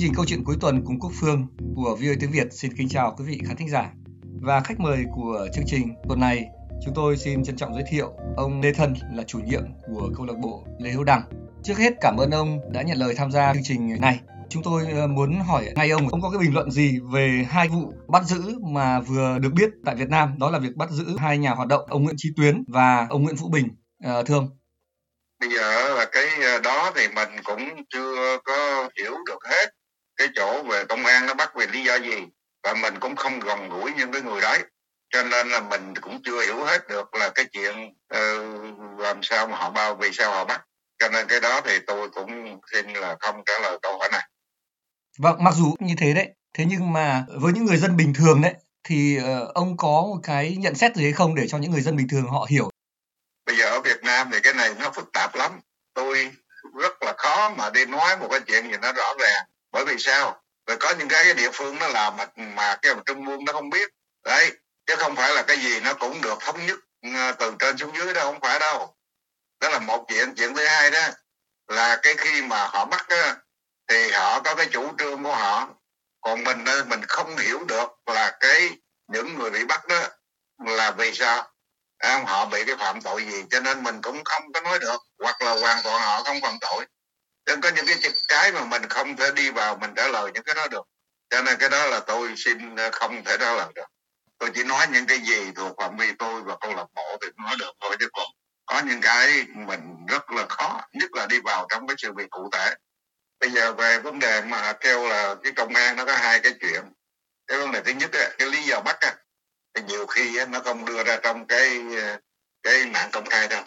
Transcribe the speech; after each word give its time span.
Chương 0.00 0.08
trình 0.08 0.16
câu 0.16 0.24
chuyện 0.24 0.44
cuối 0.44 0.56
tuần 0.60 0.82
cùng 0.86 1.00
Quốc 1.00 1.12
Phương 1.20 1.46
của 1.76 1.96
VOA 2.00 2.14
tiếng 2.20 2.30
Việt 2.30 2.46
xin 2.52 2.76
kính 2.76 2.88
chào 2.88 3.14
quý 3.18 3.24
vị 3.24 3.40
khán 3.46 3.56
thính 3.56 3.68
giả. 3.68 3.90
Và 4.40 4.60
khách 4.60 4.80
mời 4.80 5.04
của 5.14 5.46
chương 5.54 5.64
trình 5.66 5.94
tuần 6.08 6.20
này, 6.20 6.44
chúng 6.84 6.94
tôi 6.94 7.16
xin 7.16 7.44
trân 7.44 7.56
trọng 7.56 7.74
giới 7.74 7.84
thiệu 7.90 8.12
ông 8.36 8.60
Lê 8.60 8.72
Thân 8.72 8.94
là 9.12 9.22
chủ 9.22 9.38
nhiệm 9.38 9.62
của 9.86 10.10
câu 10.16 10.26
lạc 10.26 10.34
bộ 10.42 10.66
Lê 10.78 10.90
Hữu 10.90 11.04
Đăng. 11.04 11.22
Trước 11.62 11.78
hết 11.78 11.92
cảm 12.00 12.16
ơn 12.16 12.30
ông 12.30 12.72
đã 12.72 12.82
nhận 12.82 12.98
lời 12.98 13.14
tham 13.16 13.30
gia 13.30 13.54
chương 13.54 13.62
trình 13.62 14.00
này. 14.00 14.20
Chúng 14.48 14.62
tôi 14.62 14.86
ờ, 14.92 15.06
muốn 15.06 15.40
hỏi 15.40 15.68
ngay 15.74 15.90
ông, 15.90 16.08
ông 16.08 16.20
có 16.20 16.30
cái 16.30 16.38
bình 16.38 16.54
luận 16.54 16.70
gì 16.70 16.98
về 17.12 17.46
hai 17.48 17.68
vụ 17.68 17.92
bắt 18.08 18.24
giữ 18.24 18.58
mà 18.72 19.00
vừa 19.00 19.38
được 19.38 19.50
biết 19.54 19.70
tại 19.84 19.94
Việt 19.94 20.08
Nam, 20.08 20.34
đó 20.38 20.50
là 20.50 20.58
việc 20.58 20.76
bắt 20.76 20.90
giữ 20.90 21.16
hai 21.18 21.38
nhà 21.38 21.50
hoạt 21.50 21.68
động, 21.68 21.86
ông 21.88 22.02
Nguyễn 22.02 22.16
Chí 22.18 22.28
Tuyến 22.36 22.64
và 22.68 23.06
ông 23.10 23.22
Nguyễn 23.22 23.36
Vũ 23.36 23.48
Bình. 23.48 23.68
À, 24.04 24.22
thưa 24.26 24.34
ông 24.34 24.48
bây 25.40 25.50
giờ 25.50 25.94
là 25.94 26.04
cái 26.12 26.26
ờ, 26.42 26.60
đó 26.60 26.92
thì 26.96 27.08
mình 27.08 27.28
cũng 27.44 27.84
chưa 27.88 28.38
có 28.44 28.88
hiểu 28.98 29.14
được 29.26 29.44
hết 29.44 29.70
cái 30.20 30.28
chỗ 30.34 30.62
về 30.62 30.84
công 30.84 31.04
an 31.04 31.26
nó 31.26 31.34
bắt 31.34 31.52
vì 31.54 31.66
lý 31.66 31.84
do 31.84 31.94
gì? 31.94 32.16
Và 32.62 32.74
mình 32.74 32.94
cũng 33.00 33.16
không 33.16 33.40
gần 33.40 33.68
gũi 33.68 33.92
những 33.92 34.12
cái 34.12 34.22
người 34.22 34.40
đấy. 34.40 34.58
Cho 35.10 35.22
nên 35.22 35.48
là 35.48 35.60
mình 35.60 35.94
cũng 36.00 36.22
chưa 36.24 36.44
hiểu 36.46 36.64
hết 36.64 36.88
được 36.88 37.14
là 37.14 37.30
cái 37.34 37.44
chuyện 37.52 37.74
uh, 38.14 39.00
làm 39.00 39.22
sao 39.22 39.46
mà 39.46 39.56
họ 39.56 39.70
bao 39.70 39.94
vì 39.94 40.08
sao 40.12 40.30
họ 40.32 40.44
bắt. 40.44 40.64
Cho 40.98 41.08
nên 41.08 41.26
cái 41.28 41.40
đó 41.40 41.60
thì 41.64 41.78
tôi 41.86 42.08
cũng 42.08 42.60
xin 42.72 42.92
là 42.92 43.16
không 43.20 43.42
trả 43.46 43.58
lời 43.62 43.78
câu 43.82 43.98
hỏi 43.98 44.08
này. 44.12 44.28
Vâng 45.18 45.44
mặc 45.44 45.54
dù 45.54 45.74
như 45.78 45.94
thế 45.98 46.14
đấy. 46.14 46.28
Thế 46.54 46.64
nhưng 46.68 46.92
mà 46.92 47.24
với 47.40 47.52
những 47.52 47.64
người 47.64 47.76
dân 47.76 47.96
bình 47.96 48.12
thường 48.14 48.42
đấy 48.42 48.54
thì 48.84 49.18
uh, 49.18 49.54
ông 49.54 49.76
có 49.76 49.88
một 49.88 50.20
cái 50.22 50.56
nhận 50.58 50.74
xét 50.74 50.96
gì 50.96 51.02
hay 51.02 51.12
không 51.12 51.34
để 51.34 51.48
cho 51.48 51.58
những 51.58 51.70
người 51.70 51.80
dân 51.80 51.96
bình 51.96 52.08
thường 52.08 52.26
họ 52.30 52.46
hiểu? 52.50 52.70
Bây 53.46 53.56
giờ 53.56 53.64
ở 53.64 53.80
Việt 53.80 54.02
Nam 54.02 54.28
thì 54.32 54.40
cái 54.42 54.52
này 54.52 54.74
nó 54.78 54.90
phức 54.90 55.12
tạp 55.12 55.34
lắm. 55.34 55.60
Tôi 55.94 56.30
rất 56.74 57.02
là 57.02 57.14
khó 57.16 57.50
mà 57.50 57.70
đi 57.70 57.86
nói 57.86 58.16
một 58.16 58.28
cái 58.30 58.40
chuyện 58.40 58.70
gì 58.70 58.76
nó 58.82 58.92
rõ 58.92 59.14
ràng 59.18 59.49
bởi 59.72 59.84
vì 59.84 59.94
sao? 59.98 60.42
Rồi 60.66 60.76
có 60.76 60.94
những 60.98 61.08
cái 61.08 61.34
địa 61.34 61.50
phương 61.52 61.78
nó 61.78 61.88
làm 61.88 62.16
mà, 62.16 62.26
mà 62.36 62.76
cái 62.82 62.94
trung 63.06 63.28
ương 63.28 63.44
nó 63.44 63.52
không 63.52 63.70
biết. 63.70 63.90
Đấy 64.24 64.52
chứ 64.86 64.96
không 64.96 65.16
phải 65.16 65.34
là 65.34 65.42
cái 65.42 65.56
gì 65.56 65.80
nó 65.80 65.94
cũng 65.94 66.20
được 66.20 66.38
thống 66.40 66.66
nhất 66.66 66.78
ờ, 67.14 67.32
từ 67.32 67.54
trên 67.58 67.78
xuống 67.78 67.96
dưới 67.96 68.14
đâu 68.14 68.32
không 68.32 68.40
phải 68.40 68.58
đâu. 68.58 68.94
Đó 69.60 69.68
là 69.68 69.78
một 69.78 70.04
chuyện 70.08 70.34
chuyện 70.36 70.54
thứ 70.54 70.66
hai 70.66 70.90
đó 70.90 71.08
là 71.68 71.98
cái 72.02 72.14
khi 72.18 72.42
mà 72.42 72.66
họ 72.66 72.84
bắt 72.84 73.08
á, 73.08 73.36
thì 73.88 74.10
họ 74.10 74.40
có 74.40 74.54
cái 74.54 74.66
chủ 74.66 74.88
trương 74.98 75.22
của 75.22 75.34
họ. 75.34 75.68
Còn 76.20 76.44
mình 76.44 76.64
mình 76.88 77.00
không 77.08 77.36
hiểu 77.36 77.64
được 77.64 77.88
là 78.06 78.36
cái 78.40 78.70
những 79.08 79.38
người 79.38 79.50
bị 79.50 79.64
bắt 79.64 79.88
đó 79.88 80.02
là 80.66 80.90
vì 80.90 81.14
sao? 81.14 81.50
À, 81.98 82.24
họ 82.26 82.46
bị 82.46 82.64
cái 82.64 82.76
phạm 82.76 83.02
tội 83.02 83.24
gì? 83.24 83.44
Cho 83.50 83.60
nên 83.60 83.82
mình 83.82 84.02
cũng 84.02 84.24
không 84.24 84.52
có 84.52 84.60
nói 84.60 84.78
được 84.78 85.02
hoặc 85.18 85.42
là 85.42 85.52
hoàn 85.52 85.82
toàn 85.82 86.02
họ 86.02 86.22
không 86.22 86.40
phạm 86.42 86.58
tội 86.60 86.86
đừng 87.50 87.60
có 87.60 87.70
những 87.76 87.86
cái 87.86 88.12
cái 88.28 88.52
mà 88.52 88.64
mình 88.64 88.82
không 88.88 89.16
thể 89.16 89.30
đi 89.34 89.50
vào 89.50 89.76
mình 89.76 89.90
trả 89.96 90.08
lời 90.08 90.30
những 90.34 90.42
cái 90.42 90.54
đó 90.54 90.68
được. 90.70 90.86
Cho 91.30 91.42
nên 91.42 91.56
cái 91.58 91.68
đó 91.68 91.86
là 91.86 92.00
tôi 92.00 92.34
xin 92.36 92.76
ờ, 92.76 92.90
không 92.92 93.24
thể 93.24 93.36
trả 93.40 93.52
lời 93.52 93.68
được. 93.74 93.86
Tôi 94.38 94.50
chỉ 94.54 94.64
nói 94.64 94.86
những 94.92 95.06
cái 95.06 95.18
gì 95.18 95.52
thuộc 95.54 95.76
phạm 95.78 95.96
vi 95.96 96.12
tôi 96.18 96.42
và 96.42 96.56
câu 96.60 96.74
lạc 96.74 96.86
bộ 96.94 97.18
thì 97.22 97.28
nói 97.44 97.56
được 97.58 97.72
thôi 97.80 97.96
chứ 98.00 98.08
còn 98.12 98.26
có 98.66 98.80
những 98.86 99.00
cái 99.00 99.44
mình 99.54 100.06
rất 100.08 100.30
là 100.30 100.46
khó 100.48 100.80
nhất 100.92 101.10
là 101.12 101.26
đi 101.26 101.40
vào 101.44 101.66
trong 101.70 101.86
cái 101.86 101.94
sự 101.98 102.12
việc 102.16 102.30
cụ 102.30 102.48
thể. 102.52 102.74
Bây 103.40 103.50
giờ 103.50 103.72
về 103.72 103.98
vấn 103.98 104.18
đề 104.18 104.42
mà 104.42 104.72
kêu 104.72 105.08
là 105.08 105.34
cái 105.42 105.52
công 105.52 105.74
an 105.74 105.96
nó 105.96 106.04
có 106.04 106.14
hai 106.14 106.40
cái 106.40 106.52
chuyện. 106.60 106.82
Cái 107.46 107.58
vấn 107.58 107.72
đề 107.72 107.82
thứ 107.82 107.92
nhất 107.92 108.10
là 108.12 108.30
cái 108.38 108.50
lý 108.50 108.62
do 108.62 108.80
bắt 108.80 109.00
á, 109.00 109.14
thì 109.74 109.82
nhiều 109.82 110.06
khi 110.06 110.44
nó 110.48 110.60
không 110.60 110.84
đưa 110.84 111.04
ra 111.04 111.18
trong 111.22 111.46
cái 111.46 111.80
ờ, 112.02 112.18
cái 112.62 112.86
mạng 112.86 113.08
công 113.12 113.26
khai 113.26 113.48
đâu. 113.48 113.64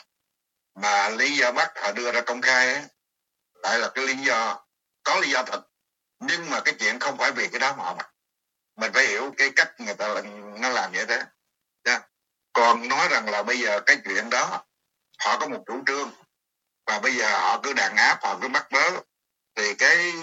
Mà 0.82 1.10
lý 1.10 1.38
do 1.38 1.52
bắt 1.52 1.72
họ 1.76 1.92
đưa 1.92 2.12
ra 2.12 2.22
công 2.22 2.42
khai 2.42 2.74
ấy, 2.74 2.84
lại 3.64 3.80
là 3.80 3.90
cái 3.96 4.06
lý 4.08 4.16
do 4.16 4.66
có 5.04 5.20
lý 5.20 5.30
do 5.30 5.44
thật. 5.44 5.62
Nhưng 6.20 6.50
mà 6.50 6.60
cái 6.66 6.74
chuyện 6.80 7.00
không 7.00 7.18
phải 7.18 7.32
vì 7.32 7.48
cái 7.48 7.60
đó 7.60 7.76
mà 7.78 7.84
họ 7.84 7.98
mình 8.76 8.92
phải 8.94 9.06
hiểu 9.06 9.34
cái 9.38 9.50
cách 9.56 9.80
người 9.80 9.94
ta 9.94 10.22
nó 10.60 10.70
làm 10.70 10.92
như 10.92 11.06
thế. 11.06 11.20
Yeah. 11.84 12.04
còn 12.54 12.88
nói 12.88 13.08
rằng 13.12 13.30
là 13.30 13.44
bây 13.44 13.60
giờ 13.60 13.80
cái 13.86 13.98
chuyện 14.06 14.30
đó, 14.30 14.64
họ 15.20 15.38
có 15.40 15.48
một 15.48 15.64
chủ 15.66 15.84
trương. 15.88 16.12
Và 16.86 17.00
bây 17.00 17.16
giờ 17.16 17.40
họ 17.40 17.60
cứ 17.64 17.74
đàn 17.74 17.96
áp, 17.96 18.20
họ 18.24 18.38
cứ 18.42 18.48
bắt 18.48 18.72
bớ. 18.72 18.92
Thì 19.56 19.74
cái 19.74 20.14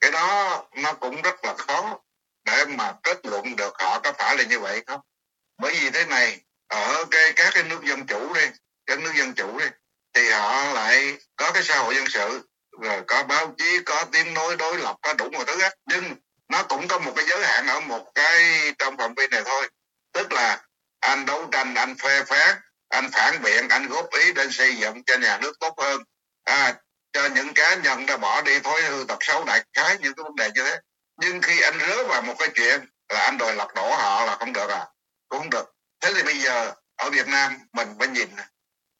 cái 0.00 0.10
đó 0.10 0.64
nó 0.76 0.92
cũng 0.92 1.22
rất 1.22 1.44
là 1.44 1.54
khó 1.54 1.98
để 2.44 2.64
mà 2.64 2.92
kết 3.02 3.26
luận 3.26 3.56
được 3.56 3.74
họ 3.78 4.00
có 4.00 4.12
phải 4.12 4.36
là 4.36 4.44
như 4.44 4.60
vậy 4.60 4.82
không. 4.86 5.00
Bởi 5.58 5.72
vì 5.80 5.90
thế 5.90 6.04
này, 6.04 6.40
ở 6.68 7.04
cái, 7.10 7.32
các 7.36 7.50
cái 7.54 7.62
nước 7.62 7.84
dân 7.84 8.06
chủ 8.06 8.34
đi, 8.34 8.46
các 8.86 8.98
nước 8.98 9.12
dân 9.14 9.34
chủ 9.34 9.58
đi, 9.58 9.66
thì 10.14 10.30
họ 10.30 10.72
lại 10.72 11.18
có 11.36 11.52
cái 11.52 11.62
xã 11.62 11.78
hội 11.78 11.94
dân 11.94 12.04
sự 12.08 12.48
rồi 12.82 13.02
có 13.06 13.22
báo 13.22 13.54
chí 13.58 13.78
có 13.86 14.04
tiếng 14.12 14.34
nói 14.34 14.56
đối 14.56 14.78
lập 14.78 14.96
có 15.02 15.12
đủ 15.12 15.30
mọi 15.32 15.44
thứ 15.44 15.62
hết. 15.62 15.74
Nhưng 15.86 16.14
nó 16.48 16.62
cũng 16.62 16.88
có 16.88 16.98
một 16.98 17.12
cái 17.16 17.24
giới 17.28 17.46
hạn 17.46 17.66
ở 17.66 17.80
một 17.80 18.12
cái 18.14 18.72
trong 18.78 18.96
phạm 18.96 19.14
vi 19.14 19.26
này 19.30 19.42
thôi. 19.44 19.68
Tức 20.12 20.32
là 20.32 20.60
anh 21.00 21.26
đấu 21.26 21.48
tranh 21.52 21.74
anh 21.74 21.94
phê 21.94 22.22
phán 22.24 22.56
anh 22.88 23.10
phản 23.12 23.42
biện 23.42 23.68
anh 23.68 23.86
góp 23.86 24.10
ý 24.10 24.32
để 24.32 24.46
xây 24.50 24.76
dựng 24.76 25.04
cho 25.04 25.16
nhà 25.16 25.38
nước 25.38 25.52
tốt 25.60 25.74
hơn. 25.78 26.02
À, 26.44 26.74
cho 27.12 27.26
những 27.26 27.54
cá 27.54 27.74
nhân 27.74 28.06
đã 28.06 28.16
bỏ 28.16 28.42
đi 28.42 28.58
thói 28.58 28.82
hư 28.82 29.04
tật 29.08 29.18
xấu 29.20 29.44
đại 29.44 29.64
khái 29.72 29.98
những 30.00 30.14
cái 30.14 30.24
vấn 30.24 30.36
đề 30.36 30.50
như 30.54 30.64
thế. 30.64 30.78
Nhưng 31.20 31.40
khi 31.42 31.60
anh 31.60 31.78
rớ 31.78 32.04
vào 32.04 32.22
một 32.22 32.34
cái 32.38 32.48
chuyện 32.54 32.80
là 33.08 33.20
anh 33.20 33.38
đòi 33.38 33.54
lật 33.54 33.74
đổ 33.74 33.94
họ 33.94 34.24
là 34.24 34.36
không 34.36 34.52
được 34.52 34.70
à? 34.70 34.86
Cũng 35.28 35.38
không 35.38 35.50
được. 35.50 35.74
Thế 36.00 36.12
thì 36.14 36.22
bây 36.22 36.38
giờ 36.38 36.72
ở 36.96 37.10
Việt 37.10 37.28
Nam 37.28 37.58
mình 37.72 37.88
phải 37.98 38.08
nhìn 38.08 38.28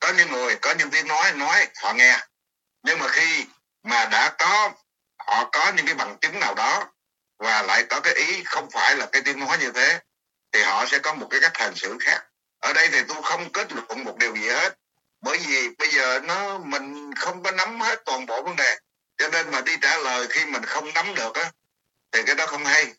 có 0.00 0.12
những 0.16 0.32
người 0.32 0.56
có 0.56 0.74
những 0.78 0.90
tiếng 0.90 1.08
nói 1.08 1.32
nói 1.32 1.66
họ 1.82 1.92
nghe. 1.92 2.18
Nhưng 2.82 2.98
mà 2.98 3.08
khi 3.08 3.46
mà 3.82 4.04
đã 4.04 4.34
có 4.38 4.72
họ 5.18 5.48
có 5.52 5.72
những 5.76 5.86
cái 5.86 5.94
bằng 5.94 6.18
chứng 6.20 6.40
nào 6.40 6.54
đó 6.54 6.86
và 7.38 7.62
lại 7.62 7.84
có 7.90 8.00
cái 8.00 8.14
ý 8.14 8.42
không 8.44 8.70
phải 8.70 8.96
là 8.96 9.06
cái 9.12 9.22
tiếng 9.22 9.40
nói 9.40 9.58
như 9.58 9.72
thế 9.72 10.00
thì 10.52 10.62
họ 10.62 10.86
sẽ 10.86 10.98
có 10.98 11.14
một 11.14 11.26
cái 11.30 11.40
cách 11.40 11.56
hành 11.58 11.74
xử 11.74 11.96
khác. 12.00 12.24
Ở 12.58 12.72
đây 12.72 12.88
thì 12.92 12.98
tôi 13.08 13.22
không 13.22 13.52
kết 13.52 13.72
luận 13.72 14.04
một 14.04 14.16
điều 14.16 14.36
gì 14.36 14.48
hết 14.48 14.78
bởi 15.20 15.38
vì 15.38 15.68
bây 15.78 15.90
giờ 15.90 16.20
nó 16.20 16.58
mình 16.58 17.14
không 17.14 17.42
có 17.42 17.50
nắm 17.50 17.80
hết 17.80 18.02
toàn 18.04 18.26
bộ 18.26 18.42
vấn 18.42 18.56
đề 18.56 18.78
cho 19.18 19.28
nên 19.28 19.50
mà 19.50 19.60
đi 19.60 19.76
trả 19.82 19.96
lời 19.96 20.26
khi 20.30 20.44
mình 20.44 20.64
không 20.64 20.94
nắm 20.94 21.14
được 21.14 21.34
á 21.34 21.50
thì 22.12 22.22
cái 22.26 22.34
đó 22.34 22.46
không 22.46 22.64
hay. 22.64 22.94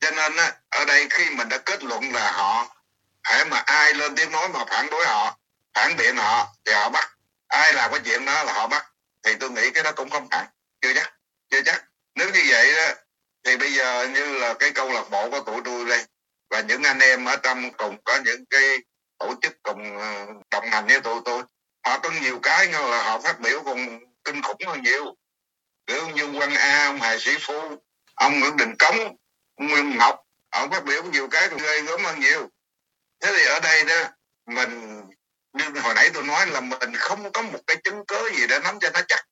Cho 0.00 0.10
nên 0.10 0.36
á, 0.36 0.52
ở 0.70 0.84
đây 0.84 1.06
khi 1.10 1.30
mình 1.30 1.48
đã 1.48 1.58
kết 1.58 1.84
luận 1.84 2.12
là 2.12 2.32
họ 2.32 2.76
hãy 3.22 3.44
mà 3.44 3.58
ai 3.58 3.94
lên 3.94 4.14
tiếng 4.16 4.30
nói 4.30 4.48
mà 4.48 4.64
phản 4.64 4.90
đối 4.90 5.06
họ 5.06 5.38
phản 5.74 5.96
biện 5.96 6.16
họ 6.16 6.54
thì 6.64 6.72
họ 6.72 6.88
bắt. 6.88 7.10
Ai 7.48 7.72
làm 7.72 7.90
cái 7.90 8.00
chuyện 8.04 8.24
đó 8.24 8.44
là 8.44 8.52
họ 8.52 8.66
bắt 8.66 8.86
thì 9.24 9.34
tôi 9.40 9.50
nghĩ 9.50 9.70
cái 9.70 9.82
đó 9.84 9.92
cũng 9.92 10.10
không 10.10 10.28
phải. 10.30 10.46
Chưa 10.80 10.94
chắc 10.94 11.14
chưa 11.50 11.62
chắc. 11.62 11.84
Nếu 12.14 12.30
như 12.30 12.40
vậy 12.48 12.72
đó, 12.76 12.94
thì 13.44 13.56
bây 13.56 13.72
giờ 13.72 14.08
như 14.08 14.38
là 14.38 14.54
cái 14.54 14.70
câu 14.70 14.92
lạc 14.92 15.10
bộ 15.10 15.30
của 15.30 15.40
tụi 15.40 15.60
tôi 15.64 15.84
đây, 15.84 16.04
và 16.50 16.60
những 16.60 16.82
anh 16.82 16.98
em 16.98 17.24
ở 17.24 17.36
trong 17.36 17.72
cùng 17.72 17.96
có 18.04 18.18
những 18.24 18.44
cái 18.50 18.78
tổ 19.18 19.34
chức 19.42 19.62
cùng 19.62 19.98
ờ, 19.98 20.26
đồng 20.50 20.70
hành 20.70 20.86
với 20.86 21.00
tụi 21.00 21.20
tôi, 21.24 21.42
họ 21.86 21.98
có 21.98 22.10
nhiều 22.22 22.38
cái 22.42 22.66
như 22.66 22.78
là 22.78 23.02
họ 23.02 23.20
phát 23.20 23.40
biểu 23.40 23.62
còn 23.64 24.00
kinh 24.24 24.42
khủng 24.42 24.62
hơn 24.66 24.82
nhiều. 24.82 25.14
Kiểu 25.86 26.08
như 26.08 26.32
Quang 26.38 26.54
a, 26.54 26.84
ông 26.84 27.00
hà 27.00 27.16
sĩ 27.18 27.36
phu, 27.40 27.76
ông 28.14 28.40
nguyễn 28.40 28.56
đình 28.56 28.74
cống, 28.78 28.98
ông 29.56 29.68
nguyên 29.68 29.96
ngọc 29.98 30.20
ông 30.50 30.70
phát 30.70 30.84
biểu 30.84 31.02
nhiều 31.02 31.28
cái 31.28 31.48
ghê 31.58 31.80
gớm 31.80 32.04
hơn 32.04 32.20
nhiều. 32.20 32.48
Thế 33.20 33.32
thì 33.36 33.44
ở 33.44 33.60
đây 33.60 33.84
đó, 33.84 34.10
mình 34.46 35.02
như 35.54 35.80
hồi 35.80 35.94
nãy 35.94 36.10
tôi 36.14 36.22
nói 36.22 36.46
là 36.46 36.60
mình 36.60 36.92
không 36.94 37.32
có 37.32 37.42
một 37.42 37.58
cái 37.66 37.76
chứng 37.84 38.04
cứ 38.08 38.30
gì 38.36 38.46
để 38.48 38.58
nắm 38.64 38.78
cho 38.80 38.90
nó 38.94 39.00
chắc 39.08 39.24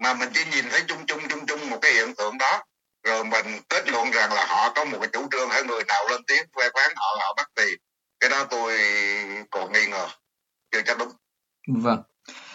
mà 0.00 0.14
mình 0.14 0.28
chỉ 0.34 0.40
nhìn 0.52 0.64
thấy 0.70 0.80
chung 0.86 1.06
chung 1.06 1.20
chung 1.28 1.46
chung 1.46 1.70
một 1.70 1.78
cái 1.82 1.92
hiện 1.92 2.14
tượng 2.14 2.38
đó. 2.38 2.62
Rồi 3.06 3.24
mình 3.24 3.46
kết 3.68 3.88
luận 3.88 4.10
rằng 4.10 4.32
là 4.32 4.46
họ 4.48 4.72
có 4.74 4.84
một 4.84 4.98
cái 5.00 5.08
chủ 5.12 5.28
trương 5.30 5.48
hay 5.48 5.62
người 5.62 5.82
nào 5.88 6.02
lên 6.10 6.20
tiếng 6.26 6.42
phê 6.56 6.68
phán 6.74 6.92
họ 6.96 7.16
họ 7.20 7.34
bắt 7.36 7.46
thì 7.56 7.64
cái 8.20 8.30
đó 8.30 8.44
tôi 8.50 8.78
còn 9.50 9.72
nghi 9.72 9.86
ngờ. 9.90 10.08
Chưa 10.72 10.82
chắc 10.86 10.98
đúng. 10.98 11.08
Vâng. 11.82 12.02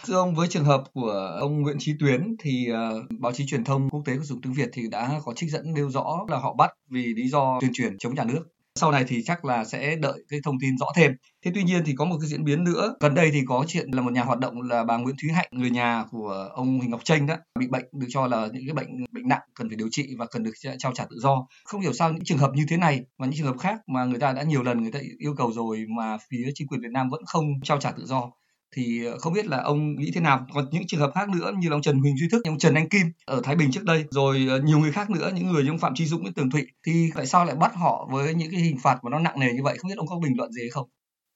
Thưa 0.06 0.16
ông, 0.16 0.36
với 0.36 0.48
trường 0.48 0.66
hợp 0.66 0.84
của 0.94 1.38
ông 1.40 1.62
Nguyễn 1.62 1.78
Chí 1.80 1.94
Tuyến 2.00 2.36
thì 2.40 2.68
uh, 2.72 3.06
báo 3.20 3.32
chí 3.32 3.46
truyền 3.48 3.64
thông 3.64 3.90
quốc 3.90 4.02
tế 4.06 4.14
của 4.18 4.24
dùng 4.24 4.42
tiếng 4.42 4.54
Việt 4.54 4.70
thì 4.74 4.82
đã 4.92 5.10
có 5.26 5.34
trích 5.36 5.50
dẫn 5.52 5.74
nêu 5.74 5.90
rõ 5.90 6.26
là 6.28 6.38
họ 6.38 6.54
bắt 6.54 6.72
vì 6.90 7.06
lý 7.16 7.28
do 7.30 7.58
tuyên 7.62 7.72
truyền 7.74 7.98
chống 7.98 8.16
nhà 8.16 8.24
nước. 8.24 8.44
Sau 8.80 8.92
này 8.92 9.06
thì 9.08 9.24
chắc 9.24 9.46
là 9.46 9.66
sẽ 9.66 9.96
đợi 9.96 10.24
cái 10.30 10.40
thông 10.44 10.60
tin 10.62 10.78
rõ 10.78 10.86
thêm. 10.96 11.12
Thế 11.46 11.52
tuy 11.56 11.64
nhiên 11.64 11.84
thì 11.86 11.94
có 11.98 12.06
một 12.06 12.18
cái 12.22 12.30
diễn 12.30 12.44
biến 12.44 12.64
nữa. 12.64 12.96
Gần 13.00 13.14
đây 13.14 13.32
thì 13.34 13.42
có 13.48 13.66
chuyện 13.68 13.92
là 13.92 14.02
một 14.02 14.14
nhà 14.14 14.24
hoạt 14.24 14.40
động 14.40 14.62
là 14.62 14.84
bà 14.84 14.98
Nguyễn 14.98 15.16
Thúy 15.22 15.32
Hạnh, 15.32 15.48
người 15.52 15.70
nhà 15.70 16.04
của 16.12 16.50
ông 16.54 16.80
Huỳnh 16.80 16.90
Ngọc 16.90 17.04
Tranh 17.04 17.26
đó, 17.26 17.36
bị 17.60 17.68
bệnh 17.68 17.86
được 17.92 18.08
cho 18.10 18.28
là 18.28 18.48
những 18.54 18.64
cái 18.68 18.74
bệnh 18.74 18.88
bệnh 19.12 19.28
nặng 19.28 19.42
cần 19.56 19.70
phải 19.70 19.76
điều 19.76 19.88
trị 19.92 20.16
và 20.18 20.26
cần 20.26 20.44
được 20.44 20.52
trao 20.78 20.92
trả 20.96 21.06
tự 21.06 21.16
do. 21.20 21.48
Không 21.66 21.82
hiểu 21.82 21.94
sao 21.94 22.14
những 22.14 22.24
trường 22.24 22.38
hợp 22.38 22.52
như 22.54 22.66
thế 22.70 22.78
này 22.78 23.02
và 23.18 23.26
những 23.26 23.36
trường 23.38 23.48
hợp 23.48 23.58
khác 23.60 23.80
mà 23.88 24.06
người 24.06 24.20
ta 24.20 24.34
đã 24.34 24.44
nhiều 24.44 24.64
lần 24.64 24.82
người 24.82 24.92
ta 24.92 25.00
yêu 25.20 25.34
cầu 25.38 25.52
rồi 25.52 25.86
mà 25.98 26.18
phía 26.30 26.50
chính 26.56 26.68
quyền 26.68 26.82
Việt 26.82 26.92
Nam 26.92 27.10
vẫn 27.10 27.22
không 27.26 27.46
trao 27.64 27.80
trả 27.80 27.92
tự 27.92 28.06
do 28.06 28.32
thì 28.76 29.06
ờ, 29.06 29.18
không 29.20 29.34
biết 29.34 29.48
là 29.48 29.62
ông 29.62 29.96
nghĩ 29.96 30.12
thế 30.16 30.22
nào. 30.22 30.48
Còn 30.54 30.66
những 30.72 30.88
trường 30.88 31.00
hợp 31.00 31.12
khác 31.16 31.30
nữa 31.30 31.52
như 31.60 31.70
là 31.70 31.76
ông 31.76 31.82
Trần 31.82 32.00
Huỳnh 32.00 32.18
Duy 32.18 32.28
Thức 32.32 32.42
ông 32.46 32.60
Trần 32.60 32.76
Anh 32.76 32.90
Kim 32.90 33.12
ở 33.26 33.42
Thái 33.44 33.56
Bình 33.56 33.72
trước 33.72 33.84
đây 33.84 34.06
rồi 34.12 34.46
ờ, 34.50 34.60
nhiều 34.60 34.80
người 34.80 34.92
khác 34.92 35.10
nữa 35.10 35.32
những 35.34 35.52
người 35.52 35.64
như 35.64 35.70
ông 35.70 35.80
Phạm 35.80 35.96
Tri 35.96 36.06
Dũng 36.06 36.24
với 36.24 36.32
Tường 36.36 36.50
Thụy 36.50 36.68
thì 36.86 37.10
tại 37.16 37.26
sao 37.26 37.46
lại 37.46 37.56
bắt 37.56 37.72
họ 37.76 38.08
với 38.12 38.34
những 38.34 38.52
cái 38.52 38.62
hình 38.62 38.78
phạt 38.84 38.98
mà 39.04 39.10
nó 39.10 39.20
nặng 39.20 39.40
nề 39.40 39.54
như 39.54 39.64
vậy? 39.64 39.78
Không 39.78 39.90
biết 39.90 39.98
ông 39.98 40.08
có 40.08 40.16
bình 40.24 40.34
luận 40.38 40.52
gì 40.52 40.62
hay 40.62 40.70
không? 40.70 40.90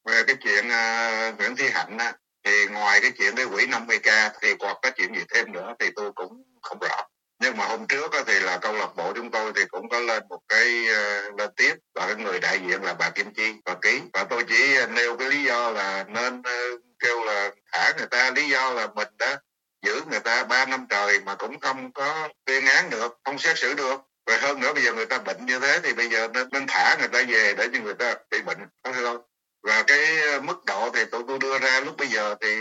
Về 0.05 0.23
cái 0.27 0.35
chuyện 0.43 0.65
uh, 0.65 1.37
Nguyễn 1.37 1.55
Thị 1.55 1.65
Hạnh 1.73 1.97
thì 2.43 2.51
ngoài 2.71 2.99
cái 3.01 3.11
chuyện 3.17 3.33
cái 3.35 3.45
quỹ 3.45 3.65
50k 3.65 4.29
thì 4.41 4.47
còn 4.59 4.77
có 4.81 4.91
chuyện 4.97 5.15
gì 5.15 5.21
thêm 5.33 5.51
nữa 5.51 5.75
thì 5.79 5.85
tôi 5.95 6.11
cũng 6.15 6.43
không 6.61 6.79
rõ 6.79 6.95
nhưng 7.39 7.57
mà 7.57 7.65
hôm 7.65 7.87
trước 7.87 8.11
thì 8.27 8.39
là 8.39 8.57
câu 8.57 8.73
lạc 8.73 8.95
bộ 8.95 9.13
chúng 9.15 9.31
tôi 9.31 9.51
thì 9.55 9.61
cũng 9.65 9.89
có 9.89 9.99
lên 9.99 10.23
một 10.29 10.39
cái 10.47 10.87
ờ, 10.87 11.21
lên 11.37 11.49
tiếp. 11.55 11.73
Và 11.95 12.07
cái 12.07 12.15
người 12.15 12.39
đại 12.39 12.59
diện 12.67 12.83
là 12.83 12.93
bà 12.93 13.09
Kim 13.09 13.33
Chi 13.33 13.53
và 13.65 13.75
ký. 13.81 14.01
Và 14.13 14.23
tôi 14.23 14.43
chỉ 14.43 14.75
ờ, 14.75 14.87
nêu 14.87 15.17
cái 15.17 15.29
lý 15.29 15.43
do 15.43 15.71
là 15.71 16.05
nên 16.07 16.41
ờ, 16.43 16.57
kêu 16.99 17.23
là 17.23 17.51
thả 17.71 17.93
người 17.97 18.07
ta. 18.07 18.31
Lý 18.31 18.49
do 18.49 18.73
là 18.73 18.87
mình 18.95 19.07
đã 19.19 19.39
giữ 19.85 20.01
người 20.09 20.19
ta 20.19 20.43
ba 20.43 20.65
năm 20.65 20.85
trời 20.89 21.19
mà 21.19 21.35
cũng 21.35 21.59
không 21.59 21.91
có 21.93 22.29
tuyên 22.45 22.65
án 22.65 22.89
được 22.89 23.17
không 23.23 23.39
xét 23.39 23.57
xử 23.57 23.73
được. 23.73 24.01
Và 24.25 24.37
hơn 24.37 24.59
nữa 24.59 24.73
bây 24.73 24.83
giờ 24.83 24.93
người 24.93 25.05
ta 25.05 25.17
bệnh 25.17 25.45
như 25.45 25.59
thế 25.59 25.79
thì 25.83 25.93
bây 25.93 26.09
giờ 26.09 26.27
nên, 26.33 26.49
nên 26.51 26.67
thả 26.67 26.95
người 26.99 27.07
ta 27.07 27.23
về 27.27 27.53
để 27.57 27.67
cho 27.73 27.79
người 27.79 27.93
ta 27.93 28.15
bị 28.31 28.41
bệnh. 28.41 28.57
Không 28.83 28.93
không? 28.93 29.21
Và 29.63 29.83
cái 29.87 30.07
mức 30.41 30.65
độ 30.65 30.89
thì 30.93 31.03
tôi 31.11 31.23
tôi 31.27 31.39
đưa 31.39 31.59
ra 31.59 31.79
lúc 31.79 31.97
bây 31.97 32.07
giờ 32.07 32.35
thì 32.41 32.55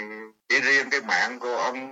chỉ 0.49 0.61
riêng 0.61 0.91
cái 0.91 1.01
mạng 1.01 1.39
của 1.39 1.57
ông 1.57 1.91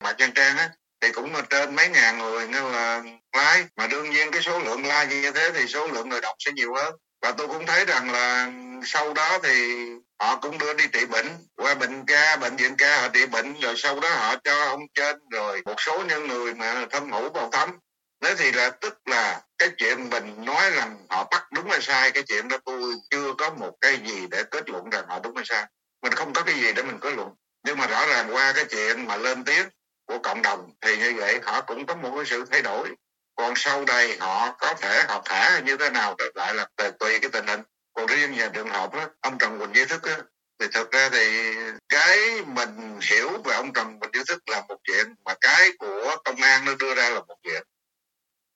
Mạc 0.00 0.14
Văn 0.18 0.30
Trang 0.34 0.56
á 0.56 0.70
thì 1.02 1.12
cũng 1.12 1.34
là 1.34 1.42
trên 1.50 1.76
mấy 1.76 1.88
ngàn 1.88 2.18
người 2.18 2.48
nữa 2.48 2.70
là 2.72 3.02
like 3.32 3.68
mà 3.76 3.86
đương 3.86 4.10
nhiên 4.10 4.30
cái 4.30 4.42
số 4.42 4.58
lượng 4.58 4.82
like 4.82 5.06
như 5.06 5.30
thế 5.30 5.50
thì 5.54 5.66
số 5.66 5.86
lượng 5.86 6.08
người 6.08 6.20
đọc 6.20 6.36
sẽ 6.38 6.52
nhiều 6.52 6.74
hơn. 6.74 6.94
Và 7.22 7.32
tôi 7.32 7.48
cũng 7.48 7.66
thấy 7.66 7.84
rằng 7.84 8.10
là 8.12 8.52
sau 8.84 9.14
đó 9.14 9.38
thì 9.42 9.86
họ 10.20 10.36
cũng 10.36 10.58
đưa 10.58 10.74
đi 10.74 10.84
trị 10.92 11.06
bệnh. 11.06 11.26
Qua 11.56 11.74
bệnh 11.74 12.06
ca, 12.06 12.36
bệnh 12.36 12.56
viện 12.56 12.76
ca 12.76 13.00
họ 13.00 13.08
trị 13.08 13.26
bệnh, 13.26 13.60
rồi 13.60 13.74
sau 13.76 14.00
đó 14.00 14.08
họ 14.08 14.36
cho 14.44 14.64
ông 14.64 14.80
trên, 14.94 15.16
rồi 15.30 15.62
một 15.64 15.74
số 15.78 16.04
những 16.08 16.28
người 16.28 16.54
mà 16.54 16.86
thâm 16.90 17.12
hữu 17.12 17.30
vào 17.30 17.50
thăm 17.52 17.78
thế 18.22 18.34
thì 18.38 18.52
là 18.52 18.70
tức 18.70 18.98
là 19.06 19.40
cái 19.58 19.68
chuyện 19.78 20.10
mình 20.10 20.44
nói 20.44 20.70
rằng 20.70 20.96
họ 21.08 21.28
bắt 21.30 21.52
đúng 21.52 21.70
hay 21.70 21.80
sai, 21.80 22.10
cái 22.10 22.22
chuyện 22.22 22.48
đó 22.48 22.56
tôi 22.64 22.94
chưa 23.10 23.34
có 23.38 23.50
một 23.50 23.72
cái 23.80 23.98
gì 24.06 24.26
để 24.30 24.42
kết 24.50 24.70
luận 24.70 24.90
rằng 24.90 25.04
họ 25.08 25.20
đúng 25.22 25.36
hay 25.36 25.44
sai. 25.44 25.66
Mình 26.02 26.12
không 26.12 26.32
có 26.32 26.42
cái 26.42 26.54
gì 26.54 26.72
để 26.72 26.82
mình 26.82 26.98
kết 27.00 27.14
luận. 27.14 27.28
Nhưng 27.66 27.78
mà 27.78 27.86
rõ 27.86 28.06
ràng 28.06 28.34
qua 28.34 28.52
cái 28.52 28.64
chuyện 28.64 29.06
mà 29.06 29.16
lên 29.16 29.44
tiếng 29.44 29.68
của 30.12 30.18
cộng 30.18 30.42
đồng 30.42 30.70
thì 30.80 30.96
như 30.96 31.14
vậy 31.16 31.40
họ 31.42 31.60
cũng 31.60 31.86
có 31.86 31.94
một 31.94 32.12
cái 32.16 32.24
sự 32.26 32.44
thay 32.50 32.62
đổi. 32.62 32.88
Còn 33.34 33.54
sau 33.56 33.84
đây 33.84 34.16
họ 34.20 34.52
có 34.58 34.74
thể 34.74 35.02
họ 35.08 35.22
thả 35.24 35.58
như 35.58 35.76
thế 35.76 35.90
nào 35.90 36.16
lại 36.34 36.54
là 36.54 36.66
tùy 36.76 37.18
cái 37.18 37.30
tình 37.32 37.46
hình. 37.46 37.62
Còn 37.92 38.06
riêng 38.06 38.34
về 38.36 38.48
trường 38.54 38.68
hợp 38.68 38.94
đó, 38.94 39.08
ông 39.20 39.38
Trần 39.38 39.58
Quỳnh 39.58 39.74
Duy 39.74 39.84
Thức 39.84 40.02
đó, 40.02 40.16
thì 40.58 40.66
thật 40.72 40.90
ra 40.90 41.08
thì 41.12 41.54
cái 41.88 42.42
mình 42.46 43.00
hiểu 43.02 43.28
về 43.44 43.54
ông 43.54 43.72
Trần 43.72 44.00
Quỳnh 44.00 44.10
Duy 44.14 44.22
Thức 44.28 44.42
là 44.46 44.62
một 44.68 44.76
chuyện 44.84 45.14
mà 45.24 45.34
cái 45.40 45.70
của 45.78 46.16
công 46.24 46.36
an 46.36 46.64
nó 46.64 46.74
đưa 46.74 46.94
ra 46.94 47.10
là 47.10 47.20
một 47.20 47.36
chuyện. 47.42 47.62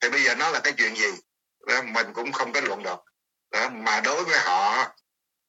Thì 0.00 0.08
bây 0.08 0.22
giờ 0.22 0.34
nó 0.34 0.50
là 0.50 0.60
cái 0.60 0.72
chuyện 0.72 0.96
gì? 0.96 1.10
Đó, 1.66 1.82
mình 1.82 2.06
cũng 2.12 2.32
không 2.32 2.52
kết 2.52 2.64
luận 2.64 2.82
được. 2.82 2.98
Đó, 3.50 3.68
mà 3.68 4.00
đối 4.00 4.24
với 4.24 4.38
họ 4.38 4.88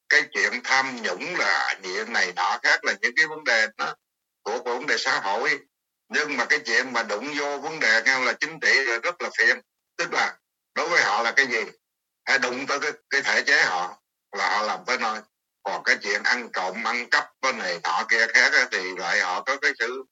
cái 0.09 0.21
chuyện 0.31 0.61
tham 0.63 1.01
nhũng 1.01 1.35
là 1.35 1.75
chuyện 1.83 2.13
này 2.13 2.33
nọ 2.35 2.59
khác 2.63 2.85
là 2.85 2.93
những 3.01 3.13
cái 3.15 3.27
vấn 3.27 3.43
đề 3.43 3.67
đó 3.77 3.95
của 4.43 4.59
vấn 4.63 4.85
đề 4.85 4.97
xã 4.97 5.19
hội 5.19 5.59
nhưng 6.09 6.37
mà 6.37 6.45
cái 6.45 6.59
chuyện 6.59 6.93
mà 6.93 7.03
đụng 7.03 7.33
vô 7.37 7.57
vấn 7.57 7.79
đề 7.79 8.01
nhau 8.05 8.21
là 8.23 8.33
chính 8.33 8.59
trị 8.59 8.83
là 8.83 8.97
rất 8.97 9.21
là 9.21 9.29
phiền. 9.37 9.61
Tức 9.97 10.13
là 10.13 10.37
đối 10.75 10.89
với 10.89 11.01
họ 11.03 11.21
là 11.21 11.31
cái 11.31 11.47
gì? 11.47 11.61
Hay 12.25 12.39
đụng 12.39 12.67
tới 12.67 12.79
cái, 12.79 12.91
cái 13.09 13.21
thể 13.21 13.41
chế 13.41 13.63
họ 13.63 13.97
là 14.31 14.57
họ 14.57 14.63
làm 14.63 14.79
tới 14.85 14.97
nơi. 14.97 15.19
Còn 15.63 15.83
cái 15.83 15.95
chuyện 16.03 16.23
ăn 16.23 16.49
trộm 16.53 16.83
ăn 16.83 17.09
cắp 17.09 17.31
cái 17.41 17.53
này 17.53 17.79
họ 17.83 18.05
kia 18.09 18.27
khác 18.27 18.51
thì 18.71 18.95
lại 18.97 19.19
họ 19.19 19.43
có 19.43 19.57
cái 19.57 19.71
sự 19.79 20.03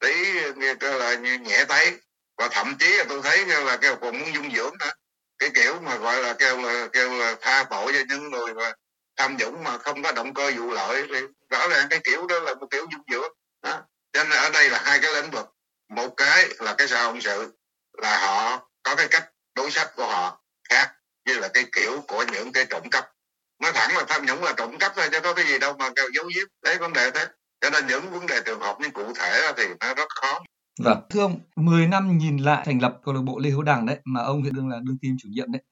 tí 0.00 0.40
cái 0.80 0.92
là 0.92 1.14
nhẹ 1.14 1.64
tay 1.64 1.92
và 2.38 2.48
thậm 2.48 2.76
chí 2.78 2.96
là 2.98 3.04
tôi 3.08 3.20
thấy 3.22 3.46
là 3.46 3.76
kêu 3.76 3.96
còn 3.96 4.18
muốn 4.18 4.34
dung 4.34 4.50
dưỡng 4.54 4.78
nữa. 4.78 4.90
Cái 5.38 5.50
kiểu 5.54 5.80
mà 5.80 5.96
gọi 5.96 6.22
là 6.22 6.32
kêu 6.32 6.62
là 6.62 6.88
kêu 6.92 7.18
là 7.18 7.36
tha 7.40 7.64
tội 7.70 7.92
cho 7.92 8.00
những 8.08 8.30
người 8.30 8.54
mà 8.54 8.72
tham 9.16 9.36
nhũng 9.36 9.64
mà 9.64 9.78
không 9.78 10.02
có 10.02 10.12
động 10.12 10.34
cơ 10.34 10.52
vụ 10.56 10.70
lợi 10.70 11.06
thì 11.08 11.20
rõ 11.50 11.68
ràng 11.68 11.86
cái 11.90 12.00
kiểu 12.04 12.26
đó 12.26 12.38
là 12.38 12.54
một 12.54 12.66
kiểu 12.70 12.86
dung 12.92 13.02
dưỡng. 13.10 13.32
Đó 13.62 13.82
nên 14.14 14.30
ở 14.30 14.50
đây 14.52 14.70
là 14.70 14.82
hai 14.84 14.98
cái 15.02 15.22
lĩnh 15.22 15.30
vực. 15.30 15.50
Một 15.96 16.08
cái 16.16 16.48
là 16.58 16.74
cái 16.78 16.88
xã 16.88 17.04
hội 17.04 17.20
sự 17.20 17.58
là 18.02 18.18
họ 18.26 18.68
có 18.82 18.94
cái 18.96 19.06
cách 19.10 19.24
đối 19.54 19.70
sách 19.70 19.90
của 19.96 20.06
họ 20.06 20.42
khác 20.70 20.92
như 21.26 21.34
là 21.34 21.48
cái 21.54 21.64
kiểu 21.72 22.00
của 22.08 22.24
những 22.32 22.52
cái 22.52 22.66
trộm 22.70 22.82
cắp. 22.90 23.04
Nói 23.62 23.72
thẳng 23.74 23.96
là 23.96 24.04
tham 24.08 24.26
nhũng 24.26 24.44
là 24.44 24.54
trộm 24.56 24.78
cắp 24.78 24.92
thôi 24.96 25.08
chứ 25.12 25.20
có 25.22 25.34
cái 25.34 25.44
gì 25.46 25.58
đâu 25.58 25.74
mà 25.78 25.90
kêu 25.96 26.06
giấu 26.14 26.24
giếm 26.34 26.48
đấy 26.64 26.78
vấn 26.78 26.92
đề 26.92 27.10
thế. 27.10 27.26
Cho 27.60 27.70
nên 27.70 27.86
những 27.86 28.10
vấn 28.10 28.26
đề 28.26 28.40
trường 28.46 28.60
hợp 28.60 28.76
nhưng 28.80 28.90
cụ 28.90 29.12
thể 29.14 29.52
thì 29.56 29.64
nó 29.80 29.94
rất 29.94 30.08
khó. 30.20 30.40
Vâng, 30.80 31.00
thưa 31.10 31.20
ông, 31.20 31.40
10 31.56 31.86
năm 31.86 32.18
nhìn 32.18 32.38
lại 32.38 32.62
thành 32.66 32.82
lập 32.82 33.00
câu 33.04 33.14
lạc 33.14 33.20
bộ 33.20 33.38
Lê 33.38 33.50
Hữu 33.50 33.62
Đằng 33.62 33.86
đấy 33.86 33.98
mà 34.04 34.22
ông 34.22 34.42
hiện 34.42 34.54
đương 34.54 34.68
là 34.68 34.78
đương 34.82 34.98
kim 35.02 35.16
chủ 35.22 35.28
nhiệm 35.32 35.52
đấy 35.52 35.62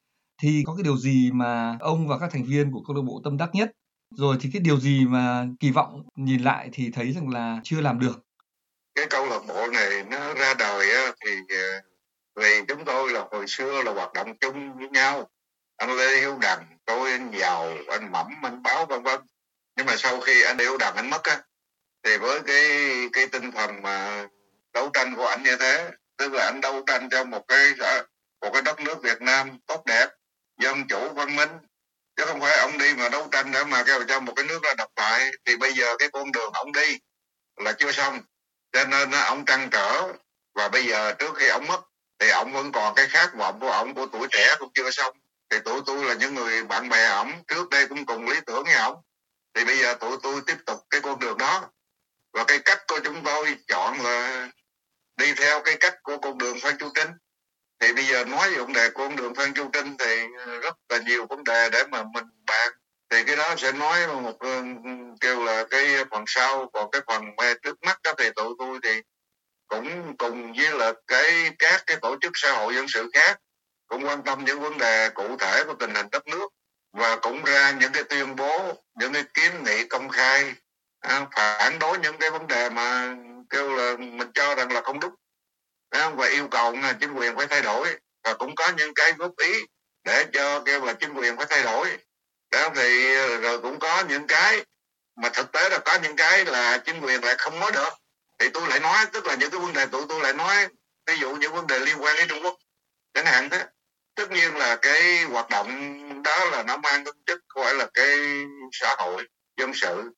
thì 0.41 0.63
có 0.65 0.75
cái 0.75 0.83
điều 0.83 0.97
gì 0.97 1.31
mà 1.33 1.77
ông 1.79 2.07
và 2.07 2.17
các 2.19 2.29
thành 2.31 2.43
viên 2.43 2.71
của 2.71 2.83
câu 2.87 2.95
lạc 2.95 3.01
bộ 3.01 3.21
tâm 3.23 3.37
đắc 3.37 3.49
nhất? 3.53 3.71
Rồi 4.15 4.37
thì 4.41 4.49
cái 4.53 4.61
điều 4.61 4.79
gì 4.79 5.05
mà 5.05 5.45
kỳ 5.59 5.71
vọng 5.71 6.03
nhìn 6.15 6.43
lại 6.43 6.69
thì 6.73 6.91
thấy 6.93 7.11
rằng 7.11 7.29
là 7.29 7.59
chưa 7.63 7.81
làm 7.81 7.99
được? 7.99 8.25
Cái 8.95 9.05
câu 9.09 9.25
lạc 9.25 9.39
bộ 9.47 9.67
này 9.67 10.03
nó 10.03 10.33
ra 10.33 10.53
đời 10.53 11.13
thì 11.25 11.31
ờ, 11.49 11.81
vì 12.35 12.61
chúng 12.67 12.85
tôi 12.85 13.11
là 13.11 13.25
hồi 13.31 13.45
xưa 13.47 13.83
là 13.83 13.91
hoạt 13.91 14.13
động 14.13 14.37
chung 14.37 14.77
với 14.77 14.89
nhau. 14.89 15.29
Anh 15.77 15.97
Lê 15.97 16.21
Hữu 16.21 16.37
Đằng, 16.41 16.77
tôi 16.85 17.11
anh 17.11 17.31
giàu, 17.39 17.77
anh 17.87 18.11
Mẩm 18.11 18.27
anh 18.43 18.63
Báo, 18.63 18.85
vân 18.85 19.03
vân. 19.03 19.21
Nhưng 19.75 19.85
mà 19.85 19.95
sau 19.97 20.19
khi 20.19 20.41
anh 20.41 20.57
Lê 20.57 20.65
Hữu 20.65 20.77
Đằng 20.77 20.95
anh 20.95 21.09
mất 21.09 21.23
á, 21.23 21.41
thì 22.03 22.17
với 22.17 22.39
cái 22.47 22.65
cái 23.13 23.27
tinh 23.27 23.51
thần 23.51 23.81
mà 23.81 24.27
đấu 24.73 24.89
tranh 24.93 25.15
của 25.15 25.25
anh 25.25 25.43
như 25.43 25.57
thế, 25.57 25.91
tức 26.17 26.33
là 26.33 26.45
anh 26.45 26.61
đấu 26.61 26.83
tranh 26.87 27.09
cho 27.11 27.23
một 27.23 27.47
cái 27.47 27.73
một 28.41 28.49
cái 28.53 28.61
đất 28.61 28.79
nước 28.79 29.03
Việt 29.03 29.21
Nam 29.21 29.57
tốt 29.67 29.85
đẹp, 29.85 30.07
dân 30.59 30.87
chủ, 30.87 31.09
văn 31.13 31.35
minh. 31.35 31.49
Chứ 32.15 32.25
không 32.25 32.41
phải 32.41 32.57
ông 32.57 32.77
đi 32.77 32.93
mà 32.93 33.09
đấu 33.09 33.27
tranh 33.31 33.51
để 33.51 33.63
mà 33.63 33.83
kêu 33.83 34.03
cho 34.07 34.19
một 34.19 34.33
cái 34.35 34.45
nước 34.45 34.63
là 34.63 34.73
độc 34.77 34.89
tài 34.95 35.31
thì 35.45 35.57
bây 35.57 35.73
giờ 35.73 35.95
cái 35.99 36.09
con 36.13 36.31
đường 36.31 36.53
ông 36.53 36.71
đi 36.71 36.99
là 37.55 37.73
chưa 37.73 37.91
xong 37.91 38.21
cho 38.73 38.85
nên 38.85 39.11
ông 39.11 39.45
trăn 39.45 39.69
trở. 39.71 40.13
Và 40.55 40.69
bây 40.69 40.85
giờ 40.85 41.13
trước 41.13 41.35
khi 41.35 41.47
ông 41.47 41.67
mất, 41.67 41.81
thì 42.19 42.29
ông 42.29 42.53
vẫn 42.53 42.71
còn 42.71 42.95
cái 42.95 43.07
khát 43.07 43.33
vọng 43.35 43.59
của 43.59 43.71
ông 43.71 43.93
của 43.93 44.05
tuổi 44.05 44.27
trẻ 44.31 44.55
cũng 44.59 44.71
chưa 44.73 44.91
xong. 44.91 45.17
Thì 45.49 45.57
tụi 45.65 45.81
tôi 45.85 46.05
là 46.05 46.13
những 46.13 46.35
người 46.35 46.63
bạn 46.63 46.89
bè 46.89 47.05
ông 47.05 47.43
trước 47.47 47.69
đây 47.69 47.87
cũng 47.87 48.05
cùng 48.05 48.27
lý 48.27 48.39
tưởng 48.45 48.63
với 48.63 48.73
ông 48.73 49.01
thì 49.53 49.65
bây 49.65 49.77
giờ 49.77 49.93
tụi 49.93 50.17
tôi 50.23 50.41
tiếp 50.45 50.57
tục 50.65 50.79
cái 50.89 51.01
con 51.01 51.19
đường 51.19 51.37
đó. 51.37 51.69
Và 52.33 52.43
cái 52.43 52.59
cách 52.59 52.83
của 52.87 52.99
chúng 53.03 53.23
tôi 53.23 53.57
chọn 53.67 54.01
là 54.01 54.49
đi 55.15 55.33
theo 55.33 55.61
cái 55.61 55.75
cách 55.79 55.95
của 56.03 56.17
con 56.17 56.37
đường 56.37 56.59
Phan 56.59 56.77
Chu 56.77 56.91
Trinh. 56.95 57.09
Thì 57.79 57.93
bây 57.93 58.05
giờ 58.05 58.25
nói 58.25 58.49
về 58.49 58.57
vấn 58.57 58.73
đề 58.73 58.89
con 58.89 59.15
đường 59.15 59.35
Phan 59.35 59.53
Chu 59.53 59.69
Trinh 59.73 59.97
thì 59.99 60.27
rất 60.61 60.75
là 60.89 60.97
nhiều 60.97 61.25
vấn 61.29 61.43
đề 61.43 61.69
để 61.69 61.83
mà 61.91 62.03
mình 62.13 62.25
bàn 62.45 62.71
thì 63.13 63.23
cái 63.23 63.35
đó 63.35 63.55
sẽ 63.57 63.71
nói 63.71 64.07
một 64.07 64.37
kêu 65.21 65.43
là 65.43 65.65
cái 65.69 66.05
phần 66.11 66.23
sau 66.27 66.69
còn 66.73 66.91
cái 66.91 67.01
phần 67.07 67.23
trước 67.61 67.83
mắt 67.83 67.99
đó 68.03 68.13
thì 68.17 68.29
tụi 68.35 68.53
tôi 68.59 68.79
thì 68.83 69.01
cũng 69.67 70.17
cùng 70.17 70.53
với 70.53 70.71
là 70.71 70.93
cái 71.07 71.51
các 71.59 71.83
cái 71.87 71.97
tổ 72.01 72.15
chức 72.21 72.31
xã 72.35 72.51
hội 72.51 72.75
dân 72.75 72.87
sự 72.87 73.09
khác 73.13 73.39
cũng 73.87 74.05
quan 74.05 74.23
tâm 74.23 74.45
những 74.45 74.59
vấn 74.59 74.77
đề 74.77 75.09
cụ 75.09 75.37
thể 75.37 75.63
của 75.63 75.73
tình 75.73 75.95
hình 75.95 76.07
đất 76.11 76.27
nước 76.27 76.47
và 76.93 77.15
cũng 77.15 77.43
ra 77.43 77.71
những 77.71 77.91
cái 77.91 78.03
tuyên 78.03 78.35
bố 78.35 78.83
những 78.99 79.13
cái 79.13 79.23
kiến 79.33 79.63
nghị 79.63 79.83
công 79.87 80.09
khai 80.09 80.53
à, 80.99 81.25
phản 81.35 81.79
đối 81.79 81.97
những 81.97 82.17
cái 82.17 82.29
vấn 82.29 82.47
đề 82.47 82.69
mà 82.69 83.15
kêu 83.49 83.75
là 83.75 83.95
mình 83.97 84.31
cho 84.33 84.55
rằng 84.55 84.71
là 84.71 84.81
không 84.81 84.99
đúng 84.99 85.15
à, 85.93 86.09
và 86.09 86.27
yêu 86.27 86.47
cầu 86.47 86.71
là 86.71 86.93
chính 86.93 87.13
quyền 87.13 87.35
phải 87.35 87.47
thay 87.47 87.61
đổi. 87.61 87.87
Và 88.23 88.33
cũng 88.33 88.55
có 88.55 88.71
những 88.77 88.93
cái 88.93 89.11
góp 89.11 89.31
ý 89.37 89.53
để 90.03 90.25
cho 90.33 90.61
kêu 90.65 90.85
là 90.85 90.93
chính 90.93 91.13
quyền 91.13 91.37
phải 91.37 91.45
thay 91.49 91.63
đổi 91.63 91.97
đó, 92.53 92.69
thì 92.75 93.15
ờ, 93.15 93.37
rồi 93.37 93.61
cũng 93.61 93.79
có 93.79 94.03
những 94.09 94.27
cái 94.27 94.65
mà 95.21 95.29
thực 95.29 95.51
tế 95.51 95.69
là 95.69 95.79
có 95.79 95.97
những 96.03 96.15
cái 96.15 96.45
là 96.45 96.77
chính 96.77 96.99
quyền 97.01 97.23
lại 97.23 97.35
không 97.37 97.59
nói 97.59 97.71
được. 97.71 97.93
Thì 98.39 98.49
tôi 98.53 98.67
lại 98.67 98.79
nói, 98.79 99.05
tức 99.13 99.25
là 99.25 99.35
những 99.35 99.51
cái 99.51 99.59
vấn 99.59 99.73
đề 99.73 99.85
tụi 99.85 100.05
tôi 100.09 100.21
lại 100.21 100.33
nói, 100.33 100.67
ví 101.07 101.17
dụ 101.17 101.35
những 101.35 101.53
vấn 101.53 101.67
đề 101.67 101.79
liên 101.79 102.03
quan 102.03 102.15
đến 102.15 102.27
Trung 102.27 102.43
Quốc, 102.43 102.55
chẳng 103.13 103.25
hạn 103.25 103.49
thế 103.49 103.65
tất 104.15 104.31
nhiên 104.31 104.55
là 104.55 104.75
cái 104.75 105.23
hoạt 105.23 105.49
động 105.49 106.23
đó 106.23 106.45
là 106.45 106.63
nó 106.63 106.77
mang 106.77 107.05
tính 107.05 107.15
chất 107.25 107.39
gọi 107.55 107.75
là 107.75 107.87
cái 107.93 108.17
xã 108.71 108.95
hội, 108.97 109.27
dân 109.57 109.73
sự. 109.73 110.09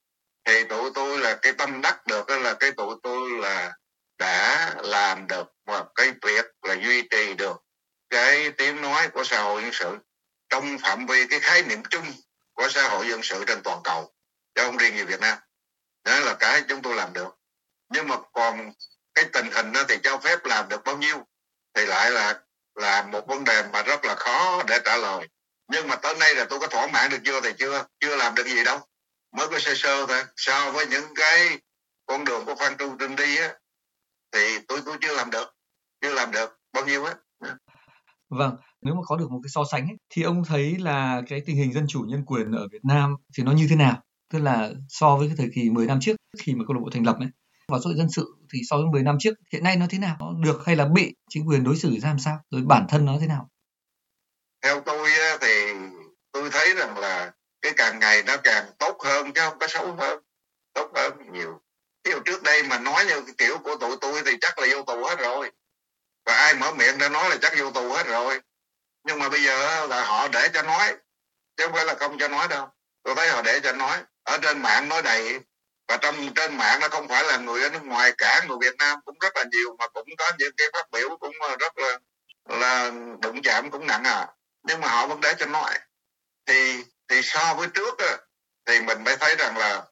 Thì 0.45 0.63
tụi 0.63 0.89
tôi 0.93 1.17
là 1.17 1.35
cái 1.41 1.53
tâm 1.53 1.81
đắc 1.81 2.07
được 2.07 2.29
là 2.29 2.53
cái 2.53 2.71
tụi 2.71 2.95
tôi 3.03 3.29
là 3.29 3.71
đã 4.17 4.73
làm 4.83 5.27
được 5.27 5.47
một 5.65 5.85
cái 5.95 6.11
việc 6.21 6.45
là 6.61 6.73
duy 6.73 7.01
trì 7.01 7.33
được 7.33 7.61
cái 8.09 8.51
tiếng 8.51 8.81
nói 8.81 9.07
của 9.07 9.23
xã 9.23 9.41
hội 9.41 9.61
dân 9.61 9.71
sự 9.73 9.97
trong 10.49 10.77
phạm 10.77 11.05
vi 11.05 11.27
cái 11.27 11.39
khái 11.39 11.63
niệm 11.63 11.83
chung 11.89 12.05
của 12.55 12.69
xã 12.69 12.89
hội 12.89 13.07
dân 13.07 13.23
sự 13.23 13.43
trên 13.47 13.63
toàn 13.63 13.81
cầu 13.83 14.13
chứ 14.55 14.61
không 14.65 14.77
riêng 14.77 14.97
gì 14.97 15.03
Việt 15.03 15.19
Nam. 15.19 15.37
Đó 16.03 16.19
là 16.19 16.35
cái 16.39 16.63
chúng 16.67 16.81
tôi 16.81 16.95
làm 16.95 17.13
được. 17.13 17.35
Nhưng 17.89 18.07
mà 18.07 18.15
còn 18.33 18.71
cái 19.13 19.25
tình 19.33 19.51
hình 19.51 19.71
đó 19.71 19.83
thì 19.89 19.97
cho 20.03 20.17
phép 20.17 20.45
làm 20.45 20.69
được 20.69 20.83
bao 20.83 20.97
nhiêu? 20.97 21.27
Thì 21.73 21.85
lại 21.85 22.11
là 22.11 22.41
là 22.75 23.03
một 23.03 23.27
vấn 23.27 23.43
đề 23.43 23.63
mà 23.73 23.81
rất 23.81 24.05
là 24.05 24.15
khó 24.15 24.63
để 24.67 24.79
trả 24.85 24.97
lời. 24.97 25.27
Nhưng 25.67 25.87
mà 25.87 25.95
tới 25.95 26.15
nay 26.15 26.35
là 26.35 26.45
tôi 26.49 26.59
có 26.59 26.67
thỏa 26.67 26.87
mãn 26.87 27.09
được 27.11 27.17
chưa 27.23 27.41
thì 27.41 27.49
chưa 27.57 27.85
chưa 27.99 28.15
làm 28.15 28.35
được 28.35 28.47
gì 28.47 28.63
đâu. 28.63 28.79
Mới 29.31 29.47
có 29.47 29.59
sơ 29.59 29.73
sơ 29.75 30.05
thôi. 30.05 30.23
So 30.35 30.71
với 30.71 30.87
những 30.87 31.13
cái 31.15 31.59
con 32.05 32.25
đường 32.25 32.45
của 32.45 32.55
Phan 32.55 32.77
Trung 32.77 32.97
Trinh 32.99 33.15
đi 33.15 33.37
á 33.37 33.53
thì 34.31 34.59
tôi 34.67 34.81
tôi 34.85 34.97
chưa 35.01 35.15
làm 35.15 35.31
được 35.31 35.53
chưa 36.01 36.13
làm 36.13 36.31
được. 36.31 36.59
Bao 36.73 36.85
nhiêu 36.85 37.05
á? 37.05 37.13
Vâng, 38.29 38.57
nếu 38.85 38.95
mà 38.95 39.01
có 39.05 39.17
được 39.17 39.31
một 39.31 39.39
cái 39.43 39.49
so 39.49 39.63
sánh 39.71 39.87
ấy, 39.87 39.97
thì 40.09 40.23
ông 40.23 40.43
thấy 40.43 40.77
là 40.79 41.21
cái 41.27 41.41
tình 41.45 41.55
hình 41.55 41.73
dân 41.73 41.85
chủ 41.87 41.99
nhân 42.07 42.25
quyền 42.25 42.51
ở 42.51 42.67
Việt 42.71 42.85
Nam 42.85 43.15
thì 43.37 43.43
nó 43.43 43.51
như 43.51 43.67
thế 43.69 43.75
nào? 43.75 44.03
Tức 44.33 44.39
là 44.39 44.69
so 44.89 45.15
với 45.15 45.27
cái 45.27 45.35
thời 45.37 45.49
kỳ 45.55 45.69
10 45.69 45.85
năm 45.85 45.99
trước 46.01 46.15
khi 46.39 46.55
mà 46.55 46.63
câu 46.67 46.73
lạc 46.75 46.81
bộ 46.83 46.89
thành 46.93 47.05
lập 47.05 47.15
ấy 47.19 47.29
và 47.67 47.77
xã 47.79 47.83
hội 47.85 47.95
dân 47.97 48.09
sự 48.09 48.35
thì 48.53 48.59
so 48.69 48.75
với 48.77 48.85
10 48.91 49.03
năm 49.03 49.17
trước 49.19 49.33
hiện 49.53 49.63
nay 49.63 49.75
nó 49.75 49.85
thế 49.89 49.99
nào? 49.99 50.15
Nó 50.19 50.33
được 50.43 50.61
hay 50.65 50.75
là 50.75 50.85
bị 50.85 51.15
chính 51.29 51.47
quyền 51.47 51.63
đối 51.63 51.75
xử 51.77 51.99
ra 52.01 52.09
làm 52.09 52.19
sao? 52.19 52.39
Rồi 52.51 52.61
bản 52.65 52.85
thân 52.89 53.05
nó 53.05 53.17
thế 53.21 53.27
nào? 53.27 53.49
Theo 54.63 54.81
tôi 54.85 55.09
thì 55.41 55.73
tôi 56.31 56.49
thấy 56.51 56.75
rằng 56.75 56.97
là 56.97 57.31
cái 57.61 57.73
càng 57.77 57.99
ngày 57.99 58.23
nó 58.27 58.37
càng 58.43 58.65
tốt 58.79 58.97
hơn 59.05 59.33
chứ 59.33 59.41
không 59.49 59.59
có 59.59 59.67
xấu 59.67 59.95
hơn 59.95 60.19
tốt 60.73 60.91
hơn 60.95 61.13
nhiều. 61.33 61.59
Ví 62.03 62.11
dụ 62.11 62.17
trước 62.25 62.43
đây 62.43 62.63
mà 62.63 62.79
nói 62.79 63.05
như 63.05 63.33
kiểu 63.37 63.57
của 63.63 63.75
tụi 63.79 63.97
tôi 64.01 64.21
thì 64.25 64.31
chắc 64.41 64.59
là 64.59 64.67
vô 64.71 64.83
tù 64.83 65.03
hết 65.03 65.15
rồi. 65.19 65.51
Và 66.25 66.33
ai 66.33 66.53
mở 66.53 66.71
miệng 66.77 66.97
ra 66.97 67.09
nói 67.09 67.29
là 67.29 67.37
chắc 67.41 67.53
vô 67.59 67.71
tù 67.71 67.93
hết 67.93 68.07
rồi 68.07 68.39
nhưng 69.05 69.19
mà 69.19 69.29
bây 69.29 69.43
giờ 69.43 69.87
là 69.87 70.03
họ 70.05 70.27
để 70.27 70.49
cho 70.53 70.61
nói 70.61 70.95
chứ 71.57 71.63
không 71.63 71.73
phải 71.73 71.85
là 71.85 71.95
không 71.99 72.17
cho 72.19 72.27
nói 72.27 72.47
đâu. 72.47 72.67
Tôi 73.03 73.15
thấy 73.15 73.29
họ 73.29 73.41
để 73.41 73.59
cho 73.59 73.71
nói 73.71 73.97
ở 74.23 74.37
trên 74.41 74.61
mạng 74.61 74.89
nói 74.89 75.01
đầy. 75.01 75.39
Và 75.87 75.97
trong 75.97 76.33
trên 76.35 76.57
mạng 76.57 76.79
nó 76.81 76.89
không 76.89 77.07
phải 77.07 77.23
là 77.23 77.37
người 77.37 77.63
ở 77.63 77.69
nước 77.69 77.83
ngoài 77.83 78.11
cả 78.17 78.45
người 78.47 78.57
Việt 78.61 78.75
Nam 78.77 78.99
cũng 79.05 79.19
rất 79.19 79.35
là 79.35 79.43
nhiều 79.51 79.75
mà 79.79 79.87
cũng 79.87 80.07
có 80.17 80.31
những 80.39 80.51
cái 80.57 80.67
phát 80.73 80.91
biểu 80.91 81.17
cũng 81.19 81.35
ờ, 81.39 81.55
rất 81.59 81.77
là 81.77 81.99
là 82.49 82.91
đụng 83.21 83.41
chạm 83.43 83.71
cũng 83.71 83.87
nặng 83.87 84.03
à. 84.03 84.27
Nhưng 84.63 84.81
mà 84.81 84.87
họ 84.87 85.07
vẫn 85.07 85.21
để 85.21 85.33
cho 85.39 85.45
nói. 85.45 85.79
Thì 86.45 86.83
thì 87.07 87.21
so 87.21 87.53
với 87.53 87.67
trước 87.73 87.97
á, 87.97 88.17
thì 88.65 88.81
mình 88.81 89.03
mới 89.03 89.17
thấy 89.17 89.35
rằng 89.35 89.57
là 89.57 89.83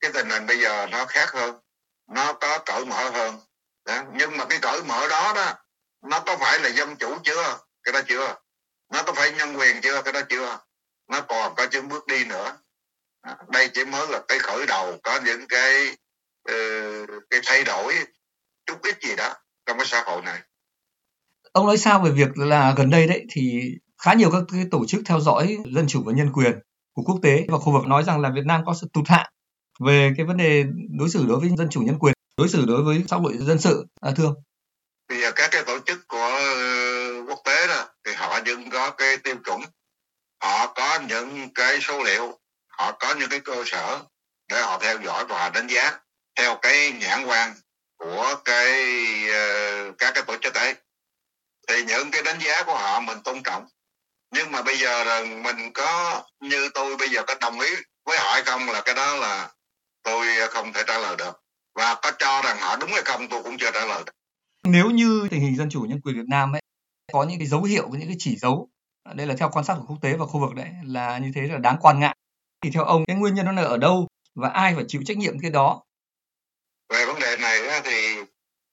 cái 0.00 0.10
tình 0.14 0.30
hình 0.30 0.46
bây 0.46 0.58
giờ 0.60 0.86
nó 0.90 1.04
khác 1.04 1.30
hơn 1.30 1.60
nó 2.08 2.32
có 2.32 2.58
cởi 2.66 2.84
mở 2.84 3.10
hơn. 3.10 3.40
Đó. 3.84 4.02
nhưng 4.12 4.36
mà 4.36 4.44
cái 4.44 4.58
cởi 4.62 4.82
mở 4.82 5.08
đó 5.08 5.32
đó 5.34 5.54
nó 6.02 6.20
có 6.20 6.36
phải 6.36 6.58
là 6.58 6.68
dân 6.68 6.96
chủ 6.96 7.18
chưa? 7.24 7.58
Cái 7.82 7.92
đó 7.92 8.00
chưa 8.06 8.36
nó 8.92 9.02
có 9.02 9.12
phải 9.12 9.32
nhân 9.32 9.56
quyền 9.56 9.80
chưa? 9.82 10.02
Cái 10.02 10.12
đó 10.12 10.20
chưa. 10.28 10.58
Nó 11.10 11.20
còn 11.20 11.54
có 11.56 11.66
những 11.72 11.88
bước 11.88 12.06
đi 12.06 12.24
nữa. 12.24 12.56
Đây 13.48 13.68
chỉ 13.74 13.84
mới 13.84 14.08
là 14.08 14.22
cái 14.28 14.38
khởi 14.38 14.66
đầu 14.66 14.98
có 15.02 15.20
những 15.24 15.48
cái 15.48 15.96
uh, 16.50 17.10
cái 17.30 17.40
thay 17.46 17.64
đổi 17.64 17.94
chút 18.66 18.76
ít 18.82 18.98
gì 19.02 19.16
đó 19.16 19.34
trong 19.66 19.76
cái 19.78 19.86
xã 19.86 20.02
hội 20.06 20.22
này. 20.22 20.40
Ông 21.52 21.66
nói 21.66 21.78
sao 21.78 22.00
về 22.00 22.10
việc 22.10 22.38
là 22.38 22.74
gần 22.76 22.90
đây 22.90 23.06
đấy 23.06 23.26
thì 23.30 23.62
khá 23.98 24.14
nhiều 24.14 24.30
các 24.30 24.42
cái 24.52 24.66
tổ 24.70 24.86
chức 24.88 25.00
theo 25.06 25.20
dõi 25.20 25.58
dân 25.74 25.86
chủ 25.88 26.02
và 26.06 26.12
nhân 26.12 26.32
quyền 26.32 26.52
của 26.92 27.02
quốc 27.02 27.18
tế 27.22 27.46
và 27.48 27.58
khu 27.58 27.72
vực 27.72 27.86
nói 27.86 28.04
rằng 28.04 28.20
là 28.20 28.30
Việt 28.34 28.44
Nam 28.46 28.62
có 28.66 28.74
sự 28.80 28.86
tụt 28.92 29.08
hạng 29.08 29.30
về 29.80 30.12
cái 30.16 30.26
vấn 30.26 30.36
đề 30.36 30.64
đối 30.98 31.10
xử 31.10 31.26
đối 31.28 31.40
với 31.40 31.48
dân 31.58 31.68
chủ 31.70 31.80
nhân 31.80 31.98
quyền 31.98 32.14
đối 32.36 32.48
xử 32.48 32.64
đối 32.66 32.82
với 32.82 33.04
xã 33.08 33.16
hội 33.16 33.36
dân 33.38 33.58
sự. 33.58 33.86
À, 34.00 34.10
thưa 34.16 34.34
thì 35.08 35.16
các 35.36 35.48
cái 35.50 35.62
tổ 35.66 35.78
chức 35.86 36.08
của 36.08 36.40
uh, 37.22 37.28
quốc 37.28 37.38
tế 37.44 37.66
đó 37.66 37.88
họ 38.22 38.40
vẫn 38.46 38.70
có 38.70 38.90
cái 38.90 39.16
tiêu 39.16 39.36
chuẩn. 39.44 39.60
Họ 40.42 40.66
có 40.66 41.00
những 41.08 41.54
cái 41.54 41.80
số 41.80 42.02
liệu. 42.02 42.38
Họ 42.68 42.92
có 42.92 43.14
những 43.14 43.28
cái 43.30 43.40
cơ 43.40 43.62
sở 43.66 44.00
để 44.48 44.62
họ 44.62 44.78
theo 44.78 44.98
dõi 45.04 45.24
và 45.24 45.38
họ 45.38 45.50
đánh 45.50 45.66
giá 45.66 45.98
theo 46.36 46.58
cái 46.62 46.92
nhãn 46.92 47.24
quan 47.24 47.54
của 47.98 48.34
cái 48.44 48.72
uh, 49.28 49.98
các 49.98 50.14
cái 50.14 50.22
tổ 50.26 50.36
chức 50.40 50.54
ấy 50.54 50.74
thì 51.68 51.82
những 51.84 52.10
cái 52.10 52.22
đánh 52.22 52.38
giá 52.40 52.62
của 52.62 52.74
họ 52.74 53.00
mình 53.00 53.18
tôn 53.24 53.42
trọng. 53.42 53.66
Nhưng 54.34 54.52
mà 54.52 54.62
bây 54.62 54.76
giờ 54.76 55.04
là 55.04 55.24
mình 55.24 55.72
có 55.72 56.22
như 56.40 56.68
tôi 56.74 56.96
bây 56.96 57.08
giờ 57.08 57.22
có 57.26 57.34
đồng 57.40 57.60
ý 57.60 57.70
với 58.04 58.18
họ 58.18 58.32
hay 58.32 58.42
không 58.42 58.68
là 58.68 58.82
cái 58.84 58.94
đó 58.94 59.16
là 59.16 59.50
tôi 60.02 60.26
không 60.50 60.72
thể 60.72 60.82
trả 60.86 60.98
lời 60.98 61.16
được. 61.16 61.32
Và 61.74 61.94
có 62.02 62.12
cho 62.18 62.42
rằng 62.42 62.56
họ 62.60 62.76
đúng 62.76 62.92
hay 62.92 63.02
không 63.02 63.28
tôi 63.28 63.42
cũng 63.42 63.58
chưa 63.58 63.70
trả 63.74 63.86
lời 63.86 64.02
được. 64.06 64.12
Nếu 64.64 64.90
như 64.90 65.28
tình 65.30 65.40
hình 65.40 65.56
dân 65.56 65.68
chủ 65.70 65.80
nhân 65.80 66.00
quyền 66.04 66.16
Việt 66.16 66.28
Nam 66.28 66.52
ấy 66.54 66.62
có 67.12 67.22
những 67.22 67.38
cái 67.38 67.46
dấu 67.46 67.62
hiệu, 67.62 67.88
những 67.92 68.08
cái 68.08 68.16
chỉ 68.18 68.36
dấu. 68.36 68.68
Đây 69.14 69.26
là 69.26 69.34
theo 69.38 69.50
quan 69.52 69.64
sát 69.64 69.74
của 69.74 69.84
quốc 69.86 69.98
tế 70.02 70.16
và 70.16 70.26
khu 70.26 70.40
vực 70.40 70.54
đấy, 70.54 70.68
là 70.84 71.18
như 71.18 71.32
thế 71.34 71.42
là 71.42 71.58
đáng 71.58 71.76
quan 71.80 72.00
ngại. 72.00 72.16
Thì 72.62 72.70
theo 72.70 72.84
ông, 72.84 73.04
cái 73.06 73.16
nguyên 73.16 73.34
nhân 73.34 73.46
nó 73.46 73.52
là 73.52 73.62
ở 73.62 73.76
đâu 73.76 74.08
và 74.34 74.48
ai 74.48 74.74
phải 74.74 74.84
chịu 74.88 75.02
trách 75.06 75.16
nhiệm 75.16 75.40
cái 75.40 75.50
đó? 75.50 75.82
Về 76.88 77.06
vấn 77.06 77.18
đề 77.18 77.36
này 77.36 77.80
thì 77.84 78.16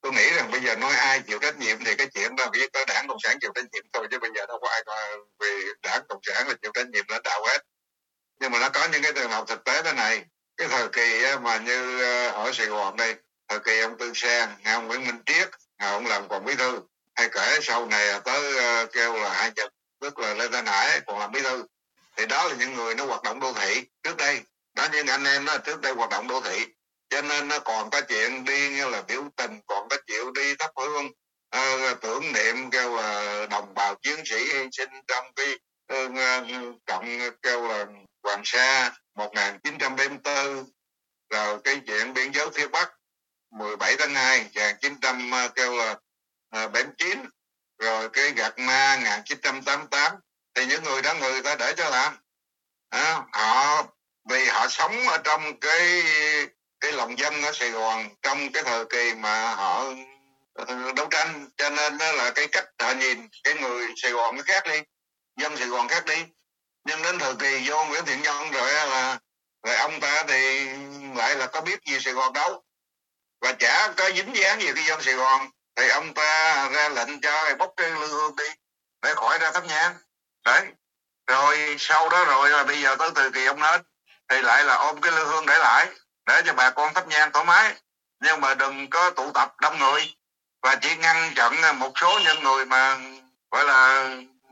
tôi 0.02 0.12
nghĩ 0.12 0.30
rằng 0.36 0.52
bây 0.52 0.62
giờ 0.62 0.76
nói 0.76 0.94
ai 0.96 1.20
chịu 1.20 1.40
trách 1.42 1.58
nhiệm 1.58 1.78
thì 1.86 1.96
cái 1.96 2.08
chuyện 2.14 2.36
đó 2.36 2.46
chỉ 2.54 2.60
có 2.74 2.86
đảng 2.88 3.08
cộng 3.08 3.18
sản 3.24 3.38
chịu 3.42 3.52
trách 3.56 3.66
nhiệm 3.72 3.84
thôi 3.94 4.08
chứ 4.12 4.20
bây 4.20 4.30
giờ 4.36 4.46
đâu 4.48 4.60
có 4.62 4.70
ai 4.70 4.82
về 5.40 5.62
đảng 5.84 6.04
cộng 6.10 6.20
sản 6.24 6.48
là 6.48 6.54
chịu 6.62 6.72
trách 6.74 6.90
nhiệm 6.90 7.06
lãnh 7.08 7.24
đạo 7.24 7.42
hết. 7.48 7.62
Nhưng 8.42 8.52
mà 8.52 8.60
nó 8.60 8.70
có 8.70 8.88
những 8.92 9.02
cái 9.02 9.12
trường 9.16 9.32
hợp 9.32 9.48
thực 9.48 9.64
tế 9.64 9.84
thế 9.84 9.94
này. 9.94 10.26
Cái 10.58 10.68
thời 10.68 10.88
kỳ 10.90 11.24
mà 11.42 11.58
như 11.58 12.02
ờ, 12.02 12.28
ở 12.28 12.52
Sài 12.54 12.68
Gòn 12.68 12.96
đây, 12.96 13.16
thời 13.48 13.60
kỳ 13.60 13.80
ông 13.80 13.98
Tư 14.00 14.12
Sang 14.16 14.64
ông 14.64 14.88
Nguyễn 14.88 15.08
Minh 15.08 15.22
Triết 15.26 15.50
ông 15.78 16.06
làm 16.06 16.28
còn 16.28 16.46
bí 16.46 16.56
thư 16.56 16.82
hay 17.20 17.30
kể 17.30 17.60
sau 17.62 17.86
này 17.86 18.20
tới 18.26 18.54
uh, 18.56 18.92
kêu 18.94 19.14
là 19.14 19.34
hai 19.34 19.52
chục 19.52 19.70
tức 20.02 20.20
là 20.20 20.34
Lê 20.34 20.48
Thanh 20.48 20.66
Hải 20.66 21.02
còn 21.08 21.20
làm 21.20 21.32
bí 21.32 21.42
thư. 21.42 21.66
Thì 22.18 22.26
đó 22.26 22.48
là 22.48 22.56
những 22.60 22.74
người 22.74 22.96
nó 22.96 23.06
hoạt 23.06 23.24
động 23.24 23.40
đô 23.40 23.54
thị 23.54 23.84
trước 24.04 24.18
đây. 24.18 24.42
Đó 24.76 24.88
những 24.92 25.08
anh 25.08 25.24
em 25.24 25.46
nó 25.46 25.58
trước 25.58 25.82
đây 25.82 25.94
hoạt 25.94 26.10
động 26.10 26.28
đô 26.28 26.42
thị. 26.42 26.66
Cho 27.10 27.22
nên 27.22 27.48
nó 27.48 27.60
còn 27.60 27.90
có 27.90 28.02
chuyện 28.02 28.46
đi 28.46 28.70
như 28.70 28.90
là 28.90 29.02
biểu 29.02 29.24
tình 29.36 29.60
còn 29.68 29.90
có 29.90 29.98
chịu 30.08 30.32
đi 30.32 30.56
thắp 30.56 30.72
hương 30.76 31.06
uh, 31.58 32.02
tưởng 32.02 32.34
niệm 32.34 32.70
kêu 32.72 32.96
là 32.96 33.46
đồng 33.50 33.74
bào 33.74 33.96
chiến 33.96 34.20
sĩ 34.26 34.38
hy 34.38 34.70
sinh 34.72 34.90
trong 35.08 35.26
cái 35.36 35.58
uh, 35.94 36.12
cộng 36.86 37.20
kêu 37.42 37.68
là 37.68 37.86
Hoàng 38.24 38.42
Sa 38.46 38.92
1974 39.16 40.66
rồi 41.30 41.60
cái 41.64 41.82
chuyện 41.88 42.14
biên 42.14 42.32
giới 42.34 42.50
phía 42.54 42.68
Bắc 42.68 42.92
17 43.52 43.96
tháng 44.00 44.14
2 44.14 44.44
1900 44.44 45.32
kêu 45.56 45.76
là 45.76 45.96
À, 46.50 46.68
79 46.68 47.26
rồi 47.80 48.10
cái 48.10 48.32
gạt 48.32 48.60
ma 48.60 48.98
1988 49.04 50.16
thì 50.54 50.66
những 50.66 50.84
người 50.84 51.02
đó 51.02 51.14
người 51.14 51.42
ta 51.42 51.56
để 51.56 51.74
cho 51.78 51.90
làm. 51.90 52.18
À, 52.90 53.22
họ 53.34 53.84
vì 54.30 54.46
họ 54.46 54.68
sống 54.68 55.08
ở 55.08 55.18
trong 55.18 55.60
cái 55.60 56.04
cái 56.80 56.92
lòng 56.92 57.20
dân 57.20 57.42
ở 57.42 57.52
Sài 57.54 57.70
Gòn 57.70 58.10
trong 58.22 58.52
cái 58.52 58.64
thời 58.64 58.86
kỳ 58.86 59.14
mà 59.14 59.56
họ 59.56 59.94
ờ, 60.54 60.92
đấu 60.96 61.08
tranh 61.12 61.50
cho 61.58 61.70
nên 61.70 61.98
đó 61.98 62.12
là 62.12 62.32
cái 62.32 62.48
cách 62.48 62.66
họ 62.80 62.92
nhìn 62.92 63.28
cái 63.44 63.54
người 63.54 63.88
Sài 63.96 64.12
Gòn 64.12 64.36
nó 64.36 64.44
khác 64.46 64.64
đi 64.66 64.82
dân 65.40 65.58
Sài 65.58 65.68
Gòn 65.68 65.88
khác 65.88 66.06
đi. 66.06 66.26
Nhưng 66.84 67.02
đến 67.02 67.20
thời 67.20 67.36
kỳ 67.36 67.70
vô 67.70 67.86
Nguyễn 67.86 68.06
Thiện 68.06 68.22
Nhân 68.22 68.52
rồi 68.52 68.74
là 68.74 69.20
rồi 69.64 69.76
ông 69.76 70.00
ta 70.00 70.24
thì 70.28 70.70
lại 71.16 71.36
là 71.36 71.48
có 71.48 71.62
biết 71.62 71.80
gì 71.86 72.00
Sài 72.00 72.14
Gòn 72.14 72.34
đâu 72.34 72.64
và 73.42 73.54
chả 73.54 73.94
có 73.98 74.10
dính 74.16 74.36
dáng 74.36 74.62
gì 74.62 74.72
cái 74.76 74.84
dân 74.84 75.02
Sài 75.02 75.14
Gòn 75.14 75.50
thì 75.80 75.90
ông 75.90 76.14
ta 76.14 76.68
ra 76.72 76.90
lệnh 76.90 77.22
cho 77.22 77.56
bốc 77.58 77.74
cái 77.78 77.90
lương 77.90 78.36
đi, 78.36 78.44
để 79.02 79.14
khỏi 79.16 79.38
ra 79.38 79.52
thắp 79.52 79.64
nhang. 79.66 79.96
Đấy. 80.46 80.62
Rồi 81.28 81.76
sau 81.80 82.10
đó 82.10 82.26
rồi 82.26 82.50
là 82.50 82.64
bây 82.64 82.82
giờ 82.82 82.96
tới 83.00 83.10
thời 83.16 83.32
kỳ 83.32 83.46
ông 83.46 83.62
hết, 83.62 83.82
thì 84.30 84.42
lại 84.42 84.66
là 84.66 84.76
ôm 84.76 85.02
cái 85.02 85.12
lư 85.12 85.26
hương 85.26 85.46
để 85.46 85.58
lại, 85.58 85.88
để 86.26 86.42
cho 86.46 86.54
bà 86.54 86.70
con 86.70 86.94
thắp 86.94 87.08
nhang 87.08 87.32
thoải 87.32 87.46
mái. 87.46 87.74
Nhưng 88.20 88.42
mà 88.42 88.54
đừng 88.54 88.90
có 88.90 89.10
tụ 89.10 89.32
tập 89.32 89.54
đông 89.62 89.80
người, 89.80 90.16
và 90.62 90.76
chỉ 90.76 90.96
ngăn 90.96 91.34
chặn 91.36 91.80
một 91.80 91.92
số 91.96 92.20
những 92.20 92.44
người 92.44 92.66
mà, 92.66 92.98
gọi 93.52 93.66
là, 93.66 94.10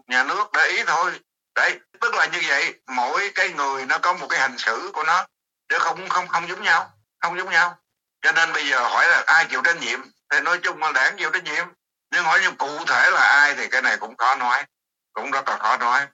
nhà 0.07 0.23
nước 0.23 0.51
để 0.53 0.65
ý 0.65 0.83
thôi. 0.83 1.19
Đấy, 1.55 1.79
tức 2.01 2.13
là 2.13 2.25
như 2.25 2.41
vậy, 2.47 2.73
mỗi 2.87 3.31
cái 3.35 3.49
người 3.49 3.85
nó 3.85 3.97
có 3.97 4.13
một 4.13 4.27
cái 4.29 4.39
hành 4.39 4.57
xử 4.57 4.91
của 4.93 5.03
nó, 5.03 5.25
chứ 5.69 5.77
không 5.79 6.09
không 6.09 6.27
không 6.27 6.49
giống 6.49 6.63
nhau, 6.63 6.91
không 7.21 7.37
giống 7.37 7.49
nhau. 7.49 7.77
Cho 8.21 8.31
nên 8.31 8.53
bây 8.53 8.69
giờ 8.69 8.79
hỏi 8.79 9.09
là 9.09 9.23
ai 9.25 9.45
chịu 9.49 9.61
trách 9.61 9.77
nhiệm? 9.77 10.16
Thì 10.31 10.41
nói 10.41 10.59
chung 10.63 10.77
là 10.77 10.91
đảng 10.91 11.15
chịu 11.17 11.29
trách 11.33 11.43
nhiệm. 11.43 11.67
Nhưng 12.11 12.23
hỏi 12.23 12.39
như 12.41 12.51
cụ 12.51 12.85
thể 12.87 13.09
là 13.11 13.21
ai 13.21 13.55
thì 13.57 13.67
cái 13.71 13.81
này 13.81 13.97
cũng 13.97 14.17
khó 14.17 14.35
nói, 14.35 14.63
cũng 15.13 15.31
rất 15.31 15.47
là 15.47 15.57
khó 15.57 15.77
nói. 15.77 16.07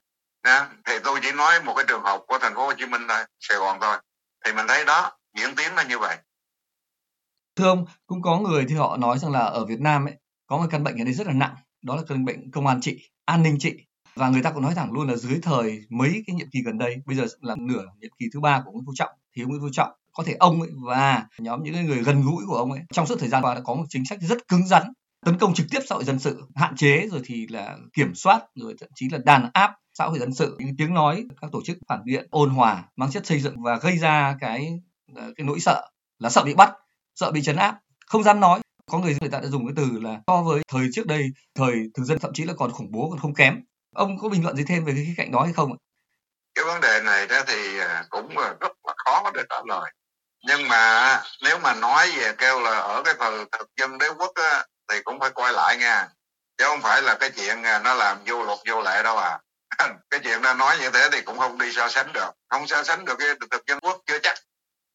Đó. 0.44 0.66
thì 0.86 0.94
tôi 1.04 1.20
chỉ 1.24 1.32
nói 1.32 1.64
một 1.64 1.74
cái 1.76 1.86
trường 1.88 2.04
hợp 2.04 2.24
của 2.28 2.38
thành 2.40 2.56
phố 2.56 2.66
Hồ 2.66 2.74
Chí 2.78 2.86
Minh 2.86 3.02
thôi, 3.10 3.24
Sài 3.40 3.58
Gòn 3.58 3.78
thôi. 3.82 3.98
Thì 4.46 4.54
mình 4.54 4.66
thấy 4.68 4.86
đó, 4.86 5.12
diễn 5.38 5.56
tiến 5.56 5.76
là 5.76 5.84
như 5.84 6.00
vậy. 6.00 6.18
Thưa 7.56 7.68
ông, 7.68 7.86
cũng 8.08 8.22
có 8.22 8.38
người 8.38 8.66
thì 8.70 8.76
họ 8.76 8.98
nói 8.98 9.20
rằng 9.20 9.32
là 9.32 9.40
ở 9.40 9.66
Việt 9.66 9.80
Nam 9.80 10.06
ấy, 10.06 10.16
có 10.48 10.58
một 10.58 10.66
căn 10.72 10.84
bệnh 10.84 10.96
hiện 10.96 11.06
nay 11.06 11.14
rất 11.14 11.28
là 11.28 11.34
nặng, 11.34 11.56
đó 11.82 11.96
là 11.96 12.02
căn 12.08 12.26
bệnh 12.26 12.52
công 12.52 12.68
an 12.68 12.82
trị, 12.82 13.10
an 13.26 13.44
ninh 13.44 13.58
trị. 13.60 13.74
Và 14.16 14.30
người 14.30 14.44
ta 14.44 14.52
cũng 14.52 14.62
nói 14.62 14.76
thẳng 14.76 14.92
luôn 14.92 15.10
là 15.10 15.16
dưới 15.16 15.40
thời 15.44 15.80
mấy 15.90 16.24
cái 16.28 16.36
nhiệm 16.36 16.48
kỳ 16.52 16.60
gần 16.66 16.78
đây, 16.78 16.96
bây 17.06 17.16
giờ 17.16 17.26
là 17.42 17.56
nửa 17.60 17.84
nhiệm 18.00 18.12
kỳ 18.20 18.26
thứ 18.34 18.40
ba 18.40 18.62
của 18.66 18.72
Nguyễn 18.72 18.84
Phú 18.86 18.92
Trọng 18.96 19.12
thì 19.36 19.44
Nguyễn 19.44 19.62
Phú 19.62 19.70
Trọng 19.72 19.92
có 20.14 20.24
thể 20.24 20.36
ông 20.40 20.62
ấy 20.62 20.70
và 20.88 21.26
nhóm 21.40 21.64
những 21.64 21.86
người 21.86 22.04
gần 22.04 22.22
gũi 22.22 22.44
của 22.48 22.56
ông 22.56 22.72
ấy. 22.72 22.82
Trong 22.92 23.06
suốt 23.06 23.16
thời 23.20 23.30
gian 23.30 23.44
qua 23.44 23.54
đã 23.54 23.62
có 23.62 23.74
một 23.74 23.84
chính 23.90 24.06
sách 24.06 24.20
rất 24.22 24.48
cứng 24.48 24.68
rắn, 24.68 24.84
tấn 25.26 25.38
công 25.38 25.54
trực 25.54 25.66
tiếp 25.72 25.80
xã 25.90 25.96
hội 25.96 26.04
dân 26.04 26.20
sự, 26.20 26.42
hạn 26.56 26.76
chế 26.76 27.08
rồi 27.12 27.22
thì 27.26 27.48
là 27.48 27.78
kiểm 27.94 28.16
soát, 28.16 28.42
rồi 28.56 28.74
thậm 28.80 28.90
chí 28.96 29.10
là 29.12 29.18
đàn 29.26 29.50
áp 29.54 29.72
xã 29.94 30.06
hội 30.06 30.20
dân 30.20 30.34
sự. 30.34 30.58
Những 30.60 30.76
tiếng 30.78 30.94
nói, 30.94 31.24
các 31.42 31.50
tổ 31.52 31.62
chức 31.66 31.78
phản 31.88 32.00
biện, 32.06 32.28
ôn 32.30 32.50
hòa, 32.50 32.84
mang 32.96 33.12
chất 33.12 33.26
xây 33.26 33.40
dựng 33.40 33.64
và 33.64 33.78
gây 33.78 33.98
ra 33.98 34.36
cái 34.40 34.80
ờ, 35.16 35.34
cái 35.36 35.46
nỗi 35.46 35.60
sợ 35.60 35.90
là 36.20 36.30
sợ 36.30 36.44
bị 36.44 36.54
bắt, 36.54 36.72
sợ 37.16 37.32
bị 37.32 37.42
chấn 37.42 37.56
áp. 37.56 37.80
Không 38.06 38.24
dám 38.24 38.40
nói, 38.40 38.60
có 38.92 39.00
người 39.00 39.18
người 39.22 39.30
ta 39.30 39.40
đã 39.40 39.48
dùng 39.48 39.66
cái 39.66 39.74
từ 39.76 40.00
là 40.02 40.22
so 40.28 40.42
với 40.42 40.62
thời 40.72 40.88
trước 40.94 41.08
đây, 41.08 41.24
thời 41.56 41.76
thực 41.98 42.04
dân 42.04 42.20
thậm 42.20 42.32
chí 42.34 42.44
là 42.44 42.54
còn 42.54 42.72
khủng 42.72 42.92
bố, 42.92 43.10
còn 43.10 43.20
không 43.20 43.34
kém. 43.34 43.56
Ông 43.96 44.18
có 44.18 44.30
bình 44.30 44.44
luận 44.44 44.56
gì 44.56 44.64
thêm 44.68 44.86
về 44.86 44.94
cái 44.96 45.06
khía 45.06 45.14
cạnh 45.18 45.32
đó 45.32 45.44
hay 45.44 45.54
không 45.54 45.72
cái 46.56 46.66
vấn 46.66 46.82
đề 46.82 47.02
này 47.06 47.28
đó 47.28 47.44
thì 47.48 47.80
à, 47.80 48.06
cũng 48.10 48.38
à, 48.38 48.56
rất 48.60 48.72
là 48.84 48.94
khó 49.06 49.32
để 49.34 49.44
trả 49.50 49.56
lời 49.68 49.92
nhưng 50.44 50.68
mà 50.68 51.22
nếu 51.42 51.60
mà 51.60 51.74
nói 51.74 52.12
về 52.18 52.34
kêu 52.38 52.62
là 52.62 52.78
ở 52.80 53.02
cái 53.06 53.14
thời 53.20 53.46
thực 53.52 53.70
dân 53.78 53.98
đế 53.98 54.10
quốc 54.10 54.32
á, 54.36 54.66
thì 54.88 55.02
cũng 55.04 55.20
phải 55.20 55.30
coi 55.30 55.54
lại 55.54 55.78
nha. 55.78 56.08
Chứ 56.58 56.66
không 56.66 56.82
phải 56.82 57.02
là 57.02 57.16
cái 57.20 57.30
chuyện 57.30 57.64
à, 57.64 57.80
nó 57.80 57.94
làm 57.94 58.18
vô 58.26 58.44
luật 58.44 58.60
vô 58.66 58.82
lệ 58.82 59.04
đâu 59.04 59.18
à. 59.18 59.40
Cái 60.10 60.20
chuyện 60.24 60.42
nó 60.42 60.54
nói 60.54 60.78
như 60.80 60.90
thế 60.90 61.10
thì 61.12 61.22
cũng 61.22 61.40
không 61.40 61.58
đi 61.58 61.74
so 61.74 61.90
sánh 61.90 62.14
được. 62.14 62.32
Không 62.50 62.68
so 62.68 62.84
sánh 62.84 63.06
được 63.06 63.16
cái 63.20 63.28
thực 63.52 63.66
dân 63.68 63.80
quốc 63.80 64.02
chưa 64.06 64.20
chắc. 64.20 64.38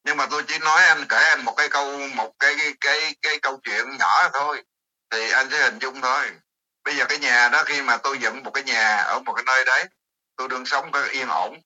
Nhưng 0.03 0.17
mà 0.17 0.25
tôi 0.25 0.43
chỉ 0.47 0.57
nói 0.57 0.83
anh 0.83 1.05
kể 1.09 1.17
anh 1.17 1.45
một 1.45 1.53
cái 1.57 1.69
câu 1.69 1.97
một 1.97 2.33
cái 2.39 2.55
cái 2.59 2.73
cái, 2.81 3.15
cái 3.21 3.39
câu 3.39 3.59
chuyện 3.63 3.97
nhỏ 3.99 4.29
thôi. 4.33 4.63
Thì 5.11 5.31
anh 5.31 5.49
sẽ 5.51 5.63
hình 5.63 5.79
dung 5.79 6.01
thôi. 6.01 6.31
Bây 6.83 6.95
giờ 6.95 7.05
cái 7.09 7.17
nhà 7.17 7.49
đó 7.49 7.63
khi 7.65 7.81
mà 7.81 7.97
tôi 7.97 8.17
dựng 8.17 8.43
một 8.43 8.51
cái 8.53 8.63
nhà 8.63 8.97
ở 8.97 9.19
một 9.19 9.33
cái 9.33 9.43
nơi 9.45 9.65
đấy 9.65 9.85
tôi 10.39 10.47
đương 10.47 10.65
sống 10.65 10.91
có 10.91 11.03
yên 11.11 11.27
ổn. 11.27 11.59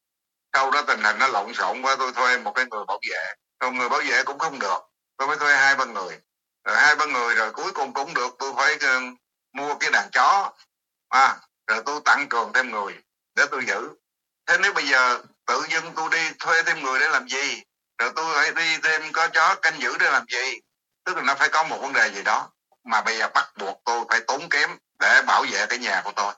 Sau 0.53 0.71
đó 0.71 0.81
tình 0.87 1.03
hình 1.03 1.19
nó 1.19 1.27
lộn 1.27 1.53
xộn 1.53 1.81
quá 1.81 1.95
tôi 1.99 2.11
thuê 2.11 2.37
một 2.37 2.51
cái 2.55 2.65
người 2.65 2.85
bảo 2.87 2.99
vệ 3.09 3.33
còn 3.63 3.77
người 3.77 3.89
bảo 3.89 3.99
vệ 3.99 4.23
cũng 4.23 4.39
không 4.39 4.59
được. 4.59 4.79
Tôi 5.17 5.27
mới 5.27 5.37
thuê 5.37 5.55
hai 5.55 5.75
ba 5.75 5.85
người. 5.85 6.19
Rồi 6.63 6.77
hai 6.77 6.95
ba 6.95 7.05
người 7.05 7.35
rồi 7.35 7.51
cuối 7.51 7.71
cùng 7.71 7.93
cũng 7.93 8.13
được. 8.13 8.35
Tôi 8.39 8.53
phải 8.57 8.75
uh, 8.75 9.13
mua 9.53 9.75
cái 9.75 9.91
đàn 9.91 10.09
chó. 10.11 10.51
À, 11.09 11.35
rồi 11.67 11.81
tôi 11.85 12.01
tăng 12.05 12.29
cường 12.29 12.53
thêm 12.53 12.71
người 12.71 12.93
để 13.35 13.45
tôi 13.51 13.65
giữ. 13.65 13.89
Thế 14.47 14.57
nếu 14.57 14.73
bây 14.73 14.87
giờ 14.87 15.21
tự 15.45 15.65
dưng 15.69 15.93
tôi 15.95 16.09
đi 16.11 16.31
thuê 16.39 16.63
thêm 16.63 16.83
người 16.83 16.99
để 16.99 17.09
làm 17.09 17.27
gì? 17.27 17.63
Rồi 17.97 18.11
tôi 18.15 18.35
phải 18.35 18.51
đi 18.51 18.77
thêm 18.77 19.11
có 19.11 19.27
chó 19.27 19.55
canh 19.55 19.81
giữ 19.81 19.97
để 19.97 20.11
làm 20.11 20.25
gì? 20.29 20.59
Tức 21.05 21.17
là 21.17 21.23
nó 21.23 21.35
phải 21.35 21.49
có 21.49 21.63
một 21.63 21.77
vấn 21.81 21.93
đề 21.93 22.11
gì 22.11 22.23
đó 22.23 22.49
mà 22.83 23.01
bây 23.01 23.17
giờ 23.17 23.27
bắt 23.27 23.49
buộc 23.57 23.81
tôi 23.85 24.05
phải 24.09 24.19
tốn 24.27 24.49
kém 24.49 24.77
để 24.99 25.21
bảo 25.27 25.45
vệ 25.51 25.65
cái 25.65 25.77
nhà 25.77 26.01
của 26.03 26.11
tôi. 26.15 26.33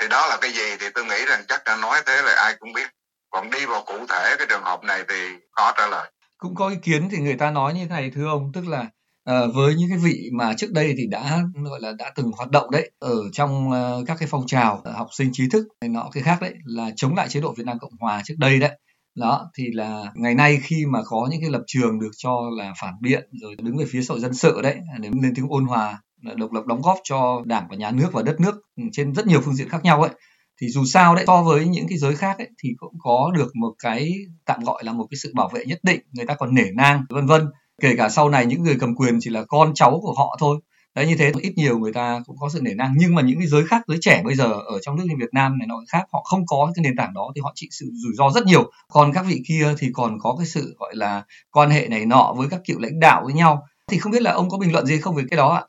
Thì 0.00 0.08
đó 0.08 0.26
là 0.26 0.36
cái 0.40 0.52
gì? 0.52 0.76
Thì 0.76 0.90
tôi 0.90 1.04
nghĩ 1.04 1.24
rằng 1.24 1.44
chắc 1.48 1.68
là 1.68 1.76
nói 1.76 2.02
thế 2.06 2.22
là 2.22 2.34
ai 2.34 2.54
cũng 2.54 2.72
biết. 2.72 2.88
Còn 3.30 3.50
đi 3.50 3.66
vào 3.66 3.82
cụ 3.82 4.06
thể 4.08 4.34
cái 4.38 4.46
trường 4.46 4.64
hợp 4.64 4.84
này 4.84 5.04
thì 5.08 5.34
khó 5.56 5.72
trả 5.72 5.86
lời 5.86 6.10
cũng 6.40 6.54
có 6.54 6.68
ý 6.68 6.76
kiến 6.82 7.08
thì 7.10 7.18
người 7.18 7.36
ta 7.36 7.50
nói 7.50 7.74
như 7.74 7.80
thế 7.80 7.88
này 7.88 8.10
thưa 8.10 8.28
ông 8.28 8.52
tức 8.52 8.66
là 8.68 8.90
uh, 9.30 9.54
với 9.54 9.74
những 9.74 9.88
cái 9.88 9.98
vị 9.98 10.30
mà 10.32 10.54
trước 10.56 10.72
đây 10.72 10.94
thì 10.98 11.06
đã 11.10 11.42
gọi 11.54 11.80
là 11.80 11.92
đã 11.98 12.12
từng 12.16 12.30
hoạt 12.36 12.50
động 12.50 12.70
đấy 12.70 12.90
ở 12.98 13.16
trong 13.32 13.68
uh, 13.68 14.06
các 14.06 14.16
cái 14.18 14.28
phong 14.30 14.46
trào 14.46 14.82
học 14.94 15.08
sinh 15.12 15.30
trí 15.32 15.48
thức 15.48 15.66
này 15.80 15.88
nọ 15.88 16.08
cái 16.12 16.22
khác 16.22 16.38
đấy 16.40 16.54
là 16.64 16.90
chống 16.96 17.14
lại 17.14 17.28
chế 17.28 17.40
độ 17.40 17.54
Việt 17.56 17.66
Nam 17.66 17.78
Cộng 17.78 17.96
Hòa 18.00 18.22
trước 18.24 18.34
đây 18.38 18.58
đấy. 18.58 18.78
Đó 19.18 19.50
thì 19.58 19.64
là 19.72 20.04
ngày 20.14 20.34
nay 20.34 20.58
khi 20.62 20.86
mà 20.86 20.98
có 21.04 21.28
những 21.30 21.40
cái 21.40 21.50
lập 21.50 21.62
trường 21.66 22.00
được 22.00 22.10
cho 22.16 22.40
là 22.58 22.72
phản 22.80 22.94
biện 23.00 23.28
rồi 23.42 23.56
đứng 23.62 23.76
về 23.76 23.84
phía 23.90 24.02
xã 24.02 24.12
hội 24.12 24.20
dân 24.20 24.34
sự 24.34 24.60
đấy 24.62 24.76
để 25.00 25.10
lên 25.22 25.32
tiếng 25.36 25.46
ôn 25.48 25.64
hòa 25.64 26.02
độc 26.36 26.52
lập 26.52 26.66
đóng 26.66 26.82
góp 26.82 26.98
cho 27.04 27.42
đảng 27.44 27.66
và 27.70 27.76
nhà 27.76 27.90
nước 27.90 28.08
và 28.12 28.22
đất 28.22 28.40
nước 28.40 28.54
trên 28.92 29.14
rất 29.14 29.26
nhiều 29.26 29.40
phương 29.44 29.54
diện 29.54 29.68
khác 29.68 29.84
nhau 29.84 30.02
ấy 30.02 30.10
thì 30.60 30.68
dù 30.68 30.84
sao 30.84 31.14
đấy 31.14 31.24
so 31.26 31.42
với 31.42 31.68
những 31.68 31.88
cái 31.88 31.98
giới 31.98 32.16
khác 32.16 32.38
ấy, 32.38 32.48
thì 32.62 32.68
cũng 32.76 32.94
có 32.98 33.32
được 33.34 33.56
một 33.56 33.74
cái 33.78 34.12
tạm 34.46 34.64
gọi 34.64 34.84
là 34.84 34.92
một 34.92 35.06
cái 35.10 35.18
sự 35.22 35.32
bảo 35.34 35.48
vệ 35.48 35.64
nhất 35.64 35.78
định 35.82 36.00
người 36.12 36.26
ta 36.26 36.34
còn 36.34 36.54
nể 36.54 36.64
nang 36.74 37.04
vân 37.08 37.26
vân. 37.26 37.46
Kể 37.82 37.96
cả 37.96 38.08
sau 38.08 38.28
này 38.28 38.46
những 38.46 38.62
người 38.62 38.76
cầm 38.80 38.94
quyền 38.94 39.18
chỉ 39.20 39.30
là 39.30 39.44
con 39.44 39.74
cháu 39.74 39.98
của 40.02 40.14
họ 40.18 40.36
thôi. 40.40 40.58
Đấy 40.94 41.06
như 41.06 41.16
thế 41.16 41.32
ít 41.40 41.52
nhiều 41.56 41.78
người 41.78 41.92
ta 41.92 42.20
cũng 42.26 42.36
có 42.40 42.48
sự 42.52 42.60
nể 42.62 42.74
nang. 42.74 42.94
Nhưng 42.98 43.14
mà 43.14 43.22
những 43.22 43.38
cái 43.38 43.46
giới 43.46 43.66
khác 43.66 43.82
giới 43.86 43.98
trẻ 44.00 44.22
bây 44.24 44.34
giờ 44.34 44.44
ở 44.44 44.78
trong 44.82 44.96
nước 44.96 45.04
như 45.08 45.14
Việt 45.18 45.34
Nam 45.34 45.58
này 45.58 45.66
nó 45.66 45.82
khác 45.88 46.04
họ 46.12 46.22
không 46.24 46.46
có 46.46 46.72
cái 46.74 46.82
nền 46.82 46.96
tảng 46.96 47.14
đó 47.14 47.32
thì 47.34 47.40
họ 47.44 47.52
chịu 47.54 47.68
sự 47.72 47.90
rủi 47.94 48.12
ro 48.14 48.30
rất 48.30 48.46
nhiều. 48.46 48.70
Còn 48.88 49.12
các 49.12 49.24
vị 49.26 49.42
kia 49.48 49.74
thì 49.78 49.90
còn 49.92 50.18
có 50.20 50.34
cái 50.38 50.46
sự 50.46 50.76
gọi 50.78 50.96
là 50.96 51.24
quan 51.50 51.70
hệ 51.70 51.88
này 51.88 52.06
nọ 52.06 52.34
với 52.36 52.48
các 52.50 52.60
cựu 52.66 52.78
lãnh 52.78 53.00
đạo 53.00 53.22
với 53.24 53.34
nhau. 53.34 53.62
Thì 53.90 53.98
không 53.98 54.12
biết 54.12 54.22
là 54.22 54.32
ông 54.32 54.50
có 54.50 54.58
bình 54.58 54.72
luận 54.72 54.86
gì 54.86 55.00
không 55.00 55.14
về 55.14 55.22
cái 55.30 55.36
đó 55.36 55.54
ạ? 55.54 55.62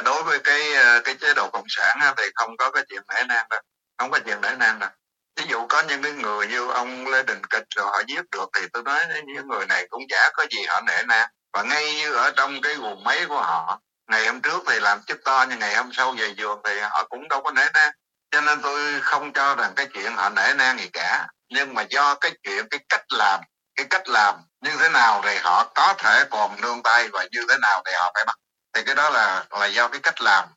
Đối 0.00 0.22
với 0.22 0.38
cái 0.38 0.74
ờ, 0.74 1.00
cái 1.04 1.14
chế 1.20 1.34
độ 1.34 1.50
cộng 1.52 1.66
sản 1.68 2.14
thì 2.16 2.24
không 2.34 2.56
có 2.56 2.70
cái 2.70 2.84
chuyện 2.88 3.02
nể 3.14 3.22
nang 3.28 3.46
đâu, 3.50 3.60
không 3.98 4.10
có 4.10 4.18
chuyện 4.26 4.40
nể 4.40 4.54
nang 4.58 4.78
đâu. 4.78 4.90
Ví 5.36 5.44
dụ 5.48 5.66
có 5.68 5.82
những 5.82 6.02
cái 6.02 6.12
người 6.12 6.46
như 6.46 6.70
ông 6.70 7.06
Lê 7.06 7.22
Đình 7.22 7.42
Kịch 7.50 7.64
rồi 7.76 7.86
họ 7.86 8.02
giết 8.06 8.30
được 8.32 8.48
thì 8.54 8.66
tôi 8.72 8.82
nói 8.82 9.00
những 9.26 9.48
người 9.48 9.66
này 9.66 9.86
cũng 9.90 10.02
chả 10.08 10.30
có 10.34 10.46
gì 10.50 10.64
họ 10.68 10.80
nể 10.80 11.02
nang. 11.02 11.28
Và 11.52 11.62
ngay 11.62 11.94
như 11.94 12.12
ở 12.12 12.30
trong 12.30 12.60
cái 12.62 12.74
guồng 12.74 13.04
máy 13.04 13.24
của 13.28 13.42
họ, 13.42 13.80
ngày 14.10 14.26
hôm 14.26 14.40
trước 14.40 14.62
thì 14.68 14.80
làm 14.80 15.02
chức 15.06 15.24
to 15.24 15.46
nhưng 15.48 15.58
ngày 15.58 15.74
hôm 15.74 15.90
sau 15.92 16.14
về 16.18 16.34
giường 16.36 16.60
thì 16.64 16.80
họ 16.80 17.06
cũng 17.10 17.28
đâu 17.28 17.42
có 17.42 17.50
nể 17.50 17.64
nang. 17.74 17.92
Cho 18.30 18.40
nên 18.40 18.62
tôi 18.62 19.00
không 19.00 19.32
cho 19.32 19.54
rằng 19.54 19.72
cái 19.76 19.86
chuyện 19.94 20.16
họ 20.16 20.28
nể 20.28 20.54
nang 20.54 20.78
gì 20.78 20.90
cả. 20.92 21.26
Nhưng 21.48 21.74
mà 21.74 21.82
do 21.90 22.14
cái 22.14 22.30
chuyện, 22.42 22.68
cái 22.68 22.80
cách 22.88 23.04
làm, 23.18 23.40
cái 23.76 23.86
cách 23.90 24.08
làm 24.08 24.34
như 24.60 24.70
thế 24.80 24.88
nào 24.88 25.20
thì 25.24 25.36
họ 25.36 25.72
có 25.74 25.94
thể 25.98 26.24
còn 26.30 26.60
nương 26.60 26.82
tay 26.82 27.08
và 27.08 27.24
như 27.30 27.40
thế 27.48 27.56
nào 27.62 27.82
thì 27.86 27.92
họ 27.94 28.10
phải 28.14 28.24
bắt 28.24 28.36
thì 28.74 28.82
cái 28.86 28.94
đó 28.94 29.10
là 29.10 29.44
là 29.50 29.66
do 29.66 29.88
cái 29.88 30.00
cách 30.00 30.20
làm 30.20 30.48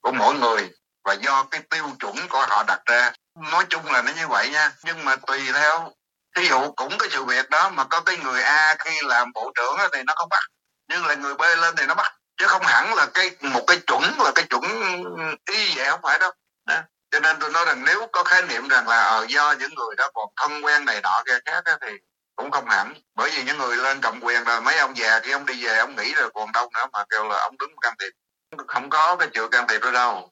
của 0.00 0.12
mỗi 0.12 0.34
người 0.34 0.70
và 1.04 1.12
do 1.12 1.46
cái 1.50 1.60
tiêu 1.70 1.84
chuẩn 2.00 2.28
của 2.28 2.46
họ 2.48 2.64
đặt 2.66 2.80
ra. 2.86 3.12
Nói 3.52 3.64
chung 3.68 3.92
là 3.92 4.02
nó 4.02 4.12
như 4.16 4.28
vậy 4.28 4.50
nha. 4.50 4.72
Nhưng 4.84 5.04
mà 5.04 5.16
tùy 5.16 5.40
theo 5.54 5.92
ví 6.36 6.48
dụ 6.48 6.72
cũng 6.76 6.98
cái 6.98 7.08
sự 7.12 7.24
việc 7.24 7.50
đó 7.50 7.70
mà 7.70 7.84
có 7.84 8.00
cái 8.00 8.16
người 8.16 8.42
A 8.42 8.76
khi 8.78 8.90
làm 9.02 9.32
bộ 9.32 9.52
trưởng 9.54 9.76
thì 9.92 10.02
nó 10.06 10.12
không 10.16 10.28
bắt. 10.28 10.42
Nhưng 10.88 11.06
là 11.06 11.14
người 11.14 11.34
B 11.34 11.40
lên 11.40 11.76
thì 11.76 11.86
nó 11.86 11.94
bắt. 11.94 12.12
Chứ 12.36 12.46
không 12.46 12.62
hẳn 12.66 12.94
là 12.94 13.06
cái 13.14 13.30
một 13.40 13.64
cái 13.66 13.76
chuẩn 13.86 14.02
là 14.18 14.32
cái 14.34 14.44
chuẩn 14.50 14.62
y 15.50 15.74
vậy 15.76 15.90
không 15.90 16.00
phải 16.02 16.18
đâu. 16.18 16.30
Đó. 16.66 16.76
cho 17.10 17.20
nên 17.20 17.36
tôi 17.40 17.50
nói 17.50 17.64
rằng 17.64 17.84
nếu 17.86 18.06
có 18.12 18.22
khái 18.22 18.42
niệm 18.42 18.68
rằng 18.68 18.88
là 18.88 19.02
ở 19.02 19.26
do 19.28 19.52
những 19.52 19.74
người 19.74 19.96
đó 19.96 20.10
còn 20.14 20.28
thân 20.36 20.64
quen 20.64 20.84
này 20.84 21.00
nọ 21.02 21.22
kia 21.26 21.38
khác 21.44 21.64
thì 21.80 21.92
cũng 22.36 22.50
không 22.50 22.64
hẳn. 22.66 22.94
Bởi 23.16 23.30
vì 23.36 23.44
những 23.44 23.58
người 23.58 23.76
lên 23.76 23.98
cầm 24.02 24.20
quyền 24.22 24.44
rồi 24.44 24.60
mấy 24.60 24.78
ông 24.78 24.96
già 24.96 25.20
thì 25.24 25.32
ông 25.32 25.46
đi 25.46 25.64
về 25.64 25.76
ông 25.78 25.96
nghĩ 25.96 26.14
rồi 26.20 26.30
còn 26.34 26.52
đâu 26.52 26.68
nữa 26.74 26.86
mà 26.92 27.04
kêu 27.10 27.28
là 27.28 27.38
ông 27.38 27.54
đứng 27.58 27.70
can 27.80 27.94
thiệp. 28.00 28.12
Không 28.66 28.90
có 28.90 29.16
cái 29.16 29.28
chuyện 29.32 29.50
can 29.50 29.66
thiệp 29.68 29.78
đó 29.82 29.90
đâu. 29.92 30.28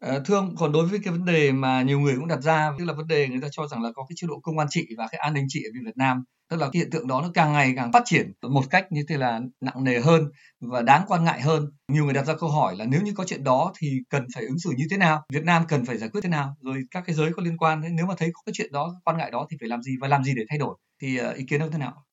À, 0.00 0.18
thưa 0.26 0.34
ông, 0.36 0.54
còn 0.58 0.72
đối 0.72 0.86
với 0.86 1.00
cái 1.04 1.12
vấn 1.12 1.24
đề 1.24 1.52
mà 1.52 1.82
nhiều 1.82 2.00
người 2.00 2.14
cũng 2.16 2.28
đặt 2.28 2.40
ra, 2.42 2.72
tức 2.78 2.84
là 2.84 2.92
vấn 2.92 3.06
đề 3.06 3.28
người 3.28 3.40
ta 3.42 3.48
cho 3.50 3.66
rằng 3.66 3.82
là 3.82 3.90
có 3.94 4.06
cái 4.08 4.14
chế 4.16 4.26
độ 4.28 4.40
công 4.42 4.58
an 4.58 4.66
trị 4.70 4.86
và 4.98 5.08
cái 5.12 5.18
an 5.18 5.34
ninh 5.34 5.46
trị 5.48 5.60
ở 5.64 5.70
Việt 5.84 5.96
Nam, 5.96 6.24
tức 6.50 6.56
là 6.56 6.68
cái 6.72 6.80
hiện 6.80 6.90
tượng 6.90 7.06
đó 7.06 7.20
nó 7.22 7.28
càng 7.34 7.52
ngày 7.52 7.72
càng 7.76 7.92
phát 7.92 8.02
triển 8.04 8.32
một 8.42 8.62
cách 8.70 8.86
như 8.90 9.04
thế 9.08 9.16
là 9.16 9.40
nặng 9.60 9.84
nề 9.84 10.00
hơn 10.00 10.24
và 10.60 10.82
đáng 10.82 11.04
quan 11.08 11.24
ngại 11.24 11.40
hơn. 11.40 11.66
Nhiều 11.88 12.04
người 12.04 12.14
đặt 12.14 12.26
ra 12.26 12.34
câu 12.40 12.50
hỏi 12.50 12.76
là 12.76 12.84
nếu 12.84 13.00
như 13.02 13.12
có 13.16 13.24
chuyện 13.24 13.44
đó 13.44 13.72
thì 13.78 13.88
cần 14.10 14.26
phải 14.34 14.44
ứng 14.44 14.58
xử 14.58 14.70
như 14.76 14.84
thế 14.90 14.96
nào, 14.96 15.22
Việt 15.32 15.44
Nam 15.44 15.64
cần 15.68 15.86
phải 15.86 15.98
giải 15.98 16.08
quyết 16.08 16.20
thế 16.20 16.28
nào, 16.28 16.56
rồi 16.62 16.76
các 16.90 17.02
cái 17.06 17.16
giới 17.16 17.32
có 17.36 17.42
liên 17.42 17.58
quan, 17.58 17.82
nếu 17.96 18.06
mà 18.06 18.14
thấy 18.18 18.30
có 18.32 18.40
cái 18.46 18.52
chuyện 18.56 18.72
đó, 18.72 18.94
quan 19.04 19.18
ngại 19.18 19.30
đó 19.30 19.46
thì 19.50 19.56
phải 19.60 19.68
làm 19.68 19.82
gì 19.82 19.92
và 20.00 20.08
làm 20.08 20.24
gì 20.24 20.32
để 20.36 20.42
thay 20.48 20.58
đổi. 20.58 20.76
Thì 21.02 21.20
uh, 21.20 21.36
ý 21.36 21.44
kiến 21.48 21.62
ông 21.62 21.72
thế 21.72 21.78
nào? 21.78 22.06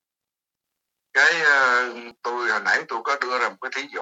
Cái 1.13 1.34
uh, 1.41 2.15
tôi 2.21 2.52
hồi 2.52 2.60
nãy 2.60 2.84
tôi 2.88 3.02
có 3.04 3.15
đưa 3.21 3.39
ra 3.39 3.49
một 3.49 3.56
cái 3.62 3.71
thí 3.75 3.89
dụ. 3.93 4.02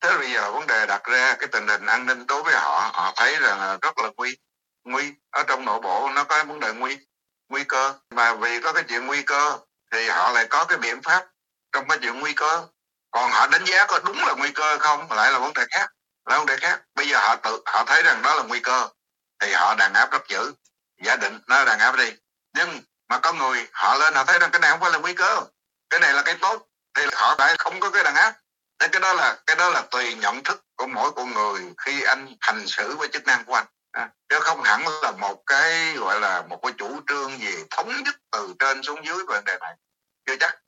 Thế 0.00 0.18
bây 0.18 0.32
giờ 0.32 0.52
vấn 0.52 0.66
đề 0.66 0.86
đặt 0.86 1.04
ra 1.04 1.36
cái 1.38 1.48
tình 1.52 1.68
hình 1.68 1.86
an 1.86 2.06
ninh 2.06 2.26
đối 2.26 2.42
với 2.42 2.54
họ 2.54 2.90
họ 2.92 3.12
thấy 3.16 3.36
rằng 3.40 3.78
rất 3.82 3.98
là 3.98 4.10
nguy 4.16 4.36
nguy. 4.84 5.12
Ở 5.30 5.42
trong 5.42 5.64
nội 5.64 5.80
bộ 5.80 6.10
nó 6.14 6.24
có 6.24 6.44
vấn 6.44 6.60
đề 6.60 6.72
nguy 6.72 6.98
nguy 7.48 7.64
cơ. 7.64 7.94
Mà 8.10 8.34
vì 8.34 8.60
có 8.60 8.72
cái 8.72 8.82
chuyện 8.88 9.06
nguy 9.06 9.22
cơ 9.22 9.58
thì 9.92 10.08
họ 10.08 10.30
lại 10.30 10.46
có 10.50 10.64
cái 10.64 10.78
biện 10.78 11.02
pháp 11.02 11.26
trong 11.72 11.88
cái 11.88 11.98
chuyện 12.02 12.20
nguy 12.20 12.32
cơ. 12.32 12.68
Còn 13.10 13.30
họ 13.30 13.46
đánh 13.46 13.64
giá 13.64 13.86
có 13.88 14.00
đúng 14.04 14.18
là 14.18 14.34
nguy 14.38 14.52
cơ 14.52 14.78
không 14.78 15.12
lại 15.12 15.32
là 15.32 15.38
vấn 15.38 15.52
đề 15.52 15.62
khác 15.70 15.90
là 16.24 16.38
vấn 16.38 16.46
đề 16.46 16.56
khác. 16.56 16.82
Bây 16.94 17.08
giờ 17.08 17.18
họ 17.18 17.36
tự 17.36 17.62
họ 17.66 17.84
thấy 17.84 18.02
rằng 18.02 18.22
đó 18.22 18.34
là 18.34 18.42
nguy 18.42 18.60
cơ 18.60 18.88
thì 19.38 19.52
họ 19.52 19.74
đàn 19.78 19.92
áp 19.94 20.12
rất 20.12 20.28
dữ. 20.28 20.52
Giả 21.02 21.16
định 21.16 21.38
nó 21.46 21.64
đàn 21.64 21.78
áp 21.78 21.96
đi. 21.96 22.12
Nhưng 22.54 22.80
mà 23.12 23.18
có 23.18 23.32
người 23.32 23.66
họ 23.72 23.94
lên 23.98 24.14
họ 24.14 24.24
thấy 24.24 24.38
rằng 24.38 24.50
cái 24.52 24.60
này 24.60 24.70
không 24.70 24.80
phải 24.80 24.90
là 24.90 24.98
nguy 24.98 25.14
cơ. 25.14 25.40
Cái 25.90 26.00
này 26.00 26.12
là 26.14 26.22
cái 26.22 26.34
tốt. 26.40 26.66
Thì 26.96 27.02
họ 27.14 27.34
lại 27.38 27.54
không 27.58 27.80
có 27.80 27.90
cái 27.90 28.04
đàn 28.04 28.14
áp. 28.14 28.34
Thế 28.78 28.88
cái 28.92 29.00
đó 29.00 29.12
là 29.12 29.36
cái 29.46 29.56
đó 29.56 29.70
là 29.70 29.82
tùy 29.90 30.14
nhận 30.14 30.42
thức 30.42 30.64
của 30.76 30.86
mỗi 30.86 31.10
con 31.16 31.32
người 31.34 31.60
khi 31.84 32.02
anh 32.02 32.36
hành 32.40 32.66
xử 32.66 32.96
với 32.96 33.08
chức 33.12 33.24
năng 33.24 33.44
của 33.44 33.54
anh. 33.54 33.66
À, 33.92 34.10
chứ 34.28 34.36
không 34.40 34.62
hẳn 34.62 34.82
là 35.02 35.10
một 35.10 35.42
cái 35.46 35.92
gọi 35.94 36.20
là 36.20 36.42
một 36.50 36.58
cái 36.62 36.72
chủ 36.78 37.00
trương 37.08 37.38
gì 37.38 37.52
thống 37.70 37.88
nhất 38.04 38.14
từ 38.32 38.54
trên 38.58 38.82
xuống 38.82 39.06
dưới 39.06 39.16
vấn 39.28 39.44
đề 39.44 39.58
này. 39.60 39.74
Chưa 40.26 40.36
chắc. 40.40 40.58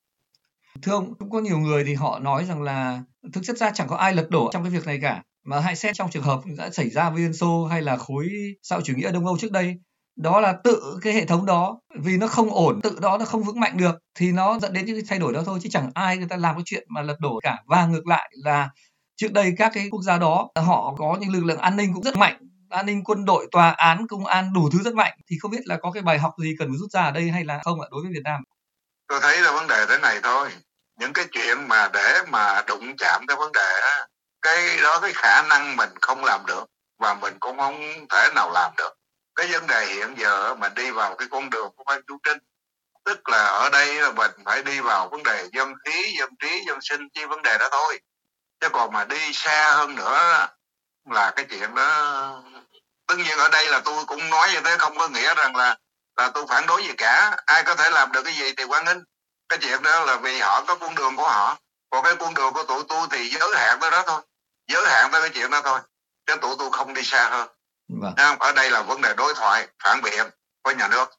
Thưa 0.81 0.91
ông 0.91 1.13
cũng 1.19 1.31
có 1.31 1.39
nhiều 1.39 1.57
người 1.57 1.83
thì 1.83 1.93
họ 1.93 2.19
nói 2.19 2.45
rằng 2.45 2.61
là 2.61 2.99
thực 3.33 3.41
chất 3.43 3.57
ra 3.57 3.71
chẳng 3.73 3.87
có 3.87 3.97
ai 3.97 4.13
lật 4.13 4.27
đổ 4.29 4.49
trong 4.53 4.63
cái 4.63 4.71
việc 4.71 4.85
này 4.85 4.99
cả. 5.01 5.21
Mà 5.43 5.59
hãy 5.59 5.75
xét 5.75 5.95
trong 5.95 6.11
trường 6.11 6.23
hợp 6.23 6.39
đã 6.57 6.69
xảy 6.69 6.89
ra 6.89 7.09
với 7.09 7.21
Liên 7.21 7.33
Xô 7.33 7.67
hay 7.71 7.81
là 7.81 7.97
khối 7.97 8.29
xã 8.63 8.75
hội 8.75 8.83
chủ 8.85 8.93
nghĩa 8.95 9.11
Đông 9.11 9.25
Âu 9.25 9.37
trước 9.39 9.51
đây 9.51 9.75
đó 10.15 10.39
là 10.39 10.53
tự 10.63 10.99
cái 11.01 11.13
hệ 11.13 11.25
thống 11.25 11.45
đó. 11.45 11.79
Vì 11.99 12.17
nó 12.17 12.27
không 12.27 12.53
ổn 12.53 12.81
tự 12.81 12.97
đó 13.01 13.17
nó 13.17 13.25
không 13.25 13.43
vững 13.43 13.59
mạnh 13.59 13.77
được 13.77 13.95
thì 14.15 14.31
nó 14.31 14.59
dẫn 14.59 14.73
đến 14.73 14.85
những 14.85 14.95
cái 14.95 15.03
thay 15.09 15.19
đổi 15.19 15.33
đó 15.33 15.41
thôi 15.45 15.59
chứ 15.63 15.69
chẳng 15.71 15.91
ai 15.93 16.17
người 16.17 16.27
ta 16.29 16.37
làm 16.37 16.55
cái 16.55 16.63
chuyện 16.65 16.83
mà 16.89 17.01
lật 17.01 17.15
đổ 17.19 17.39
cả. 17.43 17.57
Và 17.65 17.85
ngược 17.85 18.07
lại 18.07 18.31
là 18.43 18.69
trước 19.15 19.31
đây 19.31 19.53
các 19.57 19.71
cái 19.75 19.87
quốc 19.91 20.01
gia 20.01 20.17
đó 20.17 20.49
họ 20.55 20.95
có 20.97 21.17
những 21.19 21.31
lực 21.33 21.43
lượng 21.45 21.59
an 21.59 21.75
ninh 21.75 21.93
cũng 21.93 22.03
rất 22.03 22.17
mạnh. 22.17 22.37
An 22.69 22.85
ninh 22.85 23.03
quân 23.03 23.25
đội 23.25 23.47
tòa 23.51 23.69
án 23.69 24.07
công 24.07 24.25
an 24.25 24.53
đủ 24.53 24.69
thứ 24.73 24.79
rất 24.83 24.93
mạnh. 24.93 25.17
Thì 25.29 25.37
không 25.41 25.51
biết 25.51 25.61
là 25.65 25.77
có 25.81 25.91
cái 25.91 26.03
bài 26.03 26.19
học 26.19 26.33
gì 26.41 26.55
cần 26.59 26.67
phải 26.67 26.77
rút 26.77 26.91
ra 26.91 27.03
ở 27.03 27.11
đây 27.11 27.29
hay 27.29 27.45
là 27.45 27.59
không 27.63 27.81
ạ 27.81 27.87
đối 27.91 28.01
với 28.01 28.11
Việt 28.13 28.23
Nam? 28.23 28.41
Tôi 29.07 29.19
thấy 29.21 29.41
là 29.41 29.51
vấn 29.51 29.67
đề 29.67 29.85
thế 29.89 29.97
này 29.97 30.19
thôi. 30.23 30.49
Những 30.99 31.13
cái 31.13 31.25
chuyện 31.31 31.67
mà 31.67 31.89
để 31.93 32.19
mà 32.29 32.61
đụng 32.67 32.97
chạm 32.97 33.21
tới 33.27 33.37
vấn 33.37 33.51
đề 33.51 33.81
đó, 33.81 34.05
cái 34.41 34.77
đó 34.83 34.99
cái 35.01 35.11
khả 35.15 35.41
năng 35.49 35.75
mình 35.75 35.89
không 36.01 36.23
làm 36.23 36.45
được 36.45 36.65
và 36.99 37.13
mình 37.13 37.33
cũng 37.39 37.57
không 37.57 37.75
thể 38.09 38.29
nào 38.35 38.51
làm 38.51 38.71
được 38.77 38.93
cái 39.35 39.47
vấn 39.47 39.67
đề 39.67 39.85
hiện 39.85 40.15
giờ 40.17 40.55
mình 40.55 40.73
đi 40.73 40.91
vào 40.91 41.15
cái 41.15 41.27
con 41.31 41.49
đường 41.49 41.69
của 41.75 41.83
ban 41.83 42.01
chú 42.07 42.17
trinh, 42.23 42.37
tức 43.05 43.29
là 43.29 43.45
ở 43.45 43.69
đây 43.69 43.95
là 43.95 44.11
mình 44.11 44.31
phải 44.45 44.63
đi 44.63 44.79
vào 44.79 45.09
vấn 45.09 45.23
đề 45.23 45.49
dân 45.53 45.73
khí, 45.85 46.15
dân 46.19 46.29
trí, 46.39 46.63
dân 46.67 46.79
sinh 46.81 47.09
chi 47.13 47.25
vấn 47.25 47.41
đề 47.41 47.57
đó 47.57 47.69
thôi. 47.71 47.99
Chứ 48.59 48.69
còn 48.69 48.93
mà 48.93 49.05
đi 49.05 49.33
xa 49.33 49.71
hơn 49.71 49.95
nữa 49.95 50.47
là 51.09 51.31
cái 51.35 51.45
chuyện 51.49 51.75
đó. 51.75 52.41
Tất 53.07 53.15
nhiên 53.17 53.37
ở 53.37 53.49
đây 53.49 53.67
là 53.67 53.81
tôi 53.85 54.05
cũng 54.05 54.29
nói 54.29 54.47
như 54.53 54.61
thế, 54.61 54.77
không 54.77 54.97
có 54.97 55.07
nghĩa 55.07 55.35
rằng 55.35 55.55
là 55.55 55.77
là 56.17 56.29
tôi 56.29 56.45
phản 56.49 56.65
đối 56.65 56.83
gì 56.83 56.93
cả. 56.97 57.37
Ai 57.45 57.63
có 57.63 57.75
thể 57.75 57.89
làm 57.91 58.11
được 58.11 58.23
cái 58.23 58.33
gì 58.33 58.53
thì 58.57 58.63
quan 58.63 58.85
nghênh. 58.85 58.97
Cái 59.49 59.59
chuyện 59.61 59.83
đó 59.83 60.05
là 60.05 60.17
vì 60.17 60.39
họ 60.39 60.63
có 60.67 60.75
con 60.75 60.95
đường 60.95 61.15
của 61.15 61.29
họ. 61.29 61.57
Còn 61.89 62.03
cái 62.03 62.15
con 62.15 62.33
đường 62.33 62.53
của 62.53 62.63
tụi 62.63 62.83
tôi 62.89 63.07
thì 63.11 63.29
giới 63.29 63.55
hạn 63.55 63.79
tới 63.79 63.91
đó 63.91 64.03
thôi. 64.07 64.21
Giới 64.67 64.89
hạn 64.89 65.11
tới 65.11 65.21
cái 65.21 65.29
chuyện 65.33 65.51
đó 65.51 65.61
thôi. 65.63 65.79
Chứ 66.25 66.35
tụi 66.35 66.55
tôi 66.59 66.69
không 66.71 66.93
đi 66.93 67.03
xa 67.03 67.29
hơn. 67.29 67.47
Vâng. 67.87 68.13
Ở 68.39 68.51
đây 68.51 68.71
là 68.71 68.81
vấn 68.81 69.01
đề 69.01 69.13
đối 69.17 69.33
thoại, 69.33 69.67
phản 69.83 70.01
biện 70.01 70.29
với 70.63 70.75
nhà 70.75 70.87
nước 70.87 71.09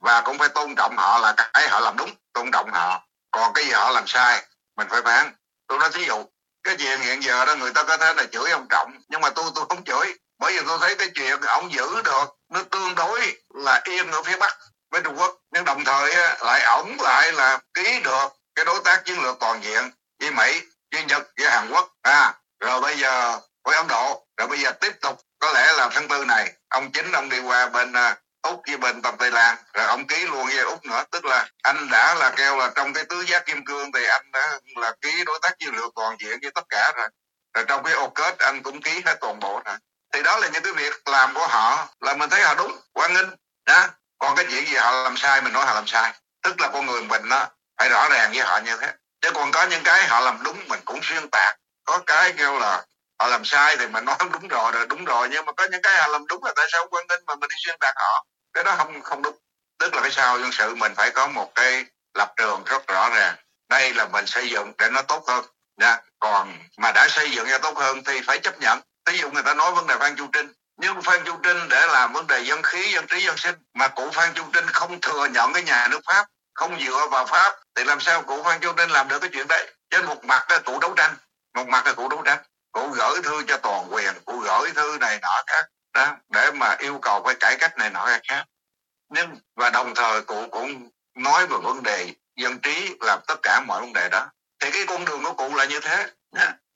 và 0.00 0.20
cũng 0.20 0.38
phải 0.38 0.48
tôn 0.48 0.74
trọng 0.76 0.96
họ 0.96 1.18
là 1.18 1.34
cái 1.36 1.68
họ 1.68 1.80
làm 1.80 1.96
đúng, 1.96 2.10
tôn 2.32 2.50
trọng 2.52 2.70
họ. 2.72 3.06
Còn 3.30 3.52
cái 3.54 3.64
gì 3.64 3.70
họ 3.70 3.90
làm 3.90 4.06
sai, 4.06 4.42
mình 4.76 4.88
phải 4.90 5.02
phán. 5.02 5.34
Tôi 5.66 5.78
nói 5.78 5.90
thí 5.92 6.04
dụ, 6.04 6.24
cái 6.62 6.76
chuyện 6.78 7.00
hiện 7.00 7.22
giờ 7.22 7.44
đó 7.44 7.54
người 7.54 7.72
ta 7.72 7.84
có 7.84 7.96
thể 7.96 8.14
là 8.14 8.24
chửi 8.32 8.50
ông 8.50 8.66
trọng, 8.70 8.98
nhưng 9.08 9.20
mà 9.20 9.30
tôi 9.30 9.44
tôi 9.54 9.64
không 9.68 9.84
chửi. 9.84 10.14
Bởi 10.38 10.52
vì 10.52 10.66
tôi 10.66 10.78
thấy 10.80 10.96
cái 10.96 11.08
chuyện 11.14 11.40
ông 11.40 11.72
giữ 11.72 12.02
được, 12.02 12.36
nó 12.52 12.62
tương 12.62 12.94
đối 12.94 13.36
là 13.54 13.80
yên 13.84 14.10
ở 14.10 14.22
phía 14.22 14.36
bắc 14.36 14.56
với 14.90 15.00
trung 15.04 15.18
quốc. 15.18 15.36
Nhưng 15.50 15.64
đồng 15.64 15.84
thời 15.84 16.14
lại 16.40 16.62
ổng 16.62 16.96
lại 17.00 17.32
là 17.32 17.58
ký 17.74 18.00
được 18.04 18.28
cái 18.54 18.64
đối 18.64 18.80
tác 18.84 19.04
chiến 19.04 19.22
lược 19.22 19.36
toàn 19.40 19.64
diện 19.64 19.90
với 20.20 20.30
mỹ, 20.30 20.62
với 20.92 21.04
nhật, 21.04 21.22
với 21.36 21.50
hàn 21.50 21.70
quốc. 21.70 21.88
À 22.02 22.34
rồi 22.60 22.80
bây 22.80 22.98
giờ 22.98 23.40
với 23.64 23.76
ấn 23.76 23.86
độ. 23.88 24.26
Rồi 24.36 24.48
bây 24.48 24.58
giờ 24.58 24.72
tiếp 24.72 24.92
tục 25.00 25.20
có 25.44 25.52
lẽ 25.52 25.72
là 25.76 25.88
tháng 25.92 26.08
tư 26.08 26.24
này 26.24 26.52
ông 26.68 26.90
chính 26.92 27.12
ông 27.12 27.28
đi 27.28 27.40
qua 27.40 27.68
bên 27.68 27.92
uh, 27.92 28.18
úc 28.42 28.62
với 28.66 28.76
bên 28.76 29.02
tập 29.02 29.14
tây 29.18 29.30
lan 29.30 29.56
rồi 29.72 29.86
ông 29.86 30.06
ký 30.06 30.26
luôn 30.26 30.46
với 30.46 30.58
úc 30.58 30.84
nữa. 30.84 31.04
Tức 31.10 31.24
là 31.24 31.46
anh 31.62 31.88
đã 31.90 32.14
là 32.14 32.30
kêu 32.36 32.56
là 32.56 32.70
trong 32.74 32.92
cái 32.92 33.04
tứ 33.04 33.20
giác 33.20 33.46
kim 33.46 33.64
cương 33.64 33.92
thì 33.92 34.04
anh 34.04 34.32
đã 34.32 34.58
là 34.76 34.92
ký 35.00 35.24
đối 35.26 35.38
tác 35.42 35.58
chiến 35.58 35.74
lược 35.74 35.92
toàn 35.94 36.16
diện 36.20 36.38
với 36.42 36.50
tất 36.54 36.64
cả 36.68 36.92
rồi. 36.96 37.08
Rồi 37.54 37.64
trong 37.68 37.82
cái 37.84 37.94
ô 37.94 38.08
kết 38.08 38.38
anh 38.38 38.62
cũng 38.62 38.82
ký 38.82 39.02
hết 39.06 39.14
toàn 39.20 39.40
bộ 39.40 39.62
rồi. 39.64 39.76
Thì 40.12 40.22
đó 40.22 40.38
là 40.38 40.48
những 40.48 40.62
cái 40.62 40.72
việc 40.72 41.08
làm 41.08 41.34
của 41.34 41.46
họ 41.46 41.88
là 42.00 42.14
mình 42.14 42.30
thấy 42.30 42.42
họ 42.42 42.54
đúng 42.54 42.80
quan 42.92 43.14
nghênh. 43.14 43.28
Đó 43.66 43.86
còn 44.18 44.36
cái 44.36 44.46
chuyện 44.50 44.66
gì 44.66 44.74
họ 44.74 44.90
làm 44.90 45.16
sai 45.16 45.42
mình 45.42 45.52
nói 45.52 45.66
họ 45.66 45.74
làm 45.74 45.86
sai. 45.86 46.12
Tức 46.42 46.60
là 46.60 46.68
con 46.72 46.86
người 46.86 47.02
mình 47.02 47.22
nó 47.28 47.46
phải 47.78 47.88
rõ 47.88 48.08
ràng 48.08 48.32
với 48.32 48.42
họ 48.42 48.60
như 48.64 48.76
thế. 48.80 48.92
Chứ 49.20 49.30
còn 49.34 49.52
có 49.52 49.62
những 49.62 49.82
cái 49.84 50.06
họ 50.06 50.20
làm 50.20 50.42
đúng 50.42 50.68
mình 50.68 50.80
cũng 50.84 51.00
xuyên 51.02 51.30
tạc. 51.30 51.56
Có 51.84 52.00
cái 52.06 52.32
kêu 52.32 52.58
là 52.58 52.84
họ 53.20 53.28
làm 53.28 53.44
sai 53.44 53.76
thì 53.76 53.86
mình 53.86 54.04
nói 54.04 54.16
đúng 54.32 54.48
rồi 54.48 54.72
rồi 54.72 54.86
đúng 54.86 55.04
rồi. 55.04 55.28
Nhưng 55.30 55.46
mà 55.46 55.52
có 55.52 55.66
những 55.70 55.82
cái 55.82 55.98
họ 55.98 56.06
làm 56.06 56.26
đúng 56.26 56.44
là 56.44 56.52
tại 56.56 56.66
sao 56.72 56.86
quan 56.90 57.06
ninh 57.08 57.20
mà 57.26 57.34
mình 57.34 57.48
đi 57.48 57.56
xuyên 57.64 57.76
tạc 57.80 57.94
họ? 57.96 58.24
Cái 58.52 58.64
đó 58.64 58.74
không 58.78 59.02
không 59.02 59.22
đúng. 59.22 59.36
Tức 59.78 59.94
là 59.94 60.02
cái 60.02 60.10
sao 60.10 60.38
dân 60.38 60.52
sự 60.52 60.74
mình 60.74 60.94
phải 60.96 61.10
có 61.10 61.26
một 61.26 61.54
cái 61.54 61.84
lập 62.14 62.32
trường 62.36 62.64
rất 62.64 62.86
rõ 62.86 63.10
ràng. 63.10 63.34
Đây 63.68 63.94
là 63.94 64.06
mình 64.06 64.26
xây 64.26 64.50
dựng 64.50 64.72
để 64.78 64.88
nó 64.88 65.02
tốt 65.02 65.24
hơn. 65.28 65.44
Nha 65.80 65.98
còn 66.18 66.58
mà 66.76 66.92
đã 66.92 67.08
xây 67.08 67.30
dựng 67.30 67.48
cho 67.50 67.58
tốt 67.58 67.76
hơn 67.76 68.04
thì 68.04 68.20
phải 68.20 68.38
chấp 68.38 68.60
nhận. 68.60 68.80
Ví 69.10 69.18
dụ 69.18 69.30
người 69.30 69.42
ta 69.42 69.54
nói 69.54 69.72
vấn 69.72 69.86
đề 69.86 69.96
phan 70.00 70.16
chu 70.16 70.26
trinh, 70.32 70.52
nhưng 70.76 71.02
phan 71.02 71.24
chu 71.24 71.36
trinh 71.42 71.68
để 71.68 71.86
làm 71.86 72.12
vấn 72.12 72.26
đề 72.26 72.40
dân 72.40 72.62
khí, 72.62 72.92
dân 72.92 73.06
trí, 73.06 73.20
dân 73.26 73.36
sinh, 73.36 73.54
mà 73.74 73.88
cụ 73.88 74.10
phan 74.10 74.32
chu 74.34 74.44
trinh 74.52 74.66
không 74.66 75.00
thừa 75.00 75.26
nhận 75.26 75.52
cái 75.52 75.62
nhà 75.62 75.88
nước 75.88 76.00
pháp, 76.06 76.26
không 76.54 76.80
dựa 76.86 77.06
vào 77.10 77.26
pháp, 77.26 77.54
thì 77.74 77.84
làm 77.84 78.00
sao 78.00 78.22
cụ 78.22 78.42
phan 78.42 78.60
chu 78.60 78.72
trinh 78.76 78.90
làm 78.90 79.08
được 79.08 79.18
cái 79.18 79.30
chuyện 79.32 79.48
đấy? 79.48 79.66
Trên 79.90 80.04
một 80.04 80.24
mặt 80.24 80.50
là 80.50 80.58
cụ 80.58 80.78
đấu 80.80 80.94
tranh. 80.96 81.14
Một 81.54 81.68
mặt 81.68 81.86
là 81.86 81.92
cụ 81.92 82.08
đấu 82.08 82.22
tranh 82.24 82.38
cụ 82.74 82.88
gửi 82.88 83.22
thư 83.22 83.42
cho 83.48 83.56
toàn 83.56 83.94
quyền 83.94 84.14
cụ 84.24 84.38
gửi 84.38 84.72
thư 84.74 84.98
này 85.00 85.18
nọ 85.22 85.42
khác 85.46 85.64
đó 85.92 86.16
để 86.28 86.50
mà 86.50 86.76
yêu 86.78 86.98
cầu 87.02 87.22
cái 87.22 87.34
cải 87.34 87.56
cách 87.56 87.78
này 87.78 87.90
nọ 87.90 88.08
khác. 88.28 88.44
Nhưng 89.08 89.36
và 89.56 89.70
đồng 89.70 89.94
thời 89.94 90.22
cụ 90.22 90.46
cũng 90.50 90.90
nói 91.16 91.46
về 91.46 91.56
vấn 91.62 91.82
đề 91.82 92.14
dân 92.36 92.58
trí 92.58 92.94
làm 93.00 93.18
tất 93.26 93.36
cả 93.42 93.60
mọi 93.66 93.80
vấn 93.80 93.92
đề 93.92 94.08
đó. 94.08 94.26
Thì 94.60 94.70
cái 94.70 94.84
con 94.86 95.04
đường 95.04 95.24
của 95.24 95.32
cụ 95.32 95.54
là 95.54 95.64
như 95.64 95.80
thế 95.80 96.06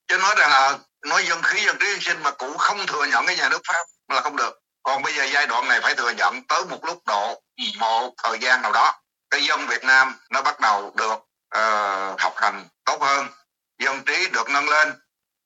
chứ 0.08 0.18
nói 0.18 0.34
rằng 0.38 0.50
là 0.50 0.78
nói 1.06 1.24
dân 1.26 1.42
khí 1.42 1.64
dân 1.66 1.76
trí 1.80 1.86
dân 1.86 2.00
sinh 2.00 2.22
mà 2.22 2.30
cụ 2.30 2.56
không 2.56 2.86
thừa 2.86 3.04
nhận 3.04 3.26
cái 3.26 3.36
nhà 3.36 3.48
nước 3.48 3.60
pháp 3.68 3.86
là 4.08 4.20
không 4.20 4.36
được. 4.36 4.60
Còn 4.82 5.02
bây 5.02 5.14
giờ 5.14 5.24
giai 5.24 5.46
đoạn 5.46 5.68
này 5.68 5.80
phải 5.80 5.94
thừa 5.94 6.10
nhận 6.10 6.42
tới 6.42 6.64
một 6.64 6.84
lúc 6.84 7.02
độ 7.06 7.42
một 7.78 8.14
thời 8.22 8.38
gian 8.38 8.62
nào 8.62 8.72
đó 8.72 9.00
cái 9.30 9.44
dân 9.44 9.66
Việt 9.66 9.84
Nam 9.84 10.18
nó 10.30 10.42
bắt 10.42 10.60
đầu 10.60 10.92
được 10.96 11.14
uh, 11.58 12.20
học 12.20 12.34
hành 12.36 12.68
tốt 12.84 13.02
hơn 13.02 13.26
dân 13.78 14.04
trí 14.04 14.28
được 14.28 14.50
nâng 14.50 14.68
lên 14.68 14.92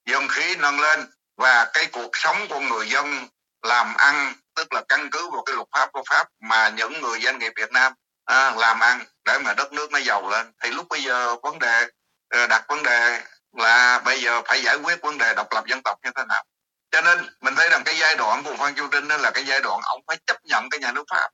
dân 0.06 0.28
khí 0.28 0.54
nâng 0.56 0.80
lên 0.80 1.06
và 1.36 1.70
cái 1.72 1.86
cuộc 1.92 2.10
sống 2.12 2.36
của 2.48 2.60
người 2.60 2.88
dân 2.88 3.28
làm 3.62 3.94
ăn 3.94 4.34
tức 4.54 4.72
là 4.72 4.82
căn 4.88 5.10
cứ 5.10 5.30
vào 5.30 5.42
cái 5.42 5.56
luật 5.56 5.68
pháp 5.72 5.92
của 5.92 6.02
pháp 6.10 6.28
mà 6.40 6.68
những 6.68 7.00
người 7.00 7.20
doanh 7.20 7.38
nghiệp 7.38 7.52
Việt 7.56 7.72
Nam 7.72 7.92
à, 8.24 8.54
làm 8.56 8.80
ăn 8.80 9.04
để 9.24 9.38
mà 9.38 9.54
đất 9.54 9.72
nước 9.72 9.92
nó 9.92 9.98
giàu 9.98 10.30
lên. 10.30 10.52
Thì 10.62 10.70
lúc 10.70 10.86
bây 10.88 11.02
giờ 11.02 11.36
vấn 11.42 11.58
đề 11.58 11.86
ờ, 12.28 12.46
đặt 12.46 12.64
vấn 12.68 12.82
đề 12.82 13.22
là 13.56 13.98
bây 14.04 14.20
giờ 14.20 14.42
phải 14.46 14.62
giải 14.62 14.76
quyết 14.76 15.02
vấn 15.02 15.18
đề 15.18 15.34
độc 15.34 15.52
lập 15.52 15.64
dân 15.66 15.82
tộc 15.82 15.98
như 16.04 16.10
thế 16.16 16.22
nào. 16.28 16.44
Cho 16.90 17.00
nên 17.00 17.18
mình 17.40 17.54
thấy 17.56 17.68
rằng 17.70 17.82
cái 17.84 17.98
giai 17.98 18.16
đoạn 18.16 18.42
của 18.42 18.56
Phan 18.58 18.74
Chu 18.74 18.88
Trinh 18.92 19.08
đó 19.08 19.16
là 19.16 19.30
cái 19.30 19.44
giai 19.46 19.60
đoạn 19.60 19.80
ông 19.82 20.00
phải 20.06 20.16
chấp 20.26 20.36
nhận 20.44 20.70
cái 20.70 20.80
nhà 20.80 20.92
nước 20.92 21.04
Pháp. 21.10 21.28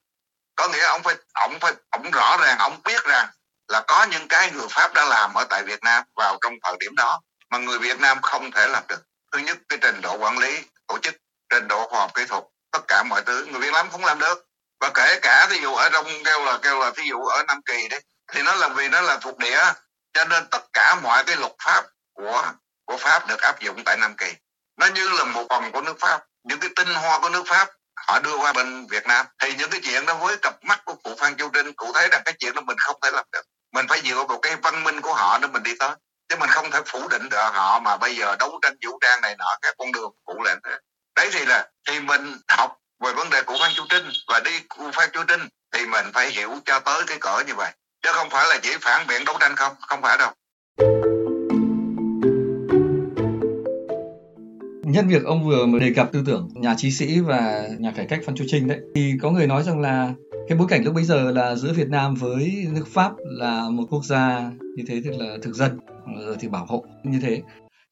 Có 0.56 0.68
nghĩa 0.68 0.84
ông 0.86 1.02
phải 1.02 1.14
ông 1.34 1.58
phải 1.60 1.72
ông 1.90 2.10
rõ 2.10 2.36
ràng 2.40 2.58
ông 2.58 2.80
biết 2.84 3.04
rằng 3.04 3.28
là 3.68 3.80
có 3.86 4.06
những 4.10 4.28
cái 4.28 4.50
người 4.52 4.66
Pháp 4.70 4.94
đã 4.94 5.04
làm 5.04 5.34
ở 5.34 5.44
tại 5.50 5.62
Việt 5.62 5.82
Nam 5.82 6.04
vào 6.16 6.38
trong 6.40 6.52
thời 6.62 6.76
điểm 6.80 6.96
đó 6.96 7.20
mà 7.50 7.58
người 7.58 7.78
Việt 7.78 8.00
Nam 8.00 8.22
không 8.22 8.50
thể 8.50 8.66
làm 8.68 8.82
được. 8.88 9.02
Thứ 9.32 9.38
nhất, 9.38 9.58
cái 9.68 9.78
trình 9.82 10.00
độ 10.00 10.16
quản 10.16 10.38
lý, 10.38 10.62
tổ 10.86 10.98
chức, 11.02 11.14
trình 11.48 11.68
độ 11.68 11.86
khoa 11.88 12.00
học 12.00 12.14
kỹ 12.14 12.24
thuật, 12.24 12.44
tất 12.72 12.80
cả 12.88 13.02
mọi 13.02 13.22
thứ. 13.26 13.44
Người 13.44 13.60
Việt 13.60 13.72
Nam 13.72 13.90
không 13.90 14.04
làm 14.04 14.18
được. 14.18 14.44
Và 14.80 14.90
kể 14.94 15.18
cả 15.22 15.46
ví 15.50 15.60
dụ 15.60 15.74
ở 15.74 15.88
trong 15.88 16.06
kêu 16.24 16.44
là 16.44 16.58
kêu 16.62 16.78
là 16.78 16.90
ví 16.90 17.08
dụ 17.08 17.24
ở 17.24 17.44
Nam 17.48 17.60
Kỳ 17.66 17.88
đấy 17.88 18.00
thì 18.32 18.42
nó 18.42 18.54
là 18.54 18.68
vì 18.68 18.88
nó 18.88 19.00
là 19.00 19.18
thuộc 19.18 19.38
địa. 19.38 19.62
Cho 20.12 20.24
nên 20.24 20.46
tất 20.50 20.62
cả 20.72 20.94
mọi 21.02 21.24
cái 21.24 21.36
luật 21.36 21.52
pháp 21.64 21.84
của 22.12 22.52
của 22.84 22.96
Pháp 22.96 23.28
được 23.28 23.40
áp 23.40 23.60
dụng 23.60 23.84
tại 23.84 23.96
Nam 23.96 24.14
Kỳ. 24.16 24.32
Nó 24.76 24.86
như 24.86 25.08
là 25.08 25.24
một 25.24 25.46
phần 25.50 25.72
của 25.72 25.80
nước 25.80 25.96
Pháp. 26.00 26.24
Những 26.44 26.60
cái 26.60 26.70
tinh 26.76 26.94
hoa 26.94 27.18
của 27.18 27.28
nước 27.28 27.42
Pháp, 27.46 27.68
họ 28.06 28.18
đưa 28.18 28.36
qua 28.36 28.52
bên 28.52 28.86
Việt 28.86 29.06
Nam. 29.06 29.26
Thì 29.42 29.54
những 29.54 29.70
cái 29.70 29.80
chuyện 29.84 30.06
đó 30.06 30.14
với 30.14 30.36
cặp 30.36 30.64
mắt 30.64 30.80
của 30.84 30.94
cụ 30.94 31.14
Phan 31.18 31.36
Châu 31.36 31.50
Trinh, 31.54 31.72
cụ 31.72 31.92
thấy 31.94 32.08
rằng 32.08 32.22
cái 32.24 32.34
chuyện 32.38 32.54
đó 32.54 32.60
mình 32.60 32.76
không 32.78 32.96
thể 33.02 33.10
làm 33.10 33.24
được. 33.32 33.42
Mình 33.72 33.86
phải 33.88 34.00
dựa 34.04 34.24
vào 34.24 34.38
cái 34.38 34.56
văn 34.56 34.84
minh 34.84 35.00
của 35.00 35.14
họ 35.14 35.38
để 35.38 35.48
mình 35.48 35.62
đi 35.62 35.74
tới 35.78 35.90
chứ 36.28 36.36
mình 36.36 36.50
không 36.50 36.70
thể 36.70 36.80
phủ 36.86 37.08
định 37.08 37.28
được 37.28 37.50
họ 37.52 37.80
mà 37.80 37.96
bây 37.96 38.16
giờ 38.16 38.36
đấu 38.38 38.58
tranh 38.62 38.76
vũ 38.86 38.98
trang 39.00 39.20
này 39.20 39.36
nọ 39.38 39.58
các 39.62 39.74
con 39.78 39.92
đường 39.92 40.12
cụ 40.24 40.42
làm 40.42 40.58
thế. 40.64 40.76
Đấy 41.16 41.30
thì 41.32 41.44
là 41.44 41.68
thì 41.88 42.00
mình 42.00 42.36
học 42.48 42.76
về 43.04 43.12
vấn 43.12 43.30
đề 43.30 43.42
của 43.42 43.56
Phan 43.60 43.72
Chu 43.74 43.84
Trinh 43.88 44.10
và 44.28 44.40
đi 44.40 44.60
của 44.68 44.90
Phan 44.92 45.10
Chu 45.12 45.22
Trinh 45.28 45.48
thì 45.72 45.86
mình 45.86 46.06
phải 46.14 46.30
hiểu 46.30 46.54
cho 46.64 46.80
tới 46.80 47.02
cái 47.06 47.18
cỡ 47.20 47.42
như 47.46 47.54
vậy. 47.54 47.72
Chứ 48.02 48.10
không 48.12 48.30
phải 48.30 48.48
là 48.48 48.58
chỉ 48.62 48.76
phản 48.80 49.06
biện 49.06 49.24
đấu 49.24 49.36
tranh 49.40 49.56
không 49.56 49.74
không 49.80 50.02
phải 50.02 50.18
đâu. 50.18 50.32
Nhân 54.92 55.08
việc 55.08 55.24
ông 55.24 55.44
vừa 55.44 55.78
đề 55.80 55.92
cập 55.96 56.12
tư 56.12 56.22
tưởng 56.26 56.48
nhà 56.54 56.74
trí 56.76 56.90
sĩ 56.90 57.20
và 57.20 57.68
nhà 57.78 57.92
cải 57.92 58.06
cách 58.06 58.20
Phan 58.24 58.36
Chu 58.36 58.44
Trinh 58.48 58.68
đấy, 58.68 58.78
thì 58.94 59.12
có 59.22 59.30
người 59.30 59.46
nói 59.46 59.62
rằng 59.62 59.80
là 59.80 60.14
cái 60.48 60.58
bối 60.58 60.66
cảnh 60.70 60.84
lúc 60.84 60.94
bây 60.94 61.04
giờ 61.04 61.30
là 61.30 61.54
giữa 61.54 61.72
Việt 61.72 61.88
Nam 61.88 62.14
với 62.14 62.66
nước 62.74 62.86
Pháp 62.86 63.12
là 63.18 63.70
một 63.70 63.84
quốc 63.90 64.04
gia 64.04 64.50
như 64.76 64.84
thế 64.88 65.02
tức 65.04 65.10
là 65.18 65.36
thực 65.42 65.54
dân 65.54 65.78
rồi 66.18 66.36
thì 66.40 66.48
bảo 66.48 66.66
hộ 66.66 66.84
như 67.04 67.20
thế. 67.22 67.42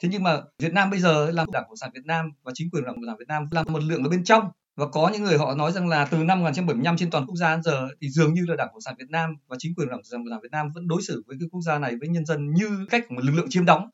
Thế 0.02 0.08
nhưng 0.12 0.22
mà 0.22 0.40
Việt 0.62 0.72
Nam 0.72 0.90
bây 0.90 1.00
giờ 1.00 1.30
là 1.30 1.46
đảng 1.52 1.64
cộng 1.68 1.76
sản 1.76 1.90
Việt 1.94 2.04
Nam 2.04 2.30
và 2.44 2.52
chính 2.54 2.70
quyền 2.70 2.84
đảng 2.84 2.94
cộng 2.94 3.04
sản 3.06 3.16
Việt 3.18 3.28
Nam 3.28 3.48
là 3.50 3.62
một 3.62 3.82
lượng 3.82 4.02
ở 4.02 4.08
bên 4.08 4.24
trong. 4.24 4.44
Và 4.76 4.86
có 4.86 5.10
những 5.12 5.24
người 5.24 5.38
họ 5.38 5.54
nói 5.54 5.72
rằng 5.72 5.88
là 5.88 6.04
từ 6.04 6.16
năm 6.16 6.38
1975 6.38 6.96
trên 6.96 7.10
toàn 7.10 7.26
quốc 7.26 7.36
gia 7.36 7.54
đến 7.54 7.62
giờ 7.62 7.88
thì 8.00 8.08
dường 8.08 8.34
như 8.34 8.44
là 8.48 8.56
đảng 8.56 8.68
cộng 8.72 8.80
sản 8.80 8.94
Việt 8.98 9.10
Nam 9.10 9.30
và 9.48 9.56
chính 9.58 9.74
quyền 9.74 9.88
đảng 9.88 9.98
cộng 9.98 10.04
sản 10.04 10.24
Việt 10.42 10.50
Nam 10.52 10.66
vẫn 10.74 10.88
đối 10.88 11.02
xử 11.02 11.22
với 11.26 11.36
cái 11.40 11.48
quốc 11.52 11.60
gia 11.60 11.78
này 11.78 11.94
với 12.00 12.08
nhân 12.08 12.26
dân 12.26 12.52
như 12.54 12.86
cách 12.90 13.10
một 13.10 13.24
lực 13.24 13.32
lượng 13.32 13.46
chiếm 13.48 13.64
đóng 13.64 13.90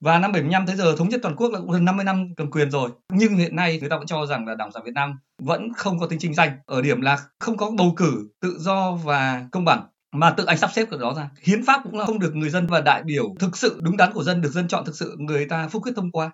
và 0.00 0.18
năm 0.18 0.32
75 0.32 0.66
tới 0.66 0.76
giờ 0.76 0.94
thống 0.96 1.08
nhất 1.08 1.20
toàn 1.22 1.36
quốc 1.36 1.52
là 1.52 1.58
cũng 1.58 1.70
gần 1.70 1.84
50 1.84 2.04
năm 2.04 2.34
cầm 2.36 2.50
quyền 2.50 2.70
rồi. 2.70 2.90
Nhưng 3.12 3.36
hiện 3.36 3.56
nay 3.56 3.78
người 3.80 3.88
ta 3.88 3.96
vẫn 3.96 4.06
cho 4.06 4.26
rằng 4.26 4.46
là 4.46 4.54
đảng 4.54 4.66
cộng 4.66 4.72
sản 4.72 4.82
Việt 4.84 4.94
Nam 4.94 5.18
vẫn 5.42 5.72
không 5.76 5.98
có 5.98 6.06
tính 6.06 6.18
chính 6.18 6.34
danh, 6.34 6.50
ở 6.66 6.82
điểm 6.82 7.00
là 7.00 7.18
không 7.38 7.56
có 7.56 7.70
bầu 7.70 7.92
cử 7.96 8.28
tự 8.40 8.56
do 8.58 8.92
và 8.92 9.46
công 9.52 9.64
bằng, 9.64 9.86
mà 10.12 10.30
tự 10.30 10.44
anh 10.44 10.58
sắp 10.58 10.70
xếp 10.72 10.86
cái 10.90 10.98
đó 11.00 11.14
ra. 11.16 11.30
Hiến 11.42 11.64
pháp 11.64 11.80
cũng 11.84 11.98
là 11.98 12.04
không 12.04 12.18
được 12.18 12.34
người 12.34 12.50
dân 12.50 12.66
và 12.66 12.80
đại 12.80 13.02
biểu 13.02 13.34
thực 13.38 13.56
sự 13.56 13.80
đúng 13.82 13.96
đắn 13.96 14.12
của 14.12 14.22
dân, 14.22 14.40
được 14.40 14.52
dân 14.52 14.68
chọn 14.68 14.84
thực 14.84 14.96
sự, 14.96 15.16
người 15.18 15.46
ta 15.46 15.68
phúc 15.68 15.82
quyết 15.82 15.92
thông 15.96 16.10
qua. 16.10 16.30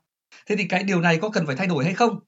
Thế 0.48 0.56
thì 0.56 0.64
cái 0.68 0.82
điều 0.82 1.00
này 1.00 1.18
có 1.22 1.28
cần 1.28 1.46
phải 1.46 1.56
thay 1.56 1.66
đổi 1.66 1.84
hay 1.84 1.94
không? 1.94 2.18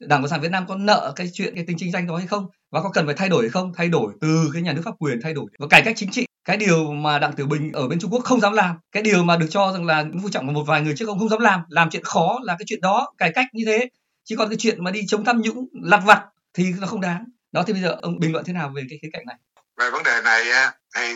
Đảng 0.00 0.22
cộng 0.22 0.28
sản 0.28 0.40
việt 0.40 0.50
nam 0.50 0.64
có 0.68 0.76
nợ 0.76 1.12
cái 1.16 1.30
chuyện 1.32 1.54
cái 1.54 1.64
tính 1.64 1.76
chính 1.78 1.92
danh 1.92 2.06
đó 2.06 2.16
hay 2.16 2.26
không? 2.26 2.46
Và 2.70 2.82
có 2.82 2.90
cần 2.90 3.06
phải 3.06 3.14
thay 3.14 3.28
đổi 3.28 3.42
hay 3.42 3.50
không? 3.50 3.72
Thay 3.76 3.88
đổi 3.88 4.12
từ 4.20 4.50
cái 4.52 4.62
nhà 4.62 4.72
nước 4.72 4.82
pháp 4.84 4.94
quyền, 4.98 5.20
thay 5.22 5.34
đổi. 5.34 5.46
Và 5.58 5.66
cải 5.70 5.82
cách 5.82 5.94
chính 5.96 6.10
trị, 6.10 6.26
cái 6.44 6.56
điều 6.56 6.92
mà 6.92 7.18
đặng 7.18 7.32
tiểu 7.32 7.46
bình 7.46 7.72
ở 7.72 7.88
bên 7.88 8.00
trung 8.00 8.10
quốc 8.10 8.24
không 8.24 8.40
dám 8.40 8.52
làm, 8.52 8.76
cái 8.92 9.02
điều 9.02 9.24
mà 9.24 9.36
được 9.36 9.46
cho 9.50 9.72
rằng 9.72 9.86
là 9.86 10.04
vũ 10.22 10.28
trọng 10.28 10.46
và 10.46 10.52
một 10.52 10.64
vài 10.66 10.80
người 10.80 10.94
trước 10.96 11.08
ông 11.08 11.18
không 11.18 11.28
dám 11.28 11.40
làm 11.40 11.60
làm 11.68 11.90
chuyện 11.90 12.04
khó 12.04 12.38
là 12.42 12.56
cái 12.58 12.64
chuyện 12.66 12.80
đó, 12.80 13.12
cải 13.18 13.32
cách 13.34 13.46
như 13.52 13.64
thế. 13.66 13.88
Chứ 14.24 14.36
còn 14.36 14.48
cái 14.48 14.56
chuyện 14.60 14.84
mà 14.84 14.90
đi 14.90 15.00
chống 15.08 15.24
tham 15.24 15.40
nhũng 15.40 15.66
lặt 15.82 16.00
vặt 16.04 16.24
thì 16.54 16.72
nó 16.80 16.86
không 16.86 17.00
đáng. 17.00 17.24
Đó, 17.52 17.62
thì 17.66 17.72
bây 17.72 17.82
giờ 17.82 17.96
ông 18.02 18.18
bình 18.18 18.32
luận 18.32 18.44
thế 18.44 18.52
nào 18.52 18.72
về 18.76 18.82
cái 18.90 18.98
khía 19.02 19.08
cạnh 19.12 19.22
này? 19.26 19.36
Về 19.78 19.90
vấn 19.90 20.02
đề 20.02 20.20
này 20.24 20.44
thì 20.96 21.14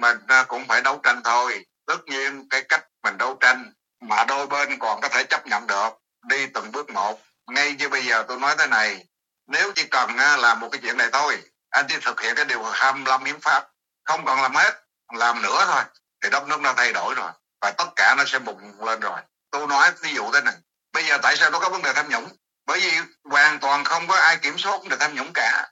mình 0.00 0.16
cũng 0.48 0.64
phải 0.68 0.82
đấu 0.82 1.00
tranh 1.02 1.20
thôi. 1.24 1.52
Tất 1.86 1.98
nhiên 2.06 2.48
cái 2.50 2.62
cách 2.68 2.84
mình 3.02 3.18
đấu 3.18 3.36
tranh 3.40 3.72
mà 4.00 4.24
đôi 4.28 4.46
bên 4.46 4.68
còn 4.78 5.00
có 5.00 5.08
thể 5.08 5.24
chấp 5.24 5.46
nhận 5.46 5.66
được, 5.66 5.88
đi 6.28 6.46
từng 6.54 6.72
bước 6.72 6.90
một. 6.90 7.20
Ngay 7.50 7.74
như 7.78 7.88
bây 7.88 8.02
giờ 8.02 8.24
tôi 8.28 8.40
nói 8.40 8.54
thế 8.58 8.66
này 8.66 9.04
nếu 9.46 9.72
chỉ 9.74 9.84
cần 9.84 10.16
làm 10.16 10.60
một 10.60 10.68
cái 10.72 10.80
chuyện 10.82 10.96
này 10.96 11.08
thôi, 11.12 11.42
anh 11.70 11.86
chỉ 11.88 11.96
thực 12.02 12.20
hiện 12.20 12.34
cái 12.34 12.44
điều 12.44 12.62
25 12.62 13.24
hiến 13.24 13.40
pháp, 13.40 13.68
không 14.04 14.24
còn 14.24 14.42
làm 14.42 14.54
hết, 14.54 14.82
làm 15.12 15.42
nữa 15.42 15.64
thôi, 15.66 15.82
thì 16.22 16.30
đất 16.30 16.48
nước 16.48 16.60
nó 16.60 16.72
thay 16.72 16.92
đổi 16.92 17.14
rồi, 17.14 17.30
và 17.60 17.70
tất 17.70 17.86
cả 17.96 18.14
nó 18.18 18.24
sẽ 18.26 18.38
bùng 18.38 18.84
lên 18.84 19.00
rồi. 19.00 19.20
Tôi 19.50 19.66
nói 19.66 19.92
ví 20.00 20.14
dụ 20.14 20.30
thế 20.32 20.40
này, 20.40 20.54
bây 20.92 21.04
giờ 21.04 21.18
tại 21.22 21.36
sao 21.36 21.50
nó 21.50 21.58
có 21.58 21.68
vấn 21.68 21.82
đề 21.82 21.92
tham 21.92 22.08
nhũng? 22.08 22.28
Bởi 22.66 22.80
vì 22.80 22.92
hoàn 23.30 23.58
toàn 23.58 23.84
không 23.84 24.08
có 24.08 24.16
ai 24.16 24.36
kiểm 24.36 24.58
soát 24.58 24.78
vấn 24.78 24.88
đề 24.88 24.96
tham 25.00 25.14
nhũng 25.14 25.32
cả. 25.34 25.68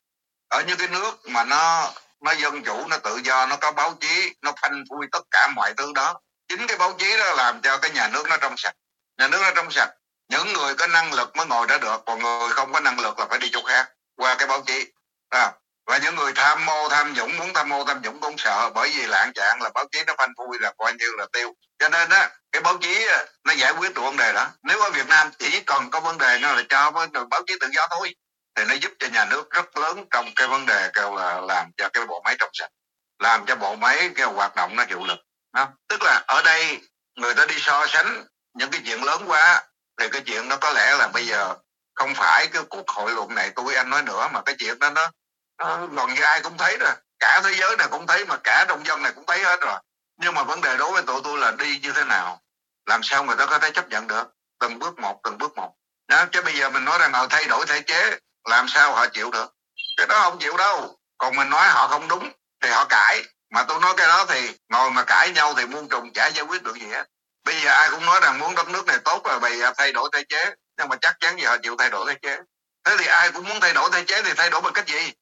Ở 0.48 0.62
những 0.66 0.78
cái 0.78 0.88
nước 0.88 1.18
mà 1.28 1.44
nó 1.44 1.92
nó 2.20 2.32
dân 2.32 2.62
chủ, 2.64 2.86
nó 2.88 2.98
tự 2.98 3.20
do, 3.24 3.46
nó 3.46 3.56
có 3.56 3.72
báo 3.72 3.94
chí, 4.00 4.34
nó 4.42 4.52
phanh 4.62 4.84
phui 4.90 5.06
tất 5.12 5.20
cả 5.30 5.48
mọi 5.54 5.74
thứ 5.74 5.92
đó, 5.94 6.20
chính 6.48 6.66
cái 6.66 6.76
báo 6.76 6.92
chí 6.98 7.16
đó 7.16 7.32
làm 7.32 7.60
cho 7.60 7.78
cái 7.78 7.90
nhà 7.90 8.08
nước 8.08 8.26
nó 8.28 8.36
trong 8.36 8.54
sạch. 8.56 8.74
Nhà 9.18 9.28
nước 9.28 9.38
nó 9.42 9.50
trong 9.56 9.70
sạch 9.70 9.90
những 10.34 10.52
người 10.52 10.74
có 10.74 10.86
năng 10.86 11.12
lực 11.12 11.36
mới 11.36 11.46
ngồi 11.46 11.66
đó 11.66 11.78
được 11.78 12.02
còn 12.06 12.18
người 12.18 12.48
không 12.48 12.72
có 12.72 12.80
năng 12.80 13.00
lực 13.00 13.18
là 13.18 13.26
phải 13.30 13.38
đi 13.38 13.48
chỗ 13.52 13.62
khác. 13.66 13.88
Qua 14.16 14.34
cái 14.34 14.48
báo 14.48 14.62
chí. 14.66 14.86
À, 15.28 15.52
và 15.86 15.98
những 15.98 16.16
người 16.16 16.32
tham 16.34 16.66
mô 16.66 16.88
tham 16.88 17.14
nhũng 17.14 17.36
muốn 17.36 17.52
tham 17.54 17.68
mô 17.68 17.84
tham 17.84 18.02
nhũng 18.02 18.20
cũng 18.20 18.38
sợ 18.38 18.70
bởi 18.74 18.90
vì 18.94 19.06
lạng 19.06 19.32
trạng 19.34 19.62
là 19.62 19.70
báo 19.74 19.84
chí 19.92 19.98
nó 20.06 20.14
phanh 20.18 20.32
phui 20.38 20.58
là 20.60 20.72
coi 20.78 20.92
như 20.92 21.10
là 21.18 21.26
tiêu. 21.32 21.54
Cho 21.78 21.88
nên 21.88 22.10
á 22.10 22.30
cái 22.52 22.62
báo 22.62 22.76
chí 22.80 23.06
nó 23.44 23.52
giải 23.52 23.72
quyết 23.72 23.94
được 23.94 24.02
vấn 24.02 24.16
đề 24.16 24.32
đó. 24.32 24.46
Nếu 24.62 24.80
ở 24.80 24.90
Việt 24.90 25.08
Nam 25.08 25.30
chỉ 25.38 25.60
còn 25.60 25.90
có 25.90 26.00
vấn 26.00 26.18
đề 26.18 26.38
nó 26.42 26.52
là 26.52 26.62
cho 26.68 26.90
báo 27.30 27.42
chí 27.46 27.54
tự 27.60 27.68
do 27.72 27.86
thôi 27.90 28.14
thì 28.54 28.64
nó 28.64 28.74
giúp 28.74 28.92
cho 28.98 29.06
nhà 29.12 29.24
nước 29.24 29.50
rất 29.50 29.76
lớn 29.76 30.04
trong 30.10 30.30
cái 30.36 30.48
vấn 30.48 30.66
đề 30.66 30.90
kêu 30.94 31.16
là 31.16 31.40
làm 31.40 31.70
cho 31.76 31.88
cái 31.88 32.06
bộ 32.06 32.22
máy 32.24 32.36
trong 32.38 32.50
sạch 32.52 32.70
làm 33.18 33.46
cho 33.46 33.56
bộ 33.56 33.76
máy 33.76 34.10
cái 34.16 34.26
hoạt 34.26 34.56
động 34.56 34.76
nó 34.76 34.84
hiệu 34.88 35.04
lực. 35.04 35.18
Đó. 35.52 35.68
tức 35.88 36.02
là 36.02 36.22
ở 36.26 36.42
đây 36.42 36.80
người 37.16 37.34
ta 37.34 37.46
đi 37.46 37.54
so 37.58 37.86
sánh 37.86 38.24
những 38.54 38.70
cái 38.70 38.80
chuyện 38.84 39.04
lớn 39.04 39.22
quá 39.26 39.62
thì 39.98 40.08
cái 40.08 40.22
chuyện 40.26 40.48
nó 40.48 40.56
có 40.56 40.72
lẽ 40.72 40.94
là 40.94 41.08
bây 41.08 41.26
giờ 41.26 41.54
không 41.94 42.14
phải 42.14 42.46
cái 42.46 42.62
cuộc 42.68 42.88
hội 42.88 43.12
luận 43.12 43.34
này 43.34 43.50
tôi 43.56 43.74
anh 43.74 43.90
nói 43.90 44.02
nữa 44.02 44.28
mà 44.32 44.42
cái 44.42 44.54
chuyện 44.58 44.78
đó 44.78 44.90
nó, 44.90 45.10
nó 45.58 45.86
gần 45.86 46.14
như 46.14 46.22
ai 46.22 46.40
cũng 46.40 46.58
thấy 46.58 46.76
rồi. 46.78 46.92
Cả 47.18 47.40
thế 47.44 47.54
giới 47.60 47.76
này 47.76 47.88
cũng 47.90 48.06
thấy 48.06 48.24
mà 48.24 48.36
cả 48.44 48.64
đông 48.68 48.86
dân 48.86 49.02
này 49.02 49.12
cũng 49.12 49.26
thấy 49.26 49.44
hết 49.44 49.60
rồi. 49.60 49.78
Nhưng 50.20 50.34
mà 50.34 50.42
vấn 50.42 50.60
đề 50.60 50.76
đối 50.76 50.92
với 50.92 51.02
tụi 51.02 51.20
tôi 51.24 51.38
là 51.38 51.50
đi 51.50 51.78
như 51.78 51.92
thế 51.92 52.04
nào? 52.04 52.40
Làm 52.86 53.00
sao 53.02 53.24
người 53.24 53.36
ta 53.36 53.46
có 53.46 53.58
thể 53.58 53.70
chấp 53.70 53.88
nhận 53.88 54.06
được? 54.06 54.28
Từng 54.60 54.78
bước 54.78 54.98
một 54.98 55.20
từng 55.24 55.38
bước 55.38 55.56
một. 55.56 55.74
Đó 56.08 56.24
chứ 56.32 56.42
bây 56.42 56.54
giờ 56.54 56.70
mình 56.70 56.84
nói 56.84 56.98
rằng 56.98 57.12
họ 57.12 57.26
thay 57.26 57.44
đổi 57.44 57.66
thể 57.66 57.80
chế 57.80 58.18
làm 58.48 58.68
sao 58.68 58.92
họ 58.92 59.06
chịu 59.06 59.30
được? 59.30 59.54
Cái 59.96 60.06
đó 60.06 60.20
không 60.22 60.38
chịu 60.38 60.56
đâu. 60.56 60.98
Còn 61.18 61.36
mình 61.36 61.50
nói 61.50 61.68
họ 61.68 61.88
không 61.88 62.08
đúng 62.08 62.32
thì 62.62 62.70
họ 62.70 62.84
cãi. 62.84 63.22
Mà 63.50 63.62
tôi 63.62 63.80
nói 63.80 63.94
cái 63.96 64.06
đó 64.06 64.26
thì 64.28 64.56
ngồi 64.68 64.90
mà 64.90 65.04
cãi 65.04 65.30
nhau 65.30 65.54
thì 65.56 65.66
muôn 65.66 65.88
trùng 65.88 66.12
chả 66.12 66.26
giải 66.26 66.44
quyết 66.44 66.62
được 66.62 66.74
gì 66.74 66.86
hết 66.86 67.04
bây 67.44 67.60
giờ 67.60 67.70
ai 67.70 67.90
cũng 67.90 68.04
nói 68.06 68.20
rằng 68.22 68.38
muốn 68.38 68.54
đất 68.54 68.68
nước 68.68 68.86
này 68.86 68.98
tốt 69.04 69.26
là 69.26 69.38
bây 69.38 69.58
giờ 69.58 69.72
thay 69.76 69.92
đổi 69.92 70.08
thể 70.12 70.24
chế, 70.28 70.54
nhưng 70.78 70.88
mà 70.88 70.96
chắc 71.00 71.16
chắn 71.20 71.36
gì 71.36 71.44
họ 71.44 71.56
chịu 71.62 71.76
thay 71.78 71.90
đổi 71.90 72.12
thể 72.12 72.18
chế. 72.22 72.38
Thế 72.84 72.96
thì 72.98 73.06
ai 73.06 73.30
cũng 73.30 73.48
muốn 73.48 73.60
thay 73.60 73.72
đổi 73.72 73.90
thể 73.92 74.04
chế 74.06 74.22
thì 74.22 74.32
thay 74.36 74.50
đổi 74.50 74.60
bằng 74.60 74.72
cách 74.72 74.86
gì? 74.86 75.12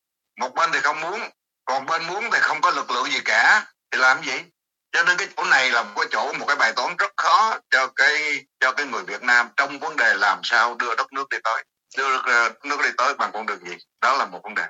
Một 0.41 0.55
bên 0.55 0.71
thì 0.73 0.81
không 0.81 1.01
muốn, 1.01 1.31
còn 1.65 1.87
bên 1.87 2.07
muốn 2.07 2.31
thì 2.33 2.39
không 2.41 2.61
có 2.61 2.71
lực 2.71 2.91
lượng 2.91 3.11
gì 3.11 3.21
cả, 3.25 3.67
thì 3.91 3.99
làm 3.99 4.23
gì? 4.23 4.43
Cho 4.93 5.03
nên 5.03 5.17
cái 5.17 5.29
chỗ 5.37 5.45
này 5.45 5.71
là 5.71 5.83
một 5.83 5.93
cái 5.97 6.07
chỗ, 6.11 6.33
một 6.33 6.45
cái 6.47 6.57
bài 6.57 6.73
toán 6.73 6.97
rất 6.97 7.13
khó 7.17 7.59
cho 7.71 7.87
cái 7.97 8.45
cho 8.61 8.73
cái 8.73 8.87
người 8.87 9.03
Việt 9.03 9.23
Nam 9.23 9.49
trong 9.57 9.79
vấn 9.79 9.97
đề 9.97 10.15
làm 10.15 10.41
sao 10.43 10.75
đưa 10.75 10.95
đất 10.95 11.13
nước 11.13 11.29
đi 11.29 11.39
tới. 11.45 11.65
Đưa 11.97 12.23
đất, 12.23 12.53
nước 12.65 12.81
đi 12.83 12.89
tới 12.99 13.15
bằng 13.15 13.31
con 13.33 13.47
đường 13.47 13.67
gì? 13.67 13.77
Đó 14.01 14.17
là 14.17 14.25
một 14.25 14.41
vấn 14.43 14.55
đề. 14.55 14.65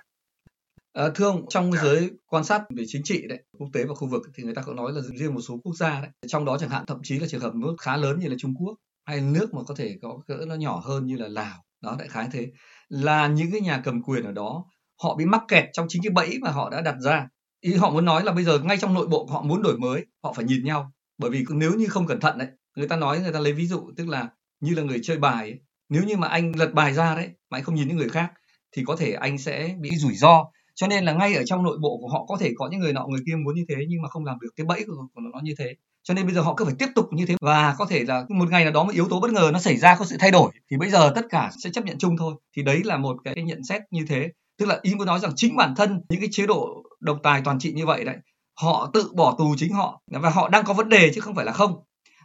À, 0.93 1.09
thưa 1.15 1.25
ông, 1.25 1.47
trong 1.49 1.73
dạ. 1.73 1.83
giới 1.83 2.11
quan 2.27 2.45
sát 2.45 2.63
về 2.77 2.85
chính 2.87 3.03
trị 3.05 3.27
đấy, 3.29 3.39
quốc 3.59 3.69
tế 3.73 3.85
và 3.85 3.95
khu 3.95 4.09
vực 4.09 4.23
thì 4.35 4.43
người 4.43 4.55
ta 4.55 4.63
có 4.63 4.75
nói 4.75 4.93
là 4.93 5.01
riêng 5.01 5.35
một 5.35 5.41
số 5.41 5.61
quốc 5.65 5.77
gia 5.77 6.01
đấy, 6.01 6.11
trong 6.27 6.45
đó 6.45 6.59
chẳng 6.59 6.71
hạn 6.71 6.87
thậm 6.87 6.99
chí 7.03 7.19
là 7.19 7.27
trường 7.31 7.41
hợp 7.41 7.55
nước 7.55 7.75
khá 7.81 7.97
lớn 7.97 8.19
như 8.21 8.29
là 8.29 8.35
Trung 8.39 8.55
Quốc 8.55 8.75
hay 9.05 9.21
nước 9.21 9.55
mà 9.55 9.63
có 9.67 9.75
thể 9.75 9.99
có 10.03 10.19
cỡ 10.27 10.37
nó 10.47 10.55
nhỏ 10.55 10.83
hơn 10.85 11.07
như 11.07 11.17
là 11.17 11.29
Lào, 11.29 11.65
đó 11.83 11.97
đại 11.99 12.09
khái 12.09 12.29
thế, 12.33 12.47
là 12.89 13.27
những 13.27 13.51
cái 13.51 13.61
nhà 13.61 13.81
cầm 13.85 14.03
quyền 14.03 14.25
ở 14.25 14.33
đó 14.33 14.65
họ 15.03 15.17
bị 15.17 15.25
mắc 15.25 15.43
kẹt 15.49 15.65
trong 15.73 15.87
chính 15.89 16.03
cái 16.03 16.11
bẫy 16.11 16.39
mà 16.41 16.51
họ 16.51 16.71
đã 16.71 16.81
đặt 16.81 16.97
ra. 17.01 17.29
Ý 17.61 17.75
họ 17.75 17.91
muốn 17.91 18.05
nói 18.05 18.25
là 18.25 18.33
bây 18.33 18.45
giờ 18.45 18.59
ngay 18.59 18.77
trong 18.77 18.95
nội 18.95 19.07
bộ 19.07 19.27
họ 19.31 19.43
muốn 19.43 19.63
đổi 19.63 19.79
mới, 19.79 20.07
họ 20.23 20.33
phải 20.33 20.45
nhìn 20.45 20.65
nhau, 20.65 20.93
bởi 21.19 21.31
vì 21.31 21.45
nếu 21.51 21.75
như 21.75 21.87
không 21.89 22.07
cẩn 22.07 22.21
thận 22.21 22.39
đấy, 22.39 22.49
người 22.77 22.89
ta 22.89 22.97
nói 22.97 23.21
người 23.21 23.33
ta 23.33 23.41
lấy 23.41 23.53
ví 23.53 23.67
dụ 23.67 23.91
tức 23.97 24.09
là 24.09 24.29
như 24.61 24.75
là 24.75 24.83
người 24.83 25.01
chơi 25.03 25.19
bài 25.19 25.51
ấy. 25.51 25.61
nếu 25.89 26.05
như 26.05 26.17
mà 26.17 26.29
anh 26.29 26.53
lật 26.57 26.75
bài 26.75 26.95
ra 26.95 27.15
đấy 27.15 27.29
mà 27.51 27.59
anh 27.59 27.65
không 27.65 27.75
nhìn 27.75 27.89
những 27.89 27.97
người 27.97 28.09
khác 28.09 28.33
thì 28.77 28.83
có 28.87 28.97
thể 28.97 29.13
anh 29.13 29.39
sẽ 29.39 29.77
bị 29.81 29.91
rủi 29.97 30.15
ro 30.15 30.45
cho 30.83 30.89
nên 30.89 31.05
là 31.05 31.13
ngay 31.13 31.35
ở 31.35 31.43
trong 31.47 31.63
nội 31.63 31.79
bộ 31.81 31.99
của 32.01 32.09
họ 32.09 32.25
có 32.29 32.37
thể 32.41 32.53
có 32.57 32.69
những 32.71 32.81
người 32.81 32.93
nọ 32.93 33.07
người 33.07 33.21
kia 33.27 33.33
muốn 33.45 33.55
như 33.55 33.65
thế 33.69 33.75
nhưng 33.89 34.03
mà 34.03 34.09
không 34.09 34.25
làm 34.25 34.39
được 34.41 34.49
cái 34.57 34.65
bẫy 34.67 34.85
của, 34.87 35.07
của 35.15 35.21
nó 35.33 35.41
như 35.43 35.55
thế. 35.59 35.75
Cho 36.03 36.15
nên 36.15 36.25
bây 36.27 36.35
giờ 36.35 36.41
họ 36.41 36.55
cứ 36.55 36.65
phải 36.65 36.75
tiếp 36.79 36.87
tục 36.95 37.09
như 37.13 37.27
thế 37.27 37.35
và 37.41 37.75
có 37.79 37.87
thể 37.87 38.05
là 38.05 38.25
một 38.29 38.51
ngày 38.51 38.65
nào 38.65 38.73
đó 38.73 38.85
một 38.85 38.93
yếu 38.95 39.09
tố 39.09 39.21
bất 39.21 39.31
ngờ 39.33 39.51
nó 39.53 39.59
xảy 39.59 39.77
ra 39.77 39.97
có 39.97 40.05
sự 40.05 40.17
thay 40.21 40.31
đổi 40.31 40.51
thì 40.71 40.77
bây 40.77 40.91
giờ 40.91 41.13
tất 41.15 41.27
cả 41.31 41.51
sẽ 41.65 41.71
chấp 41.71 41.85
nhận 41.85 41.99
chung 41.99 42.17
thôi. 42.17 42.35
Thì 42.57 42.63
đấy 42.63 42.81
là 42.85 42.97
một 42.97 43.17
cái 43.25 43.35
nhận 43.35 43.65
xét 43.65 43.83
như 43.91 44.05
thế. 44.09 44.29
Tức 44.59 44.67
là 44.67 44.79
ý 44.83 44.95
muốn 44.95 45.07
nói 45.07 45.21
rằng 45.21 45.33
chính 45.37 45.57
bản 45.57 45.75
thân 45.77 46.01
những 46.09 46.21
cái 46.21 46.29
chế 46.33 46.47
độ 46.47 46.83
độc 47.01 47.19
tài 47.23 47.41
toàn 47.45 47.59
trị 47.59 47.73
như 47.73 47.87
vậy 47.87 48.05
đấy 48.05 48.17
họ 48.55 48.91
tự 48.95 49.11
bỏ 49.15 49.35
tù 49.39 49.55
chính 49.57 49.73
họ 49.73 50.03
và 50.07 50.31
họ 50.31 50.49
đang 50.49 50.65
có 50.65 50.75
vấn 50.75 50.89
đề 50.89 51.11
chứ 51.15 51.21
không 51.21 51.35
phải 51.35 51.45
là 51.45 51.53
không 51.53 51.83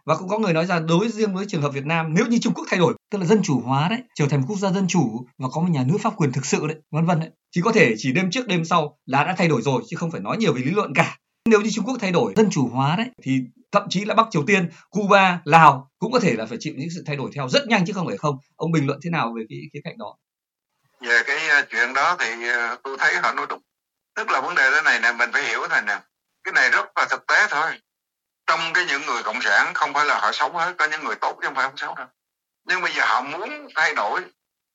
và 0.07 0.15
cũng 0.15 0.29
có 0.29 0.37
người 0.37 0.53
nói 0.53 0.65
rằng 0.65 0.87
đối 0.87 1.09
riêng 1.09 1.33
với 1.33 1.45
trường 1.49 1.61
hợp 1.61 1.69
Việt 1.69 1.85
Nam 1.85 2.13
nếu 2.13 2.25
như 2.25 2.37
Trung 2.41 2.53
Quốc 2.53 2.65
thay 2.69 2.79
đổi 2.79 2.93
tức 3.11 3.17
là 3.17 3.25
dân 3.25 3.41
chủ 3.43 3.61
hóa 3.65 3.87
đấy 3.89 3.99
trở 4.15 4.25
thành 4.29 4.41
một 4.41 4.45
quốc 4.49 4.59
gia 4.59 4.71
dân 4.71 4.87
chủ 4.87 5.25
và 5.37 5.47
có 5.51 5.61
một 5.61 5.67
nhà 5.71 5.83
nước 5.87 5.97
pháp 6.01 6.13
quyền 6.17 6.31
thực 6.31 6.45
sự 6.45 6.67
đấy 6.67 6.77
vân 6.91 7.05
vân 7.05 7.19
đấy 7.19 7.29
thì 7.55 7.61
có 7.61 7.71
thể 7.71 7.93
chỉ 7.97 8.11
đêm 8.11 8.31
trước 8.31 8.47
đêm 8.47 8.65
sau 8.65 8.97
là 9.05 9.23
đã 9.23 9.35
thay 9.37 9.47
đổi 9.47 9.61
rồi 9.61 9.81
chứ 9.87 9.97
không 9.97 10.11
phải 10.11 10.21
nói 10.21 10.37
nhiều 10.37 10.53
về 10.53 10.61
lý 10.61 10.71
luận 10.71 10.93
cả 10.95 11.17
nếu 11.49 11.61
như 11.61 11.69
Trung 11.73 11.85
Quốc 11.85 11.97
thay 12.01 12.11
đổi 12.11 12.33
dân 12.35 12.49
chủ 12.49 12.69
hóa 12.73 12.95
đấy 12.97 13.07
thì 13.23 13.39
thậm 13.71 13.83
chí 13.89 14.05
là 14.05 14.13
Bắc 14.13 14.27
Triều 14.31 14.43
Tiên, 14.47 14.69
Cuba, 14.89 15.39
Lào 15.45 15.91
cũng 15.99 16.11
có 16.11 16.19
thể 16.19 16.33
là 16.33 16.45
phải 16.45 16.57
chịu 16.59 16.73
những 16.77 16.89
sự 16.95 17.03
thay 17.07 17.15
đổi 17.15 17.31
theo 17.35 17.49
rất 17.49 17.67
nhanh 17.67 17.85
chứ 17.85 17.93
không 17.93 18.07
phải 18.07 18.17
không. 18.17 18.35
Ông 18.55 18.71
bình 18.71 18.87
luận 18.87 18.99
thế 19.03 19.09
nào 19.09 19.33
về 19.37 19.43
cái 19.49 19.59
khía 19.73 19.79
cạnh 19.83 19.97
đó? 19.97 20.15
Về 21.01 21.23
cái 21.25 21.47
ờ, 21.47 21.65
chuyện 21.69 21.93
đó 21.93 22.15
thì 22.19 22.47
ờ, 22.47 22.77
tôi 22.83 22.97
thấy 22.99 23.15
họ 23.15 23.33
nói 23.33 23.45
đúng. 23.49 23.61
Tức 24.15 24.29
là 24.29 24.41
vấn 24.41 24.55
đề 24.55 24.69
thế 24.71 24.81
này 24.85 24.99
nè 24.99 25.11
mình 25.11 25.29
phải 25.33 25.43
hiểu 25.43 25.59
thế 25.69 25.81
nè. 25.87 25.99
Cái 26.43 26.53
này 26.53 26.69
rất 26.69 26.85
là 26.95 27.07
thực 27.09 27.27
tế 27.27 27.47
thôi 27.49 27.71
trong 28.47 28.73
cái 28.73 28.85
những 28.85 29.05
người 29.05 29.23
cộng 29.23 29.41
sản 29.41 29.73
không 29.73 29.93
phải 29.93 30.05
là 30.05 30.19
họ 30.19 30.31
xấu 30.31 30.51
hết 30.51 30.73
có 30.77 30.85
những 30.85 31.03
người 31.03 31.15
tốt 31.15 31.37
chứ 31.41 31.45
không 31.45 31.55
phải 31.55 31.63
không 31.63 31.77
xấu 31.77 31.95
đâu. 31.95 32.07
Nhưng 32.65 32.81
bây 32.81 32.93
giờ 32.93 33.05
họ 33.05 33.21
muốn 33.21 33.67
thay 33.75 33.93
đổi 33.93 34.21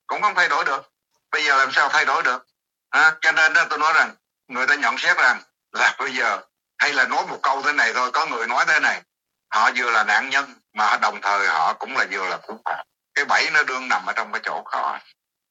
cũng 0.06 0.22
không 0.22 0.34
thay 0.34 0.48
đổi 0.48 0.64
được. 0.64 0.90
Bây 1.30 1.44
giờ 1.44 1.56
làm 1.56 1.72
sao 1.72 1.88
thay 1.88 2.04
đổi 2.04 2.22
được? 2.22 2.46
À, 2.90 3.14
cho 3.20 3.32
nên 3.32 3.52
đó 3.52 3.64
tôi 3.70 3.78
nói 3.78 3.92
rằng 3.92 4.14
người 4.48 4.66
ta 4.66 4.74
nhận 4.74 4.98
xét 4.98 5.16
rằng 5.16 5.42
là 5.72 5.94
bây 5.98 6.12
giờ 6.12 6.40
hay 6.78 6.92
là 6.92 7.04
nói 7.04 7.26
một 7.26 7.38
câu 7.42 7.62
thế 7.62 7.72
này 7.72 7.92
thôi 7.94 8.10
có 8.12 8.26
người 8.26 8.46
nói 8.46 8.64
thế 8.68 8.80
này 8.80 9.02
họ 9.54 9.70
vừa 9.76 9.90
là 9.90 10.04
nạn 10.04 10.30
nhân 10.30 10.54
mà 10.72 10.96
đồng 10.96 11.20
thời 11.20 11.46
họ 11.46 11.74
cũng 11.74 11.96
là 11.96 12.06
vừa 12.10 12.28
là 12.28 12.38
cũng 12.46 12.62
phạm 12.64 12.86
cái 13.14 13.24
bẫy 13.24 13.50
nó 13.50 13.62
đương 13.62 13.88
nằm 13.88 14.06
ở 14.06 14.12
trong 14.12 14.32
cái 14.32 14.40
chỗ 14.44 14.62
họ 14.66 14.98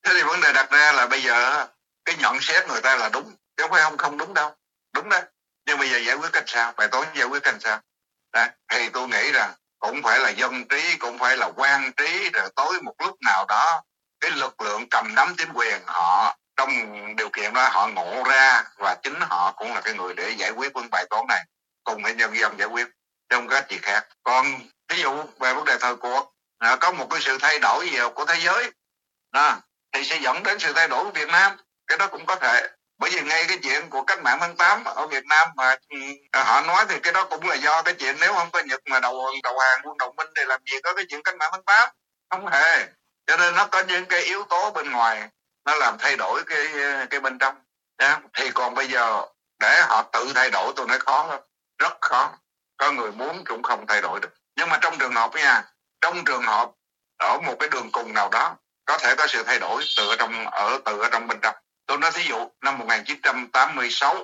thế 0.04 0.12
thì 0.14 0.24
vấn 0.24 0.42
đề 0.42 0.54
đặt 0.54 0.72
ra 0.72 0.92
là 0.92 1.08
bây 1.08 1.22
giờ 1.22 1.68
cái 2.06 2.16
nhận 2.20 2.42
xét 2.42 2.68
người 2.68 2.82
ta 2.82 2.96
là 2.96 3.10
đúng 3.10 3.36
chứ 3.58 3.64
không 3.64 3.72
phải 3.72 3.84
không 3.84 3.98
không 3.98 4.18
đúng 4.18 4.34
đâu. 4.34 4.56
Đúng 4.94 5.10
đấy. 5.10 5.22
Nhưng 5.66 5.80
bây 5.80 5.90
giờ 5.90 5.98
giải 5.98 6.16
quyết 6.16 6.30
cách 6.34 6.44
sao? 6.48 6.74
Bài 6.78 6.88
toán 6.88 7.08
giải 7.16 7.26
quyết 7.26 7.44
cách 7.44 7.56
sao? 7.60 7.80
Đó. 8.34 8.48
thì 8.70 8.90
tôi 8.90 9.08
nghĩ 9.08 9.32
rằng 9.32 9.54
cũng 9.80 10.02
phải 10.04 10.20
là 10.20 10.30
dân 10.30 10.68
trí 10.68 10.98
cũng 10.98 11.18
phải 11.18 11.38
là 11.38 11.50
quan 11.56 11.92
trí 11.98 12.30
rồi 12.30 12.50
tối 12.56 12.82
một 12.82 12.94
lúc 13.00 13.18
nào 13.26 13.46
đó 13.46 13.84
cái 14.20 14.32
lực 14.32 14.62
lượng 14.62 14.90
cầm 14.90 15.16
nắm 15.16 15.36
chính 15.38 15.50
quyền 15.54 15.82
họ 15.86 16.38
trong 16.56 16.70
điều 17.16 17.30
kiện 17.30 17.54
đó 17.54 17.70
họ 17.72 17.88
ngộ 17.88 18.24
ra 18.24 18.64
và 18.78 18.96
chính 19.04 19.20
họ 19.22 19.52
cũng 19.52 19.74
là 19.74 19.82
cái 19.82 19.94
người 19.94 20.14
để 20.14 20.30
giải 20.38 20.52
quyết 20.52 20.74
vấn 20.74 20.90
bài 20.92 21.06
toán 21.10 21.26
này 21.28 21.44
cùng 21.84 22.04
với 22.04 22.16
nhân 22.16 22.38
dân 22.38 22.60
giải 22.60 22.68
quyết 22.68 22.88
trong 23.30 23.48
các 23.48 23.70
gì 23.70 23.78
khác 23.82 24.08
còn 24.24 24.46
ví 24.90 25.02
dụ 25.02 25.24
về 25.40 25.54
vấn 25.54 25.66
đề 25.66 25.78
thời 25.80 25.96
cuộc 25.96 26.34
à, 26.58 26.76
có 26.76 26.92
một 26.92 27.08
cái 27.10 27.22
sự 27.22 27.38
thay 27.42 27.60
đổi 27.60 27.90
gì 27.90 27.98
của 28.16 28.26
thế 28.26 28.40
giới 28.40 28.72
à, 29.32 29.60
thì 29.92 30.04
sẽ 30.04 30.20
dẫn 30.22 30.44
đến 30.44 30.60
sự 30.60 30.74
thay 30.74 30.88
đổi 30.88 31.04
của 31.04 31.12
Việt 31.12 31.30
Nam 31.30 31.58
cái 31.88 31.98
đó 31.98 32.08
cũng 32.08 32.26
có 32.26 32.36
thể 32.36 32.68
bởi 33.02 33.12
vì 33.14 33.22
ngay 33.22 33.46
cái 33.48 33.58
chuyện 33.64 33.90
của 33.90 34.04
cách 34.04 34.20
mạng 34.24 34.38
tháng 34.42 34.56
8 34.56 34.84
ở 34.84 35.08
Việt 35.08 35.26
Nam 35.26 35.48
mà 35.56 35.76
ừ, 35.90 35.98
họ 36.34 36.62
nói 36.62 36.86
thì 36.90 37.00
cái 37.04 37.14
đó 37.14 37.28
cũng 37.30 37.50
là 37.50 37.56
do 37.56 37.82
cái 37.82 37.94
chuyện 37.94 38.16
nếu 38.22 38.34
không 38.34 38.52
có 38.52 38.60
Nhật 38.60 38.82
mà 38.90 39.00
đầu 39.00 39.28
đầu 39.44 39.60
hàng 39.60 39.82
quân 39.84 39.98
đồng 39.98 40.16
minh 40.16 40.28
thì 40.36 40.44
làm 40.46 40.62
gì 40.72 40.78
có 40.84 40.94
cái 40.94 41.06
chuyện 41.10 41.24
cách 41.24 41.36
mạng 41.40 41.50
tháng 41.52 41.64
8 41.64 41.90
không 42.30 42.48
hề. 42.48 42.86
Cho 43.28 43.38
nên 43.38 43.56
nó 43.56 43.66
có 43.66 43.80
những 43.80 44.06
cái 44.06 44.22
yếu 44.22 44.44
tố 44.44 44.72
bên 44.72 44.92
ngoài, 44.92 45.30
nó 45.66 45.76
làm 45.76 45.98
thay 46.00 46.16
đổi 46.18 46.44
cái 46.46 46.68
cái 47.10 47.20
bên 47.20 47.38
trong. 47.38 47.56
Yeah. 47.98 48.22
thì 48.34 48.52
còn 48.52 48.76
bây 48.76 48.88
giờ, 48.88 49.26
để 49.60 49.82
họ 49.82 50.04
tự 50.14 50.32
thay 50.36 50.50
đổi 50.52 50.74
tôi 50.76 50.88
nói 50.88 51.00
khó 51.00 51.28
lắm, 51.28 51.40
rất 51.78 51.98
khó. 52.02 52.32
Có 52.78 52.92
người 52.92 53.12
muốn 53.12 53.44
cũng 53.46 53.64
không 53.64 53.88
thay 53.88 54.02
đổi 54.02 54.20
được. 54.20 54.30
Nhưng 54.56 54.70
mà 54.70 54.78
trong 54.82 54.98
trường 54.98 55.14
hợp 55.14 55.32
nha, 55.36 55.64
trong 56.02 56.24
trường 56.26 56.44
hợp 56.44 56.70
ở 57.20 57.38
một 57.46 57.56
cái 57.60 57.70
đường 57.70 57.90
cùng 57.92 58.14
nào 58.14 58.30
đó, 58.30 58.56
có 58.86 58.98
thể 58.98 59.16
có 59.16 59.28
sự 59.28 59.44
thay 59.44 59.60
đổi 59.60 59.84
từ 59.98 60.10
ở 60.10 60.16
trong, 60.20 60.46
ở, 60.46 60.80
từ 60.86 61.00
ở 61.00 61.10
trong 61.12 61.28
bên 61.28 61.40
trong 61.42 61.56
tôi 61.92 61.98
nói 61.98 62.12
thí 62.12 62.24
dụ 62.24 62.50
năm 62.62 62.78
1986 62.78 64.24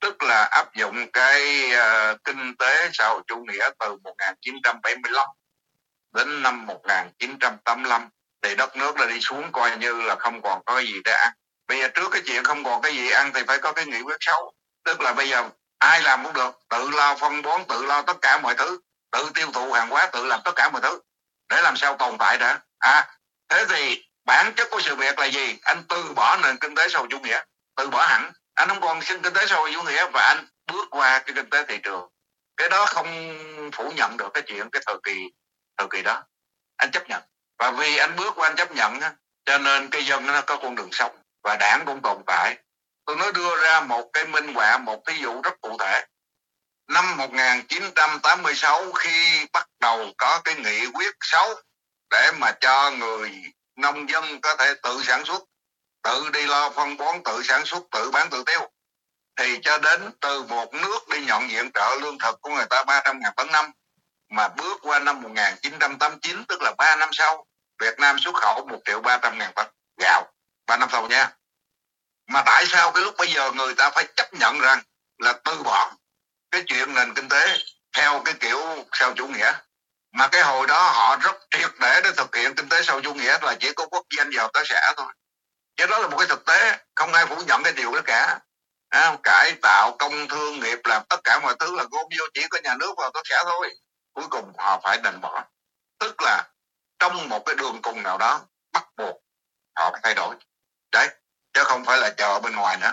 tức 0.00 0.22
là 0.22 0.44
áp 0.44 0.74
dụng 0.74 1.10
cái 1.12 1.70
uh, 1.72 2.24
kinh 2.24 2.56
tế 2.58 2.90
xã 2.92 3.08
hội 3.08 3.22
chủ 3.26 3.36
nghĩa 3.36 3.70
từ 3.78 3.96
1975 4.04 5.26
đến 6.14 6.42
năm 6.42 6.66
1985 6.66 8.08
thì 8.42 8.54
đất 8.56 8.76
nước 8.76 8.96
đã 8.96 9.06
đi 9.06 9.20
xuống 9.20 9.52
coi 9.52 9.76
như 9.76 10.02
là 10.02 10.16
không 10.18 10.42
còn 10.42 10.62
có 10.66 10.78
gì 10.78 10.94
để 11.04 11.12
ăn. 11.12 11.32
Bây 11.68 11.80
giờ 11.80 11.88
trước 11.88 12.08
cái 12.10 12.22
chuyện 12.26 12.44
không 12.44 12.64
còn 12.64 12.82
cái 12.82 12.96
gì 12.96 13.10
ăn 13.10 13.30
thì 13.34 13.42
phải 13.46 13.58
có 13.58 13.72
cái 13.72 13.86
nghị 13.86 14.00
quyết 14.00 14.16
xấu. 14.20 14.52
Tức 14.84 15.00
là 15.00 15.12
bây 15.12 15.28
giờ 15.28 15.48
ai 15.78 16.02
làm 16.02 16.24
cũng 16.24 16.32
được 16.32 16.58
tự 16.68 16.90
lo 16.90 17.16
phân 17.16 17.42
bón 17.42 17.64
tự 17.68 17.84
lo 17.84 18.02
tất 18.02 18.16
cả 18.22 18.38
mọi 18.38 18.54
thứ 18.54 18.78
tự 19.12 19.30
tiêu 19.34 19.50
thụ 19.52 19.72
hàng 19.72 19.88
hóa 19.88 20.06
tự 20.12 20.26
làm 20.26 20.40
tất 20.44 20.52
cả 20.56 20.70
mọi 20.70 20.82
thứ. 20.82 21.00
Để 21.48 21.62
làm 21.62 21.76
sao 21.76 21.96
tồn 21.96 22.18
tại 22.18 22.38
đã? 22.38 22.60
À 22.78 23.08
thế 23.48 23.64
thì 23.68 24.04
bản 24.24 24.52
chất 24.56 24.68
của 24.70 24.80
sự 24.80 24.96
việc 24.96 25.18
là 25.18 25.26
gì? 25.26 25.58
Anh 25.62 25.82
từ 25.88 26.12
bỏ 26.12 26.36
nền 26.36 26.56
kinh 26.58 26.74
tế 26.74 26.88
xã 26.88 26.98
hội 26.98 27.08
chủ 27.10 27.18
nghĩa, 27.20 27.40
từ 27.76 27.88
bỏ 27.88 28.06
hẳn. 28.06 28.32
Anh 28.54 28.68
không 28.68 28.80
còn 28.80 29.00
kinh 29.00 29.34
tế 29.34 29.46
xã 29.46 29.56
hội 29.56 29.70
chủ 29.74 29.82
nghĩa 29.82 30.06
và 30.12 30.22
anh 30.22 30.46
bước 30.72 30.88
qua 30.90 31.18
cái 31.18 31.34
kinh 31.34 31.50
tế 31.50 31.64
thị 31.68 31.78
trường. 31.82 32.08
Cái 32.56 32.68
đó 32.68 32.86
không 32.86 33.38
phủ 33.72 33.92
nhận 33.96 34.16
được 34.16 34.28
cái 34.34 34.42
chuyện 34.46 34.70
cái 34.70 34.82
thời 34.86 34.96
kỳ 35.02 35.30
thời 35.76 35.88
kỳ 35.90 36.02
đó. 36.02 36.22
Anh 36.76 36.90
chấp 36.90 37.08
nhận. 37.08 37.22
Và 37.58 37.70
vì 37.70 37.96
anh 37.96 38.16
bước 38.16 38.34
qua 38.36 38.48
anh 38.48 38.56
chấp 38.56 38.72
nhận 38.72 39.00
cho 39.44 39.58
nên 39.58 39.88
cái 39.90 40.06
dân 40.06 40.26
nó 40.26 40.40
có 40.40 40.56
con 40.56 40.74
đường 40.74 40.92
sống 40.92 41.16
và 41.42 41.56
đảng 41.56 41.82
cũng 41.86 42.00
tồn 42.02 42.22
tại. 42.26 42.56
Tôi 43.06 43.16
nói 43.16 43.32
đưa 43.32 43.62
ra 43.62 43.80
một 43.80 44.10
cái 44.12 44.24
minh 44.24 44.54
họa, 44.54 44.78
một 44.78 45.02
ví 45.06 45.18
dụ 45.18 45.40
rất 45.42 45.60
cụ 45.60 45.76
thể. 45.80 46.06
Năm 46.88 47.16
1986 47.16 48.92
khi 48.92 49.46
bắt 49.52 49.68
đầu 49.80 50.12
có 50.18 50.40
cái 50.44 50.54
nghị 50.54 50.86
quyết 50.86 51.14
6 51.20 51.54
để 52.10 52.32
mà 52.38 52.52
cho 52.60 52.90
người 52.90 53.42
nông 53.76 54.08
dân 54.08 54.40
có 54.40 54.56
thể 54.56 54.74
tự 54.82 55.02
sản 55.04 55.24
xuất, 55.24 55.42
tự 56.02 56.30
đi 56.32 56.46
lo 56.46 56.70
phân 56.70 56.96
bón, 56.96 57.22
tự 57.24 57.42
sản 57.44 57.64
xuất, 57.64 57.82
tự 57.90 58.10
bán, 58.10 58.30
tự 58.30 58.42
tiêu. 58.46 58.70
Thì 59.36 59.58
cho 59.62 59.78
đến 59.78 60.10
từ 60.20 60.42
một 60.42 60.74
nước 60.74 61.08
đi 61.08 61.24
nhận 61.24 61.48
viện 61.48 61.70
trợ 61.74 61.96
lương 62.00 62.18
thực 62.18 62.40
của 62.40 62.50
người 62.50 62.66
ta 62.70 62.84
300 62.84 63.20
ngàn 63.20 63.32
tấn 63.36 63.52
năm, 63.52 63.70
mà 64.30 64.48
bước 64.48 64.78
qua 64.82 64.98
năm 64.98 65.22
1989 65.22 66.44
tức 66.44 66.62
là 66.62 66.72
3 66.78 66.96
năm 66.96 67.08
sau, 67.12 67.46
Việt 67.78 67.98
Nam 67.98 68.18
xuất 68.18 68.34
khẩu 68.34 68.66
1 68.66 68.78
triệu 68.84 69.00
300 69.00 69.38
ngàn 69.38 69.52
tấn. 69.54 69.66
Gạo 70.00 70.32
3 70.66 70.76
năm 70.76 70.88
sau 70.92 71.08
nha. 71.08 71.30
Mà 72.28 72.42
tại 72.46 72.66
sao 72.66 72.92
cái 72.92 73.02
lúc 73.02 73.14
bây 73.18 73.28
giờ 73.28 73.50
người 73.52 73.74
ta 73.74 73.90
phải 73.90 74.06
chấp 74.16 74.34
nhận 74.34 74.60
rằng 74.60 74.82
là 75.18 75.32
từ 75.44 75.62
bỏ 75.62 75.92
cái 76.50 76.62
chuyện 76.66 76.94
nền 76.94 77.14
kinh 77.14 77.28
tế 77.28 77.58
theo 77.96 78.22
cái 78.24 78.34
kiểu 78.40 78.84
sao 78.92 79.12
chủ 79.16 79.26
nghĩa? 79.26 79.52
Mà 80.12 80.28
cái 80.28 80.42
hồi 80.42 80.66
đó 80.66 80.90
họ 80.90 81.16
rất 81.16 81.36
triệt 81.50 81.70
để 81.80 81.93
sau 82.84 83.00
chủ 83.00 83.14
nghĩa 83.14 83.38
là 83.42 83.54
chỉ 83.60 83.72
có 83.72 83.86
quốc 83.86 84.04
dân 84.16 84.30
vào 84.36 84.50
tới 84.52 84.64
xã 84.66 84.92
thôi. 84.96 85.12
Chứ 85.76 85.86
đó 85.86 85.98
là 85.98 86.08
một 86.08 86.16
cái 86.18 86.26
thực 86.28 86.44
tế 86.44 86.78
không 86.94 87.12
ai 87.12 87.26
phủ 87.26 87.36
nhận 87.46 87.62
cái 87.62 87.72
điều 87.72 87.92
đó 87.92 88.00
cả. 88.04 88.38
À, 88.88 89.16
cải 89.22 89.52
tạo 89.62 89.96
công 89.98 90.28
thương 90.28 90.60
nghiệp 90.60 90.78
làm 90.84 91.02
tất 91.08 91.20
cả 91.24 91.40
mọi 91.42 91.56
thứ 91.58 91.76
là 91.76 91.84
gom 91.90 92.06
vô 92.18 92.24
chỉ 92.34 92.46
có 92.50 92.58
nhà 92.64 92.74
nước 92.78 92.94
vào 92.96 93.10
tất 93.14 93.20
cả 93.28 93.42
thôi. 93.44 93.70
Cuối 94.12 94.24
cùng 94.30 94.52
họ 94.58 94.80
phải 94.84 94.98
đền 95.04 95.20
bỏ. 95.20 95.44
Tức 95.98 96.14
là 96.22 96.42
trong 96.98 97.28
một 97.28 97.42
cái 97.46 97.54
đường 97.54 97.82
cùng 97.82 98.02
nào 98.02 98.18
đó 98.18 98.40
bắt 98.72 98.84
buộc 98.96 99.16
họ 99.76 99.90
phải 99.92 100.00
thay 100.02 100.14
đổi. 100.14 100.36
Đấy 100.92 101.08
chứ 101.52 101.64
không 101.64 101.84
phải 101.84 101.98
là 101.98 102.10
chờ 102.10 102.40
bên 102.40 102.56
ngoài 102.56 102.76
nữa. 102.80 102.92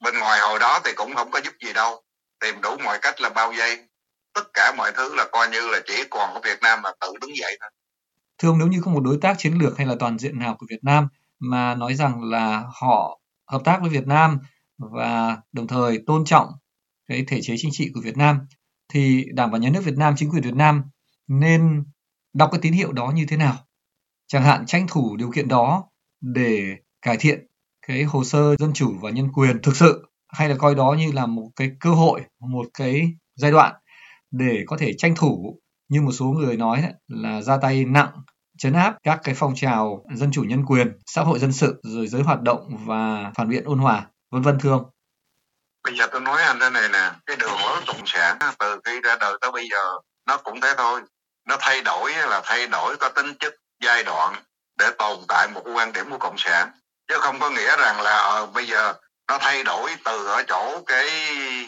Bên 0.00 0.18
ngoài 0.18 0.40
hồi 0.40 0.58
đó 0.58 0.80
thì 0.84 0.92
cũng 0.92 1.14
không 1.14 1.30
có 1.30 1.40
giúp 1.44 1.54
gì 1.60 1.72
đâu. 1.72 2.04
Tìm 2.40 2.60
đủ 2.60 2.76
mọi 2.84 2.98
cách 2.98 3.20
là 3.20 3.28
bao 3.28 3.52
vây. 3.56 3.84
Tất 4.34 4.44
cả 4.54 4.72
mọi 4.76 4.92
thứ 4.92 5.14
là 5.14 5.24
coi 5.32 5.48
như 5.48 5.68
là 5.68 5.80
chỉ 5.86 6.04
còn 6.10 6.34
ở 6.34 6.40
Việt 6.40 6.62
Nam 6.62 6.82
là 6.82 6.92
tự 7.00 7.12
đứng 7.20 7.36
dậy 7.36 7.56
thôi 7.60 7.70
thưa 8.38 8.48
ông 8.48 8.58
nếu 8.58 8.68
như 8.68 8.80
không 8.80 8.94
một 8.94 9.00
đối 9.00 9.18
tác 9.20 9.38
chiến 9.38 9.54
lược 9.54 9.78
hay 9.78 9.86
là 9.86 9.94
toàn 9.98 10.18
diện 10.18 10.38
nào 10.38 10.56
của 10.58 10.66
Việt 10.70 10.84
Nam 10.84 11.08
mà 11.38 11.74
nói 11.74 11.94
rằng 11.94 12.22
là 12.22 12.64
họ 12.80 13.20
hợp 13.46 13.62
tác 13.64 13.80
với 13.80 13.90
Việt 13.90 14.06
Nam 14.06 14.38
và 14.78 15.38
đồng 15.52 15.66
thời 15.66 15.98
tôn 16.06 16.24
trọng 16.24 16.46
cái 17.08 17.24
thể 17.28 17.40
chế 17.42 17.54
chính 17.58 17.70
trị 17.72 17.90
của 17.94 18.00
Việt 18.00 18.16
Nam 18.16 18.38
thì 18.92 19.24
Đảng 19.34 19.50
và 19.50 19.58
Nhà 19.58 19.70
nước 19.70 19.84
Việt 19.84 19.96
Nam, 19.96 20.14
chính 20.16 20.30
quyền 20.30 20.42
Việt 20.42 20.54
Nam 20.54 20.82
nên 21.28 21.84
đọc 22.34 22.48
cái 22.52 22.60
tín 22.62 22.72
hiệu 22.72 22.92
đó 22.92 23.12
như 23.14 23.26
thế 23.28 23.36
nào? 23.36 23.56
Chẳng 24.26 24.42
hạn 24.42 24.66
tranh 24.66 24.86
thủ 24.88 25.16
điều 25.16 25.30
kiện 25.30 25.48
đó 25.48 25.84
để 26.20 26.76
cải 27.02 27.16
thiện 27.16 27.46
cái 27.86 28.02
hồ 28.02 28.24
sơ 28.24 28.56
dân 28.56 28.72
chủ 28.72 28.94
và 29.00 29.10
nhân 29.10 29.32
quyền 29.32 29.62
thực 29.62 29.76
sự 29.76 30.10
hay 30.28 30.48
là 30.48 30.54
coi 30.56 30.74
đó 30.74 30.96
như 30.98 31.12
là 31.12 31.26
một 31.26 31.50
cái 31.56 31.70
cơ 31.80 31.90
hội, 31.90 32.20
một 32.40 32.66
cái 32.74 33.12
giai 33.34 33.50
đoạn 33.50 33.74
để 34.30 34.64
có 34.66 34.76
thể 34.76 34.92
tranh 34.98 35.14
thủ 35.16 35.60
như 35.92 36.02
một 36.02 36.12
số 36.12 36.24
người 36.24 36.56
nói 36.56 36.82
là 37.08 37.42
ra 37.42 37.58
tay 37.62 37.84
nặng 37.84 38.10
chấn 38.58 38.72
áp 38.72 38.94
các 39.02 39.20
cái 39.24 39.34
phong 39.38 39.54
trào 39.56 40.04
dân 40.14 40.30
chủ 40.32 40.42
nhân 40.42 40.64
quyền, 40.66 40.98
xã 41.06 41.22
hội 41.22 41.38
dân 41.38 41.52
sự 41.52 41.80
rồi 41.82 42.06
giới 42.06 42.22
hoạt 42.22 42.42
động 42.42 42.68
và 42.86 43.32
phản 43.34 43.48
biện 43.48 43.64
ôn 43.64 43.78
hòa, 43.78 44.06
vân 44.30 44.42
vân 44.42 44.58
thương. 44.58 44.90
Bây 45.84 45.96
giờ 45.96 46.06
tôi 46.12 46.20
nói 46.20 46.42
anh 46.42 46.58
thế 46.60 46.70
này 46.70 46.88
nè, 46.92 47.10
cái 47.26 47.36
đường 47.36 47.58
lối 47.60 47.80
cộng 47.86 48.06
sản 48.06 48.38
từ 48.58 48.80
khi 48.84 49.00
ra 49.00 49.16
đời 49.20 49.38
tới 49.40 49.50
bây 49.52 49.68
giờ 49.68 49.98
nó 50.26 50.36
cũng 50.36 50.60
thế 50.60 50.74
thôi. 50.78 51.00
Nó 51.48 51.56
thay 51.60 51.82
đổi 51.82 52.12
là 52.12 52.40
thay 52.44 52.66
đổi 52.66 52.96
có 52.96 53.08
tính 53.08 53.26
chất 53.40 53.54
giai 53.84 54.04
đoạn 54.04 54.34
để 54.78 54.90
tồn 54.98 55.18
tại 55.28 55.48
một 55.54 55.62
quan 55.74 55.92
điểm 55.92 56.10
của 56.10 56.18
cộng 56.18 56.38
sản 56.38 56.70
chứ 57.08 57.14
không 57.20 57.40
có 57.40 57.50
nghĩa 57.50 57.76
rằng 57.76 58.00
là 58.00 58.18
à, 58.18 58.46
bây 58.54 58.66
giờ 58.66 58.94
nó 59.28 59.38
thay 59.40 59.64
đổi 59.64 59.90
từ 60.04 60.26
ở 60.26 60.42
chỗ 60.48 60.82
cái 60.86 61.06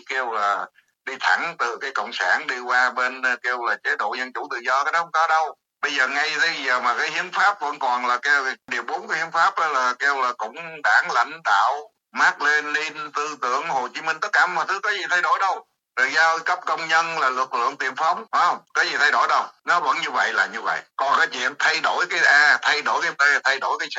kêu 0.09 0.33
là 0.33 0.67
đi 1.05 1.15
thẳng 1.21 1.57
từ 1.59 1.79
cái 1.81 1.91
cộng 1.91 2.13
sản 2.13 2.47
đi 2.47 2.59
qua 2.61 2.91
bên 2.91 3.23
ờ, 3.23 3.37
kêu 3.43 3.65
là 3.65 3.77
chế 3.85 3.97
độ 3.97 4.15
dân 4.15 4.33
chủ 4.33 4.49
tự 4.51 4.57
do, 4.67 4.85
cái 4.85 4.93
đó 4.93 4.99
không 4.99 5.13
có 5.13 5.27
đâu. 5.29 5.57
Bây 5.83 5.95
giờ 5.95 6.09
ngay 6.09 6.31
tới 6.41 6.51
giờ 6.67 6.81
mà 6.81 6.95
cái 6.99 7.11
hiến 7.11 7.31
pháp 7.33 7.61
vẫn 7.61 7.79
còn 7.79 8.07
là 8.07 8.19
kêu 8.23 8.45
điều 8.71 8.83
bốn 8.83 9.09
cái 9.09 9.19
hiến 9.19 9.31
pháp 9.31 9.59
là 9.59 9.95
kêu 9.99 10.23
là 10.23 10.33
cũng 10.33 10.55
đảng 10.83 11.11
lãnh 11.13 11.43
đạo 11.45 11.91
mát 12.13 12.43
lên 12.43 12.73
lên 12.73 13.13
tư 13.15 13.37
tưởng, 13.43 13.69
Hồ 13.69 13.89
Chí 13.95 14.01
Minh, 14.01 14.21
tất 14.21 14.29
cả 14.33 14.47
mọi 14.47 14.65
thứ 14.69 14.81
có 14.83 14.91
gì 14.91 15.05
thay 15.11 15.23
đổi 15.23 15.39
đâu. 15.39 15.67
Rồi 15.97 16.11
giao 16.13 16.39
cấp 16.39 16.59
công 16.67 16.89
nhân 16.89 17.19
là 17.19 17.31
lực 17.31 17.55
lượng 17.55 17.77
tiền 17.77 17.97
phóng, 17.97 18.25
phải 18.33 18.41
không? 18.47 18.59
Có 18.75 18.83
gì 18.83 18.97
thay 18.99 19.13
đổi 19.13 19.29
đâu. 19.29 19.45
Nó 19.65 19.81
vẫn 19.81 19.97
như 20.01 20.11
vậy 20.11 20.33
là 20.33 20.47
như 20.47 20.61
vậy. 20.61 20.81
Còn 20.97 21.19
cái 21.19 21.27
chuyện 21.27 21.55
thay 21.59 21.81
đổi 21.81 22.07
cái 22.11 22.21
a, 22.25 22.59
thay 22.63 22.83
đổi 22.83 23.03
cái 23.03 23.13
b, 23.13 23.23
thay 23.45 23.59
đổi 23.61 23.79
cái 23.79 23.89
c 23.89 23.99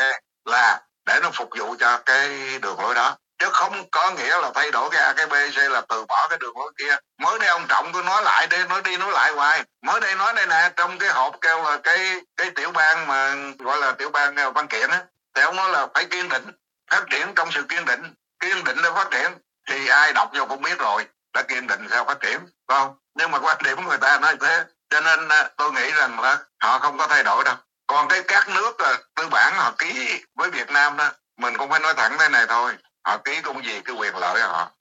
là 0.49 0.81
để 1.05 1.19
nó 1.23 1.29
phục 1.33 1.49
vụ 1.59 1.75
cho 1.79 1.99
cái 2.05 2.29
đường 2.61 2.79
lối 2.79 2.95
đó 2.95 3.17
chứ 3.39 3.49
không 3.53 3.89
có 3.91 4.11
nghĩa 4.11 4.37
là 4.41 4.51
thay 4.55 4.71
đổi 4.71 4.89
cái 4.89 5.01
A, 5.01 5.13
cái 5.13 5.27
B, 5.27 5.33
C 5.55 5.57
là 5.57 5.81
từ 5.89 6.05
bỏ 6.05 6.27
cái 6.29 6.37
đường 6.37 6.57
lối 6.57 6.71
kia. 6.77 6.95
Mới 7.17 7.39
đây 7.39 7.49
ông 7.49 7.65
trọng 7.69 7.91
tôi 7.93 8.03
nói 8.03 8.23
lại 8.23 8.47
đi, 8.47 8.57
nói 8.69 8.81
đi 8.81 8.97
nói 8.97 9.11
lại 9.11 9.31
hoài. 9.31 9.63
Mới 9.81 9.99
đây 9.99 10.15
nói 10.15 10.33
đây 10.33 10.47
nè, 10.47 10.69
trong 10.75 10.97
cái 10.99 11.09
hộp 11.09 11.35
kêu 11.41 11.63
là 11.63 11.77
cái 11.83 12.21
cái 12.37 12.49
tiểu 12.55 12.71
bang 12.71 13.07
mà 13.07 13.35
gọi 13.59 13.77
là 13.77 13.91
tiểu 13.91 14.09
bang 14.09 14.35
ờ, 14.35 14.51
văn 14.51 14.67
kiện 14.67 14.89
á, 14.89 15.03
thì 15.35 15.41
ông 15.41 15.55
nói 15.55 15.69
là 15.69 15.87
phải 15.93 16.05
kiên 16.05 16.29
định, 16.29 16.51
phát 16.91 17.03
triển 17.11 17.33
trong 17.35 17.51
sự 17.51 17.63
kiên 17.69 17.85
định. 17.85 18.13
Kiên 18.39 18.63
định 18.63 18.77
để 18.83 18.89
phát 18.95 19.07
triển 19.11 19.31
thì 19.69 19.87
ai 19.87 20.13
đọc 20.13 20.29
vô 20.33 20.45
cũng 20.45 20.61
biết 20.61 20.79
rồi, 20.79 21.07
đã 21.33 21.41
kiên 21.41 21.67
định 21.67 21.87
sao 21.91 22.05
phát 22.05 22.19
triển 22.19 22.39
không? 22.67 22.97
Nhưng 23.15 23.31
mà 23.31 23.39
quan 23.39 23.57
điểm 23.63 23.75
của 23.75 23.89
người 23.89 23.97
ta 23.97 24.17
nói 24.19 24.37
thế, 24.41 24.63
cho 24.89 25.01
nên 25.01 25.29
ờ, 25.29 25.49
tôi 25.57 25.71
nghĩ 25.71 25.91
rằng 25.91 26.19
là 26.19 26.37
họ 26.59 26.79
không 26.79 26.97
có 26.97 27.07
thay 27.07 27.23
đổi 27.23 27.43
đâu. 27.43 27.55
Còn 27.87 28.07
cái 28.07 28.21
các 28.27 28.49
nước 28.49 28.77
ờ, 28.77 28.97
tư 29.15 29.27
bản 29.31 29.53
họ 29.55 29.71
ký 29.77 30.23
với 30.35 30.49
Việt 30.49 30.69
Nam 30.69 30.97
đó, 30.97 31.11
mình 31.37 31.57
cũng 31.57 31.69
phải 31.69 31.79
nói 31.79 31.93
thẳng 31.93 32.17
thế 32.19 32.29
này 32.29 32.45
thôi 32.47 32.73
họ 33.05 33.17
ký 33.17 33.41
cũng 33.41 33.65
gì 33.65 33.81
cái 33.81 33.95
quyền 33.95 34.15
lợi 34.15 34.41
của 34.41 34.47
họ. 34.47 34.71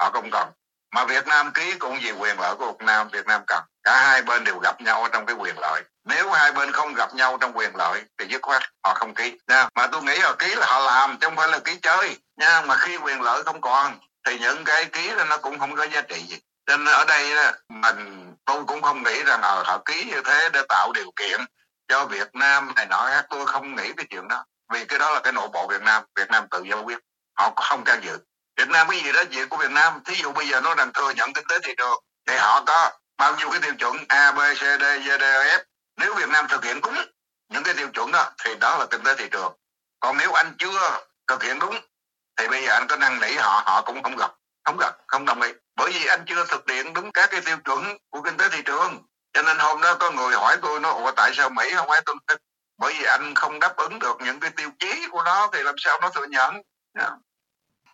Họ 0.00 0.10
không 0.10 0.30
cần. 0.32 0.48
Mà 0.94 1.04
Việt 1.04 1.26
Nam 1.26 1.52
ký 1.52 1.74
cũng 1.78 2.02
gì 2.02 2.12
quyền 2.12 2.40
lợi 2.40 2.54
của 2.58 2.72
Việt 2.72 2.86
Nam 2.86 3.08
Việt 3.08 3.26
Nam 3.26 3.42
cần. 3.46 3.64
Cả 3.82 4.00
hai 4.00 4.22
bên 4.22 4.44
đều 4.44 4.58
gặp 4.58 4.80
nhau 4.80 5.08
trong 5.12 5.26
cái 5.26 5.36
quyền 5.36 5.58
lợi. 5.58 5.82
Nếu 6.04 6.30
hai 6.30 6.52
bên 6.52 6.72
không 6.72 6.94
gặp 6.94 7.14
nhau 7.14 7.38
trong 7.40 7.56
quyền 7.56 7.76
lợi 7.76 8.02
thì 8.18 8.26
dứt 8.28 8.42
khoát 8.42 8.62
họ 8.84 8.94
không 8.94 9.14
ký. 9.14 9.38
Nha 9.48 9.68
mà 9.74 9.86
tôi 9.86 10.02
nghĩ 10.02 10.18
họ 10.18 10.34
ký 10.38 10.54
là 10.54 10.66
họ 10.66 10.78
làm 10.78 11.18
chứ 11.18 11.26
không 11.26 11.36
phải 11.36 11.48
là 11.48 11.58
ký 11.58 11.76
chơi. 11.82 12.16
Nha 12.36 12.62
mà 12.62 12.76
khi 12.76 12.96
quyền 12.96 13.22
lợi 13.22 13.42
không 13.42 13.60
còn 13.60 13.98
thì 14.26 14.38
những 14.38 14.64
cái 14.64 14.84
ký 14.84 15.14
đó 15.14 15.24
nó 15.24 15.38
cũng 15.38 15.58
không 15.58 15.76
có 15.76 15.86
giá 15.86 16.00
trị 16.00 16.24
gì. 16.28 16.38
Nên 16.66 16.84
ở 16.84 17.04
đây 17.04 17.52
mình 17.68 18.34
tôi 18.44 18.64
cũng 18.64 18.82
không 18.82 19.02
nghĩ 19.02 19.22
rằng 19.22 19.40
ờ, 19.42 19.62
họ 19.66 19.78
ký 19.84 20.04
như 20.04 20.22
thế 20.24 20.48
để 20.52 20.62
tạo 20.68 20.92
điều 20.92 21.10
kiện 21.16 21.40
cho 21.88 22.04
Việt 22.04 22.34
Nam 22.34 22.72
này 22.76 22.86
nọ. 22.86 23.10
Tôi 23.30 23.46
không 23.46 23.74
nghĩ 23.76 23.92
cái 23.96 24.06
chuyện 24.10 24.28
đó. 24.28 24.44
Vì 24.72 24.84
cái 24.84 24.98
đó 24.98 25.10
là 25.10 25.20
cái 25.20 25.32
nội 25.32 25.48
bộ 25.52 25.66
Việt 25.66 25.82
Nam. 25.82 26.02
Việt 26.16 26.30
Nam 26.30 26.46
tự 26.50 26.62
giải 26.62 26.82
quyết 26.82 26.98
họ 27.40 27.52
không 27.56 27.84
can 27.84 28.00
dự. 28.04 28.18
Việt 28.56 28.68
Nam 28.68 28.88
cái 28.90 29.00
gì 29.00 29.12
đó 29.12 29.22
việc 29.30 29.48
của 29.48 29.56
Việt 29.56 29.70
Nam, 29.70 30.00
thí 30.04 30.14
dụ 30.14 30.32
bây 30.32 30.48
giờ 30.48 30.60
nó 30.60 30.74
đang 30.74 30.92
thừa 30.92 31.10
nhận 31.10 31.32
kinh 31.32 31.44
tế 31.48 31.58
thị 31.64 31.74
trường 31.76 32.02
thì 32.26 32.36
họ 32.36 32.62
có 32.66 32.90
bao 33.16 33.36
nhiêu 33.36 33.50
cái 33.50 33.60
tiêu 33.60 33.74
chuẩn 33.78 33.96
A, 34.08 34.32
B, 34.32 34.38
C, 34.38 34.60
D, 34.60 34.82
G, 35.04 35.08
D 35.20 35.22
E 35.22 35.56
F. 35.56 35.60
Nếu 35.96 36.14
Việt 36.14 36.28
Nam 36.28 36.46
thực 36.48 36.64
hiện 36.64 36.80
đúng 36.80 36.94
những 37.48 37.62
cái 37.62 37.74
tiêu 37.74 37.88
chuẩn 37.88 38.12
đó, 38.12 38.30
thì 38.44 38.54
đó 38.54 38.78
là 38.78 38.86
kinh 38.90 39.02
tế 39.04 39.14
thị 39.14 39.28
trường 39.30 39.52
còn 40.00 40.18
nếu 40.18 40.32
anh 40.32 40.54
chưa 40.58 41.00
thực 41.26 41.42
hiện 41.42 41.58
đúng, 41.58 41.80
thì 42.36 42.48
bây 42.48 42.64
giờ 42.66 42.72
anh 42.72 42.86
có 42.88 42.96
năn 42.96 43.20
nỉ 43.20 43.34
họ 43.34 43.62
họ 43.66 43.82
cũng 43.82 44.02
không 44.02 44.16
gặp. 44.16 44.30
Không 44.64 44.76
gặp, 44.80 44.94
không 45.06 45.24
đồng 45.24 45.42
ý. 45.42 45.52
Bởi 45.76 45.92
vì 45.92 46.06
anh 46.06 46.24
chưa 46.26 46.44
thực 46.44 46.70
hiện 46.70 46.92
đúng 46.92 47.12
các 47.12 47.30
cái 47.30 47.40
tiêu 47.40 47.56
chuẩn 47.64 47.98
của 48.10 48.22
kinh 48.22 48.36
tế 48.36 48.48
thị 48.48 48.62
trường. 48.64 49.02
Cho 49.32 49.42
nên 49.42 49.58
hôm 49.58 49.80
đó 49.80 49.94
có 49.94 50.10
người 50.10 50.36
hỏi 50.36 50.56
tôi, 50.62 50.80
nó, 50.80 50.90
ủa, 50.90 51.12
tại 51.12 51.32
sao 51.34 51.50
mỹ 51.50 51.72
không 51.76 51.88
phải 51.88 52.00
tôi 52.06 52.16
bởi 52.78 52.94
vì 52.98 53.04
anh 53.04 53.34
không 53.34 53.60
đáp 53.60 53.76
ứng 53.76 53.98
được 53.98 54.16
những 54.20 54.40
cái 54.40 54.50
tiêu 54.50 54.70
chí 54.78 55.06
của 55.10 55.22
nó, 55.22 55.48
thì 55.52 55.62
làm 55.62 55.74
sao 55.78 55.98
nó 56.00 56.10
thừa 56.10 56.26
nhận? 56.30 56.54
Yeah 56.98 57.12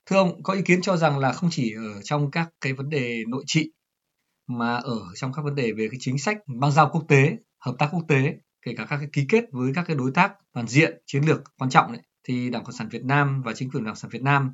thưa 0.06 0.16
ông 0.16 0.42
có 0.42 0.54
ý 0.54 0.62
kiến 0.62 0.82
cho 0.82 0.96
rằng 0.96 1.18
là 1.18 1.32
không 1.32 1.50
chỉ 1.52 1.74
ở 1.74 2.02
trong 2.02 2.30
các 2.30 2.48
cái 2.60 2.72
vấn 2.72 2.88
đề 2.88 3.24
nội 3.28 3.44
trị 3.46 3.72
mà 4.48 4.76
ở 4.76 4.98
trong 5.14 5.32
các 5.32 5.42
vấn 5.42 5.54
đề 5.54 5.72
về 5.72 5.88
cái 5.90 5.98
chính 6.00 6.18
sách 6.18 6.38
băng 6.60 6.72
giao 6.72 6.90
quốc 6.92 7.04
tế 7.08 7.36
hợp 7.60 7.74
tác 7.78 7.88
quốc 7.92 8.04
tế 8.08 8.34
kể 8.62 8.74
cả 8.76 8.86
các 8.90 8.96
cái 8.96 9.08
ký 9.12 9.26
kết 9.28 9.44
với 9.52 9.72
các 9.74 9.84
cái 9.86 9.96
đối 9.96 10.10
tác 10.10 10.32
toàn 10.52 10.68
diện 10.68 11.02
chiến 11.06 11.22
lược 11.24 11.42
quan 11.58 11.70
trọng 11.70 11.86
ấy, 11.86 12.00
thì 12.28 12.50
đảng 12.50 12.64
cộng 12.64 12.72
sản 12.72 12.88
việt 12.88 13.04
nam 13.04 13.42
và 13.42 13.52
chính 13.52 13.70
quyền 13.70 13.84
đảng 13.84 13.94
cộng 13.94 13.96
sản 13.96 14.10
việt 14.10 14.22
nam 14.22 14.52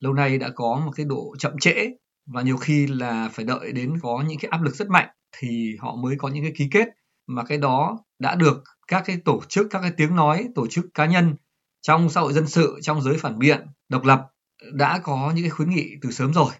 lâu 0.00 0.12
nay 0.12 0.38
đã 0.38 0.50
có 0.54 0.82
một 0.86 0.92
cái 0.96 1.06
độ 1.06 1.36
chậm 1.38 1.58
trễ 1.58 1.88
và 2.26 2.42
nhiều 2.42 2.56
khi 2.56 2.86
là 2.86 3.28
phải 3.32 3.44
đợi 3.44 3.72
đến 3.72 3.98
có 4.02 4.24
những 4.28 4.38
cái 4.38 4.48
áp 4.48 4.62
lực 4.62 4.74
rất 4.74 4.88
mạnh 4.88 5.08
thì 5.32 5.76
họ 5.80 5.96
mới 5.96 6.16
có 6.18 6.28
những 6.28 6.44
cái 6.44 6.52
ký 6.56 6.68
kết. 6.70 6.88
Mà 7.26 7.44
cái 7.44 7.58
đó 7.58 7.98
đã 8.18 8.34
được 8.34 8.64
các 8.88 9.02
cái 9.06 9.18
tổ 9.24 9.40
chức 9.48 9.66
các 9.70 9.80
cái 9.82 9.92
tiếng 9.96 10.16
nói 10.16 10.48
tổ 10.54 10.66
chức 10.66 10.84
cá 10.94 11.06
nhân 11.06 11.34
trong 11.82 12.10
xã 12.10 12.20
hội 12.20 12.32
dân 12.32 12.46
sự 12.46 12.78
trong 12.82 13.02
giới 13.02 13.18
phản 13.18 13.38
biện 13.38 13.66
độc 13.88 14.04
lập 14.04 14.31
đã 14.72 14.98
có 14.98 15.32
những 15.34 15.44
cái 15.44 15.50
khuyến 15.50 15.70
nghị 15.70 15.90
từ 16.02 16.10
sớm 16.10 16.32
rồi. 16.32 16.52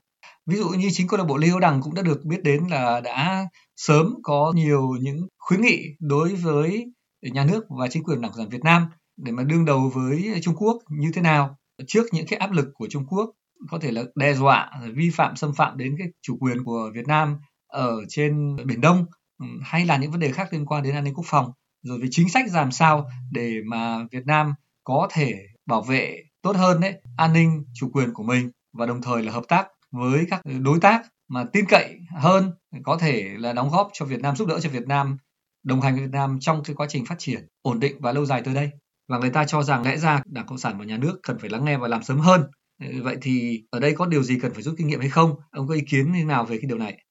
Ví 0.47 0.57
dụ 0.57 0.69
như 0.69 0.89
chính 0.93 1.09
câu 1.09 1.19
lạc 1.19 1.25
bộ 1.25 1.37
Lê 1.37 1.49
Hữu 1.49 1.61
Đằng 1.61 1.81
cũng 1.83 1.95
đã 1.95 2.03
được 2.03 2.25
biết 2.25 2.43
đến 2.43 2.67
là 2.71 3.01
đã 3.01 3.47
sớm 3.77 4.15
có 4.23 4.53
nhiều 4.57 4.91
những 5.01 5.29
khuyến 5.39 5.61
nghị 5.61 5.83
đối 6.01 6.35
với 6.35 6.87
nhà 7.23 7.45
nước 7.45 7.65
và 7.79 7.89
chính 7.89 8.05
quyền 8.05 8.21
đảng 8.21 8.31
cộng 8.31 8.39
sản 8.39 8.49
Việt 8.49 8.65
Nam 8.65 8.87
để 9.17 9.33
mà 9.33 9.43
đương 9.43 9.65
đầu 9.65 9.93
với 9.95 10.41
Trung 10.43 10.55
Quốc 10.57 10.83
như 10.91 11.11
thế 11.15 11.23
nào, 11.23 11.57
trước 11.87 12.07
những 12.13 12.27
cái 12.27 12.39
áp 12.39 12.53
lực 12.53 12.69
của 12.75 12.87
Trung 12.91 13.07
Quốc, 13.07 13.31
có 13.71 13.79
thể 13.79 13.91
là 13.91 14.03
đe 14.15 14.35
dọa, 14.35 14.71
vi 14.95 15.11
phạm, 15.11 15.37
xâm 15.37 15.55
phạm 15.55 15.79
đến 15.79 15.95
cái 15.99 16.09
chủ 16.23 16.37
quyền 16.41 16.65
của 16.65 16.91
Việt 16.95 17.07
Nam 17.07 17.37
ở 17.67 17.97
trên 18.09 18.57
biển 18.67 18.81
Đông 18.81 19.07
ừ, 19.39 19.47
hay 19.63 19.87
là 19.87 19.97
những 19.97 20.11
vấn 20.11 20.21
đề 20.21 20.33
khác 20.33 20.53
liên 20.53 20.67
quan 20.67 20.83
đến 20.83 20.95
an 20.95 21.05
ninh 21.05 21.15
quốc 21.15 21.27
phòng, 21.27 21.53
rồi 21.83 21.99
về 21.99 22.07
chính 22.11 22.29
sách 22.29 22.45
làm 22.53 22.73
sao 22.73 23.09
để 23.31 23.55
mà 23.67 23.99
Việt 24.11 24.27
Nam 24.27 24.55
có 24.85 25.09
thể 25.13 25.35
bảo 25.67 25.83
vệ 25.83 26.19
tốt 26.43 26.57
hơn 26.57 26.81
đấy, 26.81 26.95
an 27.17 27.33
ninh, 27.33 27.65
chủ 27.75 27.91
quyền 27.93 28.13
của 28.15 28.23
mình 28.23 28.51
và 28.73 28.87
đồng 28.87 29.03
thời 29.03 29.23
là 29.23 29.33
hợp 29.33 29.45
tác 29.49 29.69
với 29.91 30.27
các 30.31 30.41
đối 30.61 30.79
tác 30.81 31.03
mà 31.29 31.45
tin 31.53 31.65
cậy 31.69 31.97
hơn, 32.17 32.53
có 32.83 32.99
thể 33.01 33.35
là 33.39 33.53
đóng 33.53 33.71
góp 33.71 33.91
cho 33.93 34.05
Việt 34.05 34.21
Nam, 34.21 34.37
giúp 34.37 34.49
đỡ 34.49 34.61
cho 34.61 34.71
Việt 34.71 34.87
Nam, 34.87 35.17
đồng 35.63 35.81
hành 35.81 35.95
với 35.95 36.03
Việt 36.03 36.13
Nam 36.13 36.39
trong 36.41 36.63
cái 36.65 36.77
quá 36.77 36.87
trình 36.91 37.07
phát 37.07 37.15
triển 37.19 37.47
ổn 37.63 37.81
định 37.81 37.97
và 38.01 38.13
lâu 38.13 38.27
dài 38.27 38.43
tới 38.45 38.55
đây. 38.55 38.71
Và 39.09 39.19
người 39.19 39.31
ta 39.31 39.45
cho 39.45 39.63
rằng 39.63 39.83
lẽ 39.83 39.97
ra 39.97 40.23
đảng 40.27 40.47
cộng 40.47 40.59
sản 40.59 40.79
và 40.79 40.85
nhà 40.85 40.97
nước 40.97 41.19
cần 41.23 41.39
phải 41.39 41.51
lắng 41.51 41.65
nghe 41.65 41.77
và 41.77 41.89
làm 41.89 42.03
sớm 42.03 42.19
hơn. 42.19 42.43
Ờ, 42.81 42.87
vậy 43.03 43.17
thì 43.23 43.63
ở 43.71 43.81
đây 43.81 43.95
có 43.99 44.07
điều 44.07 44.23
gì 44.23 44.39
cần 44.43 44.55
phải 44.55 44.63
rút 44.63 44.75
kinh 44.79 44.87
nghiệm 44.87 45.01
hay 45.01 45.11
không? 45.11 45.35
Ông 45.51 45.69
có 45.69 45.75
ý 45.75 45.81
kiến 45.91 46.13
như 46.13 46.25
nào 46.25 46.45
về 46.45 46.57
cái 46.57 46.69
điều 46.69 46.79
này? 46.79 47.05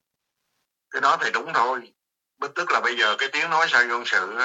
Cái 0.91 1.01
đó 1.01 1.17
thì 1.23 1.29
đúng 1.34 1.51
thôi. 1.53 1.93
Tức 2.55 2.71
là 2.71 2.82
bây 2.82 2.97
giờ 2.97 3.15
cái 3.17 3.29
tiếng 3.34 3.49
nói 3.49 3.67
sai 3.69 3.88
dân 3.88 4.03
sự 4.05 4.38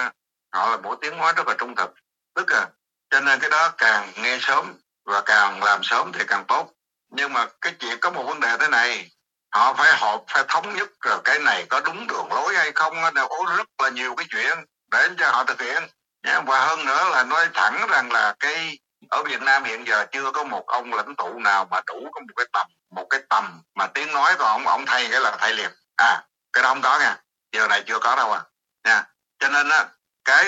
họ 0.53 0.71
là 0.71 0.77
một 0.83 0.99
tiếng 1.01 1.17
nói 1.17 1.33
rất 1.37 1.47
là 1.47 1.55
trung 1.59 1.75
thực. 1.77 1.95
Tức 2.35 2.49
là 2.49 2.71
cho 3.11 3.21
nên 3.21 3.41
cái 3.41 3.51
đó 3.51 3.73
càng 3.79 4.13
nghe 4.17 4.39
sớm 4.41 4.75
và 5.05 5.21
càng 5.21 5.63
làm 5.63 5.81
sớm 5.83 6.13
thì 6.13 6.25
càng 6.29 6.45
tốt. 6.49 6.71
Nhưng 7.11 7.33
mà 7.33 7.47
cái 7.61 7.73
chuyện 7.81 7.99
có 8.01 8.11
một 8.11 8.23
vấn 8.23 8.41
đề 8.41 8.57
thế 8.61 8.69
này, 8.69 9.11
họ 9.55 9.75
phải 9.75 9.93
họp, 9.93 10.25
phải 10.29 10.45
thống 10.49 10.77
nhất 10.77 10.89
rồi 11.01 11.19
cái 11.25 11.39
này 11.39 11.67
có 11.69 11.81
đúng 11.81 12.07
đường 12.07 12.33
lối 12.33 12.57
hay 12.57 12.73
không 12.73 12.95
nó 13.15 13.27
có 13.29 13.45
rất 13.57 13.69
là 13.83 13.89
nhiều 13.89 14.15
cái 14.15 14.27
chuyện 14.31 14.59
để 14.91 15.09
cho 15.19 15.31
họ 15.31 15.45
thực 15.45 15.61
hiện. 15.61 15.83
Dạ, 16.27 16.41
và 16.41 16.67
hơn 16.67 16.85
nữa 16.87 17.09
là 17.11 17.25
nói 17.25 17.49
thẳng 17.55 17.87
rằng 17.91 18.13
là 18.13 18.35
cái, 18.41 18.79
ở 19.11 19.23
Việt 19.23 19.43
Nam 19.43 19.65
hiện 19.65 19.87
giờ 19.87 20.07
chưa 20.13 20.33
có 20.33 20.45
một 20.45 20.67
ông 20.67 20.93
lãnh 20.93 21.17
tụ 21.17 21.39
nào 21.39 21.69
mà 21.71 21.81
đủ 21.87 22.11
có 22.13 22.21
một 22.21 22.35
cái 22.37 22.47
tầm, 22.53 22.67
một 22.91 23.07
cái 23.11 23.21
tầm 23.29 23.63
mà 23.75 23.87
tiếng 23.87 24.13
nói 24.13 24.35
của 24.39 24.45
ông 24.45 24.67
ông 24.67 24.87
thay, 24.87 25.09
cái 25.11 25.21
là 25.21 25.37
thay 25.41 25.53
liền. 25.53 25.71
À 25.97 26.23
cái 26.57 26.63
đó 26.63 26.69
không 26.69 26.83
có 26.83 26.99
nha. 26.99 27.17
Giờ 27.53 27.69
này 27.69 27.83
chưa 27.87 27.99
có 27.99 28.17
đâu 28.17 28.33
à. 28.33 28.43
Nha. 28.85 29.05
Cho 29.39 29.49
nên 29.49 29.69
á, 29.69 29.87
cái 30.25 30.45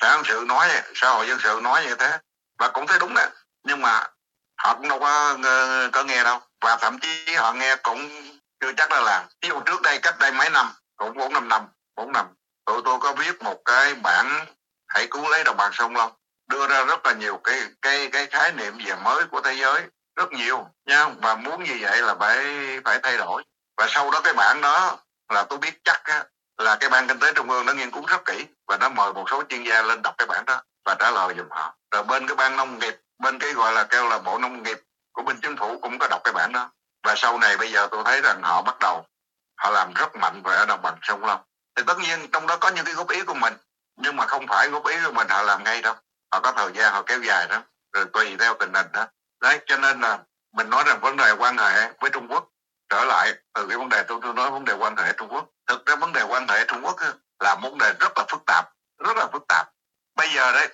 xã 0.00 0.14
hội 0.14 0.22
sự 0.26 0.44
nói 0.48 0.68
xã 0.94 1.10
hội 1.10 1.28
dân 1.28 1.38
sự 1.42 1.60
nói 1.62 1.84
như 1.84 1.94
thế. 1.94 2.18
Và 2.58 2.68
cũng 2.68 2.86
thấy 2.86 2.98
đúng 2.98 3.14
đấy 3.14 3.28
nhưng 3.64 3.82
mà 3.82 4.06
họ 4.56 4.74
cũng 4.74 4.88
đâu 4.88 5.00
có 5.00 5.36
có 5.92 6.04
nghe 6.04 6.24
đâu. 6.24 6.40
Và 6.60 6.76
thậm 6.76 6.98
chí 6.98 7.34
họ 7.34 7.52
nghe 7.52 7.76
cũng 7.76 8.10
chưa 8.60 8.72
chắc 8.76 8.90
là 8.92 9.00
làm. 9.00 9.26
Ví 9.42 9.48
dụ 9.48 9.60
trước 9.60 9.82
đây 9.82 9.98
cách 9.98 10.18
đây 10.18 10.32
mấy 10.32 10.50
năm 10.50 10.72
cũng 10.96 11.18
bốn 11.18 11.32
năm 11.32 11.48
năm 11.48 11.66
bốn 11.96 12.12
năm 12.12 12.26
tụi 12.64 12.80
tôi 12.84 12.98
có 13.00 13.12
viết 13.12 13.42
một 13.42 13.62
cái 13.64 13.94
bản 13.94 14.46
hãy 14.88 15.06
cứu 15.10 15.28
lấy 15.28 15.44
đồng 15.44 15.56
bằng 15.56 15.70
sông 15.72 15.96
long. 15.96 16.12
Đưa 16.48 16.66
ra 16.66 16.84
rất 16.84 17.06
là 17.06 17.12
nhiều 17.12 17.40
cái 17.44 17.62
cái 17.82 18.08
cái 18.12 18.26
khái 18.26 18.52
niệm 18.52 18.78
về 18.86 18.94
mới 18.94 19.24
của 19.24 19.40
thế 19.40 19.54
giới. 19.54 19.82
Rất 20.16 20.32
nhiều 20.32 20.66
nha 20.86 21.08
và 21.22 21.34
muốn 21.34 21.64
như 21.64 21.78
vậy 21.80 22.02
là 22.02 22.14
phải 22.20 22.44
phải 22.84 22.98
thay 23.02 23.16
đổi. 23.16 23.42
Và 23.76 23.86
sau 23.90 24.10
đó 24.10 24.20
cái 24.24 24.32
bản 24.34 24.60
đó 24.60 24.98
là 25.28 25.42
tôi 25.42 25.58
biết 25.58 25.74
chắc 25.84 26.04
á, 26.04 26.24
là 26.58 26.76
cái 26.76 26.90
ban 26.90 27.06
kinh 27.06 27.18
tế 27.18 27.32
trung 27.32 27.50
ương 27.50 27.66
nó 27.66 27.72
nghiên 27.72 27.90
cứu 27.90 28.06
rất 28.06 28.24
kỹ 28.24 28.46
và 28.66 28.76
nó 28.76 28.88
mời 28.88 29.12
một 29.12 29.30
số 29.30 29.42
chuyên 29.48 29.64
gia 29.64 29.82
lên 29.82 30.02
đọc 30.02 30.14
cái 30.18 30.26
bản 30.26 30.44
đó 30.44 30.62
và 30.84 30.94
trả 30.98 31.10
lời 31.10 31.34
giùm 31.36 31.46
họ. 31.50 31.74
Rồi 31.90 32.02
bên 32.02 32.26
cái 32.26 32.36
ban 32.36 32.56
nông 32.56 32.78
nghiệp, 32.78 32.94
bên 33.18 33.38
cái 33.38 33.52
gọi 33.52 33.72
là 33.72 33.84
kêu 33.84 34.08
là 34.08 34.18
bộ 34.18 34.38
nông 34.38 34.62
nghiệp 34.62 34.78
của 35.12 35.22
bên 35.22 35.40
chính 35.42 35.56
phủ 35.56 35.78
cũng 35.82 35.98
có 35.98 36.06
đọc 36.10 36.20
cái 36.24 36.32
bản 36.32 36.52
đó. 36.52 36.70
Và 37.02 37.14
sau 37.16 37.38
này 37.38 37.56
bây 37.56 37.72
giờ 37.72 37.86
tôi 37.90 38.02
thấy 38.04 38.20
rằng 38.20 38.42
họ 38.42 38.62
bắt 38.62 38.78
đầu, 38.80 39.06
họ 39.56 39.70
làm 39.70 39.92
rất 39.94 40.16
mạnh 40.16 40.42
về 40.44 40.56
ở 40.56 40.66
đồng 40.66 40.82
bằng 40.82 40.98
sông 41.02 41.24
long. 41.24 41.40
Thì 41.76 41.82
tất 41.86 41.98
nhiên 41.98 42.28
trong 42.32 42.46
đó 42.46 42.56
có 42.56 42.68
những 42.68 42.84
cái 42.84 42.94
góp 42.94 43.10
ý 43.10 43.22
của 43.22 43.34
mình, 43.34 43.54
nhưng 43.96 44.16
mà 44.16 44.26
không 44.26 44.46
phải 44.46 44.68
góp 44.68 44.86
ý 44.86 44.96
của 45.04 45.12
mình 45.12 45.28
họ 45.28 45.42
làm 45.42 45.64
ngay 45.64 45.82
đâu. 45.82 45.94
Họ 46.32 46.40
có 46.40 46.52
thời 46.52 46.72
gian, 46.72 46.92
họ 46.92 47.02
kéo 47.02 47.20
dài 47.20 47.46
đó. 47.48 47.62
Rồi 47.92 48.04
tùy 48.12 48.36
theo 48.38 48.54
tình 48.54 48.72
hình 48.74 48.86
đó. 48.92 49.06
Đấy, 49.40 49.60
cho 49.66 49.76
nên 49.76 50.00
là 50.00 50.18
mình 50.52 50.70
nói 50.70 50.84
rằng 50.86 51.00
vấn 51.00 51.16
đề 51.16 51.32
quan 51.32 51.58
hệ 51.58 51.92
với 52.00 52.10
Trung 52.10 52.26
Quốc 52.28 52.48
trở 52.88 53.04
lại 53.04 53.32
từ 53.54 53.66
cái 53.68 53.78
vấn 53.78 53.88
đề 53.88 54.02
tôi, 54.08 54.18
tôi 54.22 54.34
nói 54.34 54.50
vấn 54.50 54.64
đề 54.64 54.72
quan 54.72 54.96
hệ 54.96 55.12
Trung 55.16 55.28
Quốc. 55.28 55.44
Thực 55.66 55.86
ra 55.86 55.96
vấn 55.96 56.12
đề 56.12 56.22
quan 56.22 56.48
hệ 56.48 56.64
Trung 56.64 56.84
Quốc 56.84 56.96
là 57.40 57.54
vấn 57.54 57.78
đề 57.78 57.92
rất 58.00 58.12
là 58.16 58.24
phức 58.28 58.40
tạp 58.46 58.74
rất 58.98 59.16
là 59.16 59.26
phức 59.32 59.42
tạp. 59.48 59.68
Bây 60.14 60.28
giờ 60.34 60.52
đấy 60.52 60.68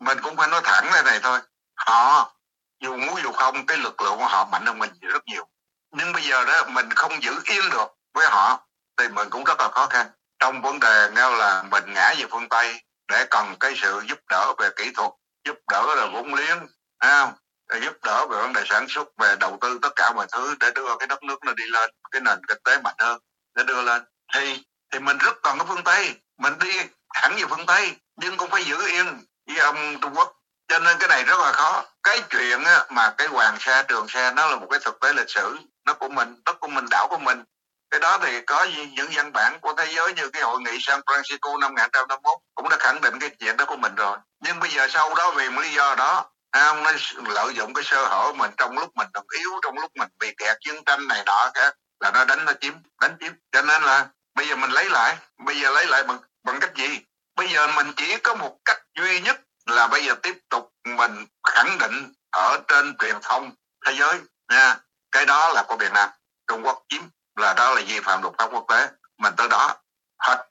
mình 0.00 0.18
cũng 0.22 0.36
phải 0.36 0.48
nói 0.48 0.60
thẳng 0.64 0.90
đây 0.92 1.02
này 1.02 1.20
thôi. 1.22 1.40
Họ 1.76 2.32
dù 2.80 2.96
muốn 2.96 3.22
dù 3.22 3.32
không 3.32 3.66
cái 3.66 3.78
lực 3.78 4.00
lượng 4.00 4.18
của 4.18 4.26
họ 4.26 4.44
mạnh 4.52 4.66
hơn 4.66 4.78
mình 4.78 4.90
rất 5.00 5.24
nhiều. 5.26 5.46
Nhưng 5.90 6.12
bây 6.12 6.22
giờ 6.22 6.44
đó 6.44 6.64
mình 6.68 6.90
không 6.90 7.22
giữ 7.22 7.40
yên 7.44 7.70
được 7.70 7.96
với 8.14 8.26
họ 8.30 8.66
thì 8.96 9.08
mình 9.08 9.30
cũng 9.30 9.44
rất 9.44 9.60
là 9.60 9.68
khó 9.68 9.86
khăn. 9.86 10.06
Trong 10.38 10.62
vấn 10.62 10.80
đề 10.80 11.10
nghe 11.14 11.30
là 11.30 11.62
mình 11.62 11.84
ngã 11.94 12.14
về 12.18 12.24
phương 12.30 12.48
tây 12.48 12.80
để 13.08 13.26
cần 13.30 13.56
cái 13.60 13.74
sự 13.76 14.02
giúp 14.08 14.18
đỡ 14.30 14.54
về 14.58 14.68
kỹ 14.76 14.90
thuật 14.94 15.10
giúp 15.44 15.56
đỡ 15.70 15.94
là 15.94 16.06
vốn 16.12 16.34
liếng 16.34 16.66
à, 16.98 17.32
giúp 17.72 17.96
đỡ 18.04 18.26
về 18.26 18.36
vấn 18.36 18.52
đề 18.52 18.62
sản 18.66 18.86
xuất 18.88 19.08
về 19.18 19.36
đầu 19.40 19.58
tư 19.60 19.78
tất 19.82 19.92
cả 19.96 20.12
mọi 20.14 20.26
thứ 20.32 20.54
để 20.60 20.70
đưa 20.74 20.96
cái 20.96 21.06
đất 21.06 21.22
nước 21.22 21.44
nó 21.44 21.52
đi 21.52 21.64
lên 21.66 21.90
cái 22.10 22.20
nền 22.20 22.38
kinh 22.48 22.58
tế 22.64 22.78
mạnh 22.78 22.94
hơn 22.98 23.18
để 23.54 23.64
đưa 23.64 23.82
lên. 23.82 24.02
Thì 24.34 24.64
thì 24.92 24.98
mình 24.98 25.18
rất 25.18 25.42
cần 25.42 25.58
cái 25.58 25.66
phương 25.68 25.84
tây. 25.84 26.14
Mình 26.38 26.58
đi 26.58 26.70
thẳng 27.14 27.36
về 27.36 27.44
phương 27.50 27.66
tây 27.66 27.96
nhưng 28.16 28.36
cũng 28.36 28.50
phải 28.50 28.64
giữ 28.64 28.86
yên 28.86 29.24
với 29.46 29.58
ông 29.58 30.00
trung 30.00 30.12
quốc. 30.14 30.32
Cho 30.68 30.78
nên 30.78 30.98
cái 30.98 31.08
này 31.08 31.24
rất 31.24 31.40
là 31.40 31.52
khó. 31.52 31.84
Cái 32.02 32.22
chuyện 32.30 32.64
á, 32.64 32.84
mà 32.90 33.10
cái 33.18 33.26
hoàng 33.26 33.56
sa 33.60 33.82
trường 33.82 34.08
sa 34.08 34.30
nó 34.30 34.46
là 34.46 34.56
một 34.56 34.66
cái 34.70 34.80
thực 34.84 35.00
tế 35.00 35.12
lịch 35.12 35.30
sử 35.30 35.58
nó 35.86 35.94
của 35.94 36.08
mình 36.08 36.42
đất 36.44 36.60
của 36.60 36.68
mình 36.68 36.86
đảo 36.90 37.06
của 37.10 37.18
mình. 37.18 37.44
Cái 37.90 38.00
đó 38.00 38.18
thì 38.22 38.40
có 38.40 38.66
những 38.96 39.10
văn 39.14 39.32
bản 39.32 39.60
của 39.60 39.74
thế 39.76 39.92
giới 39.96 40.14
như 40.14 40.28
cái 40.28 40.42
hội 40.42 40.60
nghị 40.60 40.78
San 40.80 41.00
Francisco 41.00 41.58
năm 41.60 41.74
1951 41.74 42.38
cũng 42.54 42.68
đã 42.68 42.76
khẳng 42.80 43.00
định 43.00 43.18
cái 43.20 43.30
chuyện 43.30 43.56
đó 43.56 43.64
của 43.64 43.76
mình 43.76 43.94
rồi. 43.94 44.16
Nhưng 44.40 44.60
bây 44.60 44.70
giờ 44.70 44.88
sau 44.90 45.14
đó 45.14 45.32
vì 45.36 45.50
một 45.50 45.62
lý 45.62 45.72
do 45.72 45.94
đó 45.94 46.30
à, 46.60 46.74
nó 46.74 46.92
lợi 47.34 47.54
dụng 47.54 47.74
cái 47.74 47.84
sơ 47.84 48.06
hở 48.06 48.32
mình 48.36 48.50
trong 48.56 48.78
lúc 48.78 48.96
mình 48.96 49.08
còn 49.12 49.26
yếu 49.38 49.50
trong 49.62 49.78
lúc 49.78 49.90
mình 49.96 50.08
bị 50.18 50.34
kẹt 50.36 50.56
chiến 50.60 50.84
tranh 50.86 51.08
này 51.08 51.22
nọ 51.26 51.50
cả 51.54 51.72
là 52.00 52.10
nó 52.10 52.24
đánh 52.24 52.44
nó 52.44 52.52
chiếm 52.60 52.74
đánh 53.00 53.16
chiếm 53.20 53.32
cho 53.52 53.62
nên 53.62 53.82
là 53.82 54.06
bây 54.34 54.48
giờ 54.48 54.56
mình 54.56 54.70
lấy 54.70 54.90
lại 54.90 55.16
bây 55.38 55.60
giờ 55.60 55.70
lấy 55.70 55.86
lại 55.86 56.04
bằng 56.04 56.18
bằng 56.44 56.60
cách 56.60 56.74
gì? 56.74 57.00
Bây 57.36 57.48
giờ 57.48 57.66
mình 57.66 57.92
chỉ 57.96 58.16
có 58.16 58.34
một 58.34 58.56
cách 58.64 58.82
duy 58.94 59.20
nhất 59.20 59.40
là 59.66 59.86
bây 59.86 60.04
giờ 60.04 60.14
tiếp 60.22 60.38
tục 60.50 60.72
mình 60.84 61.26
khẳng 61.48 61.78
định 61.78 62.12
ở 62.30 62.58
trên 62.68 62.96
truyền 62.98 63.16
thông 63.22 63.50
thế 63.86 63.94
giới 63.98 64.20
nha. 64.52 64.76
Cái 65.12 65.26
đó 65.26 65.52
là 65.52 65.64
của 65.68 65.76
Việt 65.76 65.92
Nam. 65.92 66.10
Trung 66.46 66.66
Quốc 66.66 66.82
chiếm 66.88 67.02
là 67.36 67.54
đó 67.54 67.74
là 67.74 67.82
vi 67.86 68.00
phạm 68.00 68.22
luật 68.22 68.34
pháp 68.38 68.48
quốc 68.52 68.64
tế. 68.68 68.88
Mình 69.18 69.34
tới 69.36 69.48
đó 69.48 69.76
hết. 70.18 70.46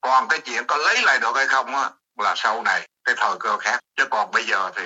Còn 0.00 0.28
cái 0.28 0.40
chuyện 0.40 0.64
có 0.66 0.76
lấy 0.76 1.02
lại 1.02 1.18
được 1.18 1.36
hay 1.36 1.46
không 1.46 1.76
á 1.76 1.90
là 2.18 2.34
sau 2.36 2.62
này 2.62 2.88
cái 3.04 3.14
thời 3.18 3.36
cơ 3.40 3.56
khác. 3.58 3.80
Chứ 3.96 4.04
còn 4.10 4.30
bây 4.30 4.44
giờ 4.44 4.70
thì 4.76 4.84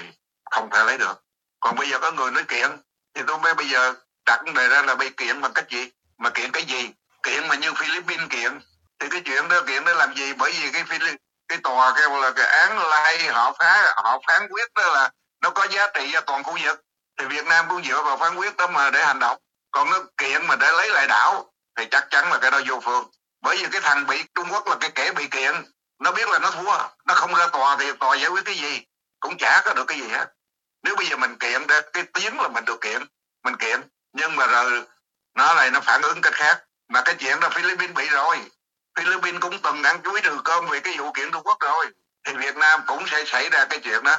không 0.55 0.71
thể 0.71 0.85
lấy 0.85 0.99
được. 0.99 1.23
Còn 1.61 1.77
bây 1.77 1.91
giờ 1.91 1.99
có 1.99 2.11
người 2.11 2.31
nói 2.31 2.45
kiện, 2.49 2.71
thì 3.15 3.23
tôi 3.27 3.39
mới 3.39 3.55
bây 3.55 3.69
giờ 3.69 3.95
đặt 4.27 4.41
vấn 4.45 4.55
đề 4.55 4.69
ra 4.69 4.83
là 4.83 4.95
bị 4.95 5.09
kiện 5.09 5.41
bằng 5.41 5.53
cách 5.53 5.69
gì? 5.69 5.91
Mà 6.19 6.31
kiện 6.31 6.53
cái 6.53 6.63
gì? 6.63 6.91
Kiện 7.23 7.49
mà 7.49 7.55
như 7.55 7.73
Philippines 7.73 8.29
kiện. 8.31 8.61
Thì 8.99 9.09
cái 9.11 9.23
chuyện 9.25 9.49
đó 9.49 9.61
kiện 9.67 9.85
đó 9.85 9.93
làm 9.95 10.15
gì? 10.15 10.33
Bởi 10.33 10.53
vì 10.53 10.71
cái 10.71 10.85
Philippines 10.85 11.17
cái 11.49 11.59
tòa 11.63 11.95
kêu 11.97 12.21
là 12.21 12.31
cái 12.31 12.47
án 12.47 12.79
lai 12.79 13.27
họ 13.27 13.53
phá, 13.59 13.93
họ 13.97 14.19
phán 14.27 14.49
quyết 14.49 14.75
đó 14.75 14.83
là 14.95 15.11
nó 15.41 15.51
có 15.51 15.67
giá 15.71 15.87
trị 15.95 16.11
cho 16.13 16.21
toàn 16.21 16.43
khu 16.43 16.59
vực. 16.65 16.81
Thì 17.19 17.27
Việt 17.27 17.47
Nam 17.47 17.67
cũng 17.69 17.85
dựa 17.85 18.03
vào 18.03 18.17
phán 18.17 18.37
quyết 18.37 18.57
đó 18.57 18.67
mà 18.67 18.91
để 18.91 19.05
hành 19.05 19.19
động. 19.19 19.39
Còn 19.71 19.91
nó 19.91 19.99
kiện 20.19 20.47
mà 20.47 20.57
để 20.57 20.73
lấy 20.73 20.89
lại 20.89 21.07
đảo, 21.07 21.53
thì 21.77 21.85
chắc 21.91 22.07
chắn 22.11 22.33
là 22.33 22.39
cái 22.39 22.51
đó 22.51 22.61
vô 22.67 22.81
phương. 22.85 23.11
Bởi 23.43 23.57
vì 23.57 23.67
cái 23.73 23.81
thằng 23.81 24.07
bị, 24.07 24.25
Trung 24.35 24.49
Quốc 24.51 24.67
là 24.67 24.77
cái 24.81 24.91
kẻ 24.95 25.13
bị 25.13 25.27
kiện, 25.27 25.55
nó 25.99 26.13
biết 26.13 26.29
là 26.29 26.39
nó 26.39 26.51
thua. 26.51 26.79
Nó 27.07 27.15
không 27.15 27.35
ra 27.35 27.47
tòa 27.47 27.77
thì 27.81 27.93
tòa 27.93 28.17
giải 28.17 28.31
quyết 28.31 28.45
cái 28.45 28.55
gì? 28.55 28.83
Cũng 29.21 29.37
chả 29.39 29.63
có 29.65 29.75
được 29.75 29.85
cái 29.89 30.01
gì 30.01 30.09
hết 30.09 30.27
nếu 30.85 30.97
bây 30.97 31.07
giờ 31.07 31.17
mình 31.17 31.39
kiện 31.39 31.67
ra 31.67 31.81
cái 31.93 32.05
tiếng 32.15 32.41
là 32.41 32.49
mình 32.49 32.65
được 32.65 32.81
kiện 32.81 33.03
mình 33.45 33.57
kiện 33.57 33.81
nhưng 34.15 34.37
mà 34.37 34.47
rồi, 34.47 34.85
nó 35.35 35.55
này 35.55 35.71
nó 35.71 35.81
phản 35.81 36.03
ứng 36.03 36.21
cách 36.21 36.35
khác. 36.35 36.65
Mà 36.89 37.03
cái 37.05 37.15
chuyện 37.15 37.41
là 37.41 37.49
Philippines 37.49 37.97
bị 37.97 38.09
rồi. 38.09 38.51
Philippines 38.99 39.41
cũng 39.41 39.59
từng 39.63 39.83
ăn 39.83 40.03
chuối 40.05 40.21
trừ 40.21 40.39
cơm 40.45 40.67
vì 40.69 40.81
cái 40.81 40.97
vụ 40.99 41.13
kiện 41.13 41.31
Trung 41.33 41.43
Quốc 41.43 41.61
rồi. 41.61 41.87
Thì 42.25 42.33
Việt 42.35 42.57
Nam 42.57 42.81
cũng 42.87 43.07
sẽ 43.07 43.25
xảy 43.25 43.51
ra 43.51 43.65
cái 43.71 43.79
chuyện 43.79 44.03
đó. 44.03 44.17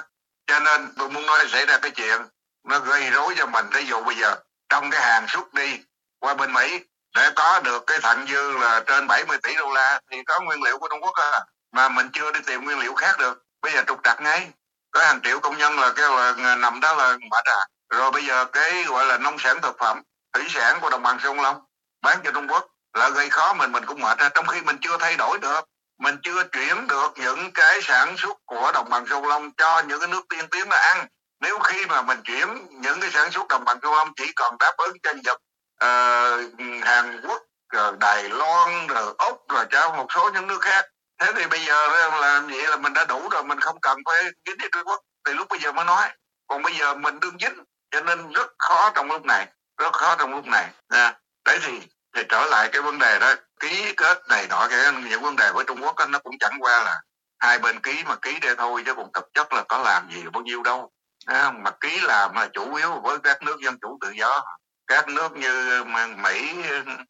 Cho 0.48 0.60
nên 0.60 0.94
tôi 0.98 1.10
muốn 1.10 1.26
nói 1.26 1.48
xảy 1.48 1.66
ra 1.66 1.78
cái 1.78 1.92
chuyện 1.92 2.22
nó 2.68 2.80
gây 2.80 3.10
rối 3.10 3.34
cho 3.38 3.46
mình. 3.46 3.66
Ví 3.72 3.86
dụ 3.86 4.04
bây 4.04 4.16
giờ, 4.16 4.36
trong 4.70 4.92
cái 4.92 5.02
hàng 5.02 5.26
xuất 5.28 5.54
đi 5.54 5.80
qua 6.20 6.34
bên 6.34 6.54
Mỹ, 6.54 6.80
để 7.16 7.30
có 7.36 7.60
được 7.60 7.84
cái 7.88 8.00
thặng 8.02 8.26
dư 8.30 8.58
là 8.58 8.84
trên 8.88 9.08
70 9.08 9.38
tỷ 9.44 9.56
đô 9.56 9.74
la, 9.74 10.00
thì 10.12 10.24
có 10.24 10.40
nguyên 10.40 10.64
liệu 10.64 10.78
của 10.78 10.88
Trung 10.88 11.02
Quốc 11.02 11.16
à. 11.16 11.40
Mà 11.72 11.90
mình 11.90 12.10
chưa 12.14 12.32
đi 12.32 12.40
tìm 12.46 12.64
nguyên 12.64 12.80
liệu 12.80 12.96
khác 12.96 13.16
được. 13.20 13.44
Bây 13.62 13.74
giờ 13.74 13.84
trục 13.88 14.00
trặc 14.04 14.22
ngay 14.22 14.52
có 14.96 15.06
hàng 15.06 15.22
triệu 15.24 15.40
công 15.40 15.58
nhân 15.58 15.80
là 15.80 15.92
cái 15.96 16.10
là 16.38 16.56
nằm 16.56 16.80
đó 16.80 16.94
là 16.94 17.18
bả 17.32 17.42
trà. 17.46 17.66
Rồi 17.90 18.12
bây 18.12 18.26
giờ 18.26 18.46
cái 18.46 18.84
gọi 18.84 19.06
là 19.06 19.18
nông 19.18 19.40
sản 19.40 19.62
thực 19.62 19.78
phẩm 19.80 20.02
thủy 20.34 20.44
sản 20.50 20.78
của 20.82 20.90
đồng 20.90 21.04
bằng 21.04 21.20
sông 21.24 21.42
Long 21.42 21.62
bán 22.02 22.18
cho 22.24 22.32
Trung 22.32 22.48
Quốc 22.48 22.68
là 22.94 23.10
gây 23.10 23.30
khó 23.30 23.54
mình 23.54 23.72
mình 23.72 23.86
cũng 23.86 24.02
mệt. 24.02 24.18
Ra 24.20 24.30
trong 24.30 24.48
khi 24.48 24.62
mình 24.62 24.78
chưa 24.82 24.98
thay 24.98 25.16
đổi 25.18 25.40
được 25.40 25.62
mình 26.00 26.18
chưa 26.24 26.44
chuyển 26.44 26.88
được 26.88 27.14
những 27.16 27.52
cái 27.54 27.82
sản 27.82 28.18
xuất 28.18 28.38
của 28.46 28.72
đồng 28.74 28.90
bằng 28.90 29.06
sông 29.10 29.28
Long 29.28 29.52
cho 29.52 29.80
những 29.88 30.00
cái 30.00 30.10
nước 30.10 30.26
tiên 30.30 30.48
tiến 30.52 30.70
nó 30.70 30.76
ăn. 30.78 31.08
Nếu 31.40 31.60
khi 31.60 31.86
mà 31.86 32.02
mình 32.02 32.22
chuyển 32.24 32.68
những 32.70 33.00
cái 33.00 33.10
sản 33.12 33.32
xuất 33.32 33.48
đồng 33.48 33.66
bằng 33.66 33.80
sông 33.82 33.94
Long 33.94 34.14
chỉ 34.16 34.32
còn 34.36 34.58
đáp 34.60 34.74
ứng 34.78 34.98
cho 35.04 35.14
Nhật 35.24 35.38
uh, 35.84 36.86
Hàn 36.86 37.22
Quốc 37.28 37.42
rồi 37.74 37.94
Đài 38.00 38.24
Loan 38.24 38.88
rồi 38.88 39.14
Úc 39.18 39.50
rồi 39.50 39.66
cho 39.72 39.92
một 39.92 40.08
số 40.16 40.30
những 40.34 40.48
nước 40.48 40.62
khác 40.62 40.86
thế 41.20 41.34
thì 41.36 41.48
bây 41.48 41.60
giờ 41.60 41.88
là 41.88 42.42
vậy 42.50 42.68
là 42.68 42.78
mình 42.78 42.94
đã 42.94 43.06
đủ 43.06 43.30
rồi 43.30 43.44
mình 43.44 43.60
không 43.60 43.80
cần 43.82 43.98
phải 44.06 44.24
dính 44.46 44.58
đi 44.58 44.66
Trung 44.72 44.84
Quốc. 44.86 45.02
Thì 45.26 45.34
lúc 45.34 45.48
bây 45.50 45.60
giờ 45.60 45.72
mới 45.72 45.86
nói. 45.86 46.10
Còn 46.48 46.62
bây 46.64 46.74
giờ 46.74 46.94
mình 46.94 47.20
đương 47.20 47.38
dính 47.40 47.64
cho 47.92 48.02
nên 48.02 48.32
rất 48.32 48.48
khó 48.60 48.92
trong 48.96 49.12
lúc 49.12 49.26
này 49.26 49.48
rất 49.78 49.94
khó 49.94 50.16
trong 50.16 50.32
lúc 50.32 50.46
này. 50.46 50.70
Nha. 50.90 51.14
Đấy 51.46 51.60
thì 51.62 51.80
thì 52.16 52.24
trở 52.30 52.46
lại 52.46 52.70
cái 52.72 52.82
vấn 52.82 53.00
đề 53.00 53.20
đó. 53.20 53.34
Ký 53.60 53.94
kết 53.98 54.22
này 54.30 54.48
nọ 54.50 54.68
cái 54.70 54.92
những 55.10 55.22
vấn 55.22 55.36
đề 55.36 55.52
với 55.52 55.66
Trung 55.68 55.84
Quốc 55.84 55.96
đó, 55.98 56.06
nó 56.06 56.20
cũng 56.20 56.36
chẳng 56.40 56.58
qua 56.60 56.84
là 56.84 57.02
hai 57.40 57.60
bên 57.60 57.80
ký 57.80 58.04
mà 58.06 58.16
ký 58.16 58.40
để 58.42 58.56
thôi 58.58 58.84
chứ 58.86 58.94
còn 58.96 59.12
thực 59.14 59.26
chất 59.34 59.54
là 59.54 59.64
có 59.70 59.78
làm 59.78 60.10
gì 60.12 60.24
bao 60.34 60.44
nhiêu 60.44 60.64
đâu. 60.64 60.92
À, 61.26 61.52
mà 61.52 61.72
ký 61.72 62.00
làm 62.02 62.36
là 62.36 62.48
chủ 62.54 62.76
yếu 62.76 63.00
với 63.04 63.18
các 63.24 63.42
nước 63.42 63.60
dân 63.60 63.78
chủ 63.82 63.98
tự 64.02 64.10
do. 64.10 64.44
Các 64.88 65.08
nước 65.08 65.32
như 65.32 65.84
Mỹ 66.24 66.56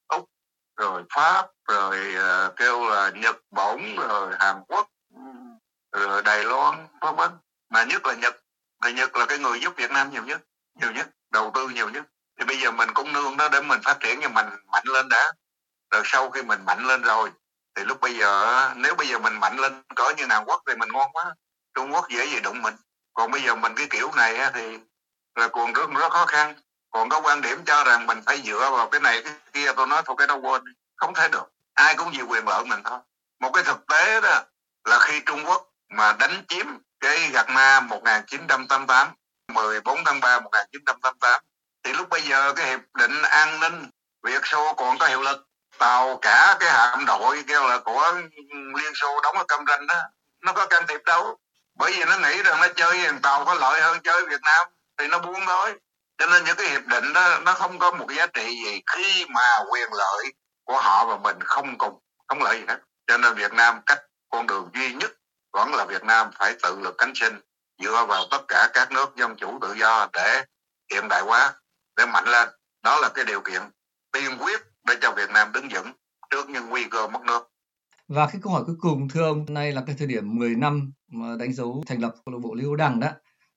Úc 0.07 0.29
rồi 0.77 1.03
Pháp 1.15 1.47
rồi 1.67 2.15
uh, 2.15 2.55
kêu 2.55 2.89
là 2.89 3.11
Nhật 3.15 3.35
Bản 3.51 3.95
rồi 3.95 4.35
Hàn 4.39 4.55
Quốc 4.67 4.87
rồi 5.91 6.21
Đài 6.21 6.43
Loan 6.43 6.87
vân 7.01 7.15
vân. 7.15 7.31
Mà 7.69 7.83
nhất 7.83 8.05
là 8.05 8.13
nhật 8.13 8.35
người 8.81 8.93
nhật 8.93 9.15
là 9.15 9.25
cái 9.25 9.37
người 9.37 9.59
giúp 9.59 9.73
việt 9.77 9.91
nam 9.91 10.11
nhiều 10.11 10.23
nhất 10.23 10.41
nhiều 10.79 10.91
nhất 10.91 11.09
đầu 11.31 11.51
tư 11.55 11.69
nhiều 11.69 11.89
nhất. 11.89 12.03
Thì 12.39 12.45
bây 12.45 12.57
giờ 12.57 12.71
mình 12.71 12.89
cũng 12.93 13.13
nương 13.13 13.37
đó 13.37 13.49
để 13.49 13.61
mình 13.61 13.79
phát 13.83 13.97
triển 13.99 14.21
cho 14.21 14.29
mình 14.29 14.45
mạnh 14.71 14.83
lên 14.85 15.09
đã. 15.09 15.31
Rồi 15.91 16.01
sau 16.05 16.29
khi 16.29 16.41
mình 16.41 16.65
mạnh 16.65 16.87
lên 16.87 17.01
rồi 17.01 17.31
thì 17.75 17.83
lúc 17.83 18.01
bây 18.01 18.17
giờ 18.17 18.73
nếu 18.75 18.95
bây 18.95 19.07
giờ 19.07 19.19
mình 19.19 19.39
mạnh 19.39 19.57
lên 19.57 19.83
cỡ 19.95 20.13
như 20.17 20.25
Hàn 20.29 20.43
Quốc 20.45 20.61
thì 20.67 20.75
mình 20.75 20.89
ngon 20.91 21.11
quá 21.13 21.35
Trung 21.73 21.93
Quốc 21.93 22.09
dễ 22.09 22.25
gì 22.25 22.39
đụng 22.39 22.61
mình. 22.61 22.75
Còn 23.13 23.31
bây 23.31 23.41
giờ 23.41 23.55
mình 23.55 23.73
cái 23.75 23.87
kiểu 23.89 24.11
này 24.15 24.51
thì 24.53 24.79
là 25.35 25.47
còn 25.47 25.73
rất 25.73 25.89
rất 25.89 26.11
khó 26.11 26.25
khăn 26.25 26.55
còn 26.95 27.09
có 27.09 27.21
quan 27.21 27.41
điểm 27.41 27.63
cho 27.65 27.83
rằng 27.83 28.07
mình 28.07 28.21
phải 28.25 28.41
dựa 28.45 28.71
vào 28.71 28.89
cái 28.89 29.01
này, 29.01 29.21
cái 29.23 29.33
kia, 29.53 29.71
tôi 29.75 29.87
nói 29.87 30.01
thôi, 30.05 30.15
cái 30.17 30.27
đó 30.27 30.35
quên 30.35 30.61
không 30.95 31.13
thể 31.13 31.27
được. 31.27 31.43
Ai 31.73 31.95
cũng 31.95 32.11
vì 32.11 32.21
quyền 32.21 32.47
lợi 32.47 32.65
mình 32.65 32.83
thôi. 32.83 32.99
Một 33.39 33.51
cái 33.53 33.63
thực 33.63 33.87
tế 33.87 34.21
đó 34.21 34.41
là 34.85 34.99
khi 34.99 35.21
Trung 35.25 35.45
Quốc 35.45 35.69
mà 35.89 36.13
đánh 36.13 36.43
chiếm 36.47 36.65
cái 36.99 37.29
gạt 37.33 37.49
ma 37.49 37.79
1988 37.79 39.07
14 39.53 40.03
tháng 40.05 40.19
3 40.19 40.39
1988 40.39 41.41
thì 41.83 41.93
lúc 41.93 42.09
bây 42.09 42.21
giờ 42.21 42.53
cái 42.53 42.65
hiệp 42.67 42.79
định 42.93 43.21
an 43.21 43.59
ninh 43.59 43.89
Việt 44.23 44.45
Xô 44.45 44.73
còn 44.73 44.97
có 44.97 45.07
hiệu 45.07 45.21
lực. 45.21 45.47
Tàu 45.77 46.17
cả 46.21 46.57
cái 46.59 46.69
hạm 46.71 47.05
đội 47.05 47.43
kêu 47.47 47.67
là 47.67 47.77
của 47.77 48.13
Liên 48.75 48.95
Xô 48.95 49.21
đóng 49.23 49.37
ở 49.37 49.43
Cam 49.47 49.65
Ranh 49.67 49.87
đó, 49.87 50.01
nó 50.41 50.53
có 50.53 50.65
can 50.65 50.87
thiệp 50.87 51.01
đâu. 51.05 51.37
Bởi 51.75 51.91
vì 51.91 52.05
nó 52.05 52.17
nghĩ 52.17 52.43
rằng 52.43 52.61
nó 52.61 52.67
chơi 52.75 53.09
tàu 53.21 53.45
có 53.45 53.53
lợi 53.53 53.81
hơn 53.81 53.99
chơi 54.03 54.25
Việt 54.25 54.41
Nam, 54.41 54.67
thì 54.97 55.07
nó 55.07 55.19
buông 55.19 55.45
thôi 55.45 55.75
cho 56.17 56.25
nên 56.25 56.43
những 56.45 56.55
cái 56.57 56.69
hiệp 56.69 56.87
định 56.87 57.13
đó, 57.13 57.39
nó 57.45 57.53
không 57.53 57.79
có 57.79 57.91
một 57.91 58.07
giá 58.17 58.27
trị 58.27 58.63
gì 58.65 58.81
khi 58.95 59.25
mà 59.29 59.41
quyền 59.71 59.89
lợi 59.93 60.33
của 60.63 60.79
họ 60.81 61.05
và 61.05 61.17
mình 61.17 61.37
không 61.43 61.77
cùng, 61.77 61.99
không 62.27 62.41
lợi 62.41 62.59
gì 62.59 62.65
hết. 62.67 62.79
Cho 63.07 63.17
nên 63.17 63.35
Việt 63.35 63.53
Nam 63.53 63.75
cách 63.85 63.99
con 64.29 64.47
đường 64.47 64.69
duy 64.73 64.93
nhất 64.93 65.11
vẫn 65.53 65.73
là 65.73 65.85
Việt 65.85 66.03
Nam 66.03 66.29
phải 66.39 66.55
tự 66.63 66.79
lực 66.79 66.95
cánh 66.97 67.15
sinh, 67.15 67.33
dựa 67.83 68.05
vào 68.05 68.25
tất 68.31 68.45
cả 68.47 68.69
các 68.73 68.91
nước 68.91 69.15
dân 69.15 69.35
chủ 69.35 69.59
tự 69.61 69.73
do 69.73 70.07
để 70.13 70.43
hiện 70.93 71.07
đại 71.09 71.21
hóa, 71.21 71.53
để 71.97 72.05
mạnh 72.05 72.27
lên. 72.27 72.49
Đó 72.83 72.99
là 72.99 73.09
cái 73.09 73.25
điều 73.25 73.41
kiện 73.41 73.61
tiên 74.11 74.37
quyết 74.39 74.61
để 74.87 74.95
cho 75.01 75.11
Việt 75.11 75.29
Nam 75.29 75.51
đứng 75.51 75.67
vững 75.69 75.91
trước 76.29 76.49
những 76.49 76.69
nguy 76.69 76.83
cơ 76.83 77.07
mất 77.07 77.21
nước. 77.21 77.47
Và 78.07 78.27
cái 78.27 78.41
câu 78.43 78.53
hỏi 78.53 78.63
cuối 78.65 78.75
cùng, 78.79 79.07
thưa 79.09 79.23
ông, 79.23 79.45
nay 79.49 79.71
là 79.71 79.83
cái 79.87 79.95
thời 79.99 80.07
điểm 80.07 80.35
10 80.35 80.55
năm 80.55 80.91
mà 81.11 81.27
đánh 81.39 81.53
dấu 81.53 81.83
thành 81.87 82.01
lập 82.01 82.13
câu 82.25 82.33
lạc 82.33 82.39
bộ 82.43 82.53
Liêu 82.53 82.75
Đằng 82.75 82.99
đó, 82.99 83.07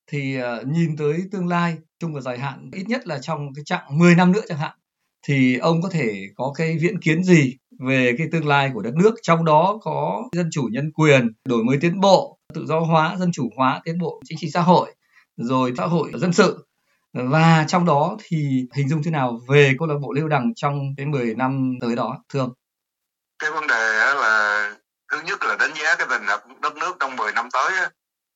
thì 0.07 0.39
ờ, 0.39 0.63
nhìn 0.65 0.95
tới 0.97 1.23
tương 1.31 1.47
lai 1.47 1.77
chung 1.99 2.13
và 2.13 2.21
dài 2.21 2.39
hạn, 2.39 2.69
ít 2.73 2.83
nhất 2.87 3.07
là 3.07 3.19
trong 3.21 3.53
cái 3.55 3.63
chặng 3.65 3.97
10 3.97 4.15
năm 4.15 4.31
nữa 4.31 4.41
chẳng 4.47 4.57
hạn, 4.57 4.77
thì 5.23 5.57
ông 5.57 5.81
có 5.81 5.89
thể 5.91 6.25
có 6.35 6.53
cái 6.55 6.77
viễn 6.81 6.99
kiến 6.99 7.23
gì 7.23 7.57
về 7.79 8.15
cái 8.17 8.27
tương 8.31 8.47
lai 8.47 8.71
của 8.73 8.81
đất 8.81 8.93
nước? 8.95 9.15
Trong 9.21 9.45
đó 9.45 9.79
có 9.81 10.23
dân 10.31 10.49
chủ 10.51 10.69
nhân 10.71 10.91
quyền, 10.91 11.27
đổi 11.45 11.63
mới 11.63 11.77
tiến 11.81 11.99
bộ, 11.99 12.39
tự 12.53 12.65
do 12.65 12.79
hóa, 12.79 13.15
dân 13.19 13.31
chủ 13.31 13.49
hóa 13.57 13.81
tiến 13.83 13.99
bộ 13.99 14.21
chính 14.25 14.37
trị 14.37 14.49
xã 14.53 14.61
hội, 14.61 14.95
rồi 15.37 15.73
xã 15.77 15.85
hội 15.85 16.11
dân 16.15 16.33
sự. 16.33 16.65
Và 17.13 17.65
trong 17.67 17.85
đó 17.85 18.17
thì 18.23 18.37
hình 18.75 18.89
dung 18.89 19.03
thế 19.03 19.11
nào 19.11 19.39
về 19.47 19.75
câu 19.79 19.87
lạc 19.87 19.95
bộ 20.01 20.13
Lưu 20.13 20.27
Đằng 20.27 20.53
trong 20.55 20.79
cái 20.97 21.05
10 21.05 21.35
năm 21.35 21.77
tới 21.81 21.95
đó, 21.95 22.23
thưa 22.29 22.39
ông? 22.39 22.53
Cái 23.39 23.51
vấn 23.51 23.67
đề 23.67 23.97
là 24.15 24.75
thứ 25.11 25.17
nhất 25.25 25.39
là 25.41 25.55
đánh 25.59 25.71
giá 25.75 25.95
cái 25.97 26.07
tình 26.09 26.27
hình 26.27 26.59
đất 26.61 26.77
nước 26.77 26.97
trong 26.99 27.15
10 27.15 27.31
năm 27.31 27.49
tới 27.53 27.71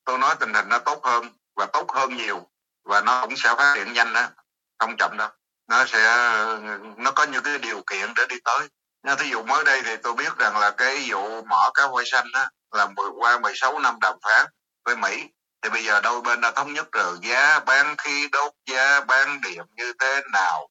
tôi 0.04 0.18
nói 0.18 0.36
tình 0.40 0.54
hình 0.54 0.68
nó 0.68 0.78
tốt 0.78 1.00
hơn 1.02 1.24
và 1.56 1.66
tốt 1.72 1.86
hơn 1.88 2.16
nhiều 2.16 2.46
và 2.84 3.00
nó 3.00 3.20
cũng 3.20 3.36
sẽ 3.36 3.54
phát 3.58 3.72
triển 3.74 3.92
nhanh 3.92 4.12
đó. 4.12 4.28
Không 4.78 4.96
chậm 4.98 5.16
đâu. 5.18 5.28
Nó 5.68 5.84
sẽ 5.84 6.30
nó 6.96 7.10
có 7.10 7.24
những 7.24 7.42
cái 7.42 7.58
điều 7.58 7.82
kiện 7.86 8.14
để 8.16 8.26
đi 8.28 8.36
tới. 8.44 8.68
Nha, 9.02 9.14
thí 9.14 9.28
dụ 9.28 9.42
mới 9.42 9.64
đây 9.64 9.82
thì 9.84 9.96
tôi 9.96 10.14
biết 10.14 10.36
rằng 10.38 10.56
là 10.56 10.70
cái 10.70 11.06
vụ 11.10 11.42
mở 11.42 11.70
cá 11.74 11.86
voi 11.86 12.04
xanh 12.06 12.26
đó 12.32 12.46
là 12.70 12.86
qua 13.18 13.38
16 13.38 13.78
năm 13.78 13.98
đàm 14.00 14.14
phán 14.24 14.46
với 14.84 14.96
Mỹ. 14.96 15.24
Thì 15.62 15.70
bây 15.70 15.84
giờ 15.84 16.00
đôi 16.00 16.20
bên 16.20 16.40
đã 16.40 16.50
thống 16.50 16.72
nhất 16.72 16.86
rồi 16.92 17.16
giá 17.22 17.60
bán 17.60 17.94
khí 17.98 18.28
đốt 18.32 18.52
giá 18.66 19.00
bán 19.00 19.40
điện 19.40 19.62
như 19.76 19.92
thế 20.00 20.20
nào 20.32 20.68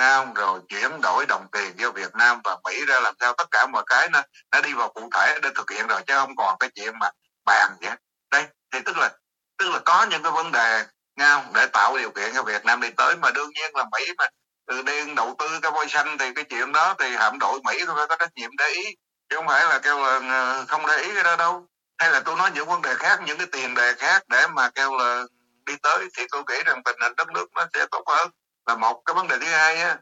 không? 0.00 0.34
rồi 0.34 0.60
chuyển 0.68 1.00
đổi 1.02 1.26
đồng 1.26 1.46
tiền 1.52 1.72
giữa 1.76 1.90
Việt 1.90 2.14
Nam 2.14 2.40
và 2.44 2.56
Mỹ 2.64 2.84
ra 2.84 3.00
làm 3.00 3.14
sao 3.20 3.32
tất 3.32 3.50
cả 3.50 3.66
mọi 3.66 3.82
cái 3.86 4.08
nó 4.08 4.22
đã 4.50 4.60
đi 4.60 4.74
vào 4.74 4.88
cụ 4.88 5.08
thể 5.14 5.38
để 5.42 5.50
thực 5.54 5.70
hiện 5.70 5.86
rồi 5.86 6.02
chứ 6.06 6.14
không 6.16 6.36
còn 6.36 6.58
cái 6.58 6.70
chuyện 6.74 6.98
mà 6.98 7.10
bàn 7.44 7.76
vậy. 7.80 7.96
Đây 8.30 8.46
thì 8.72 8.80
tức 8.84 8.96
là 8.96 9.10
tức 9.58 9.70
là 9.70 9.78
có 9.84 10.06
những 10.10 10.22
cái 10.22 10.32
vấn 10.32 10.52
đề 10.52 10.84
không? 11.20 11.52
để 11.54 11.66
tạo 11.66 11.98
điều 11.98 12.10
kiện 12.10 12.30
cho 12.34 12.42
Việt 12.42 12.64
Nam 12.64 12.80
đi 12.80 12.88
tới. 12.96 13.16
Mà 13.16 13.30
đương 13.30 13.50
nhiên 13.50 13.70
là 13.74 13.84
Mỹ 13.92 14.12
mà 14.18 14.24
từ 14.66 14.82
điên 14.82 15.14
đầu 15.14 15.36
tư 15.38 15.48
cái 15.62 15.72
voi 15.72 15.88
xanh 15.88 16.18
thì 16.18 16.34
cái 16.34 16.44
chuyện 16.44 16.72
đó 16.72 16.94
thì 16.98 17.16
hạm 17.16 17.38
đội 17.38 17.60
Mỹ 17.64 17.84
phải 17.86 18.06
có 18.08 18.16
trách 18.16 18.34
nhiệm 18.34 18.50
để 18.58 18.68
ý. 18.68 18.84
Chứ 19.30 19.36
không 19.36 19.48
phải 19.48 19.66
là 19.66 19.78
kêu 19.78 19.98
là 19.98 20.20
ờ, 20.30 20.64
không 20.68 20.86
để 20.86 20.96
ý 20.96 21.14
cái 21.14 21.24
đó 21.24 21.36
đâu. 21.36 21.66
Hay 21.98 22.10
là 22.10 22.20
tôi 22.20 22.36
nói 22.36 22.50
những 22.54 22.68
vấn 22.68 22.82
đề 22.82 22.94
khác 22.94 23.20
những 23.26 23.38
cái 23.38 23.46
tiền 23.52 23.74
đề 23.74 23.94
khác 23.94 24.22
để 24.28 24.46
mà 24.46 24.70
kêu 24.74 24.96
là 24.96 25.22
đi 25.66 25.74
tới. 25.82 26.08
Thì 26.16 26.26
tôi 26.30 26.42
nghĩ 26.48 26.62
rằng 26.66 26.82
tình 26.84 26.96
hình 27.02 27.16
đất 27.16 27.28
nước 27.28 27.46
nó 27.54 27.66
sẽ 27.74 27.86
tốt 27.90 28.02
hơn. 28.06 28.28
Là 28.66 28.74
một 28.74 29.02
cái 29.04 29.14
vấn 29.14 29.28
đề 29.28 29.38
thứ 29.38 29.46
hai 29.46 29.80
á 29.80 29.96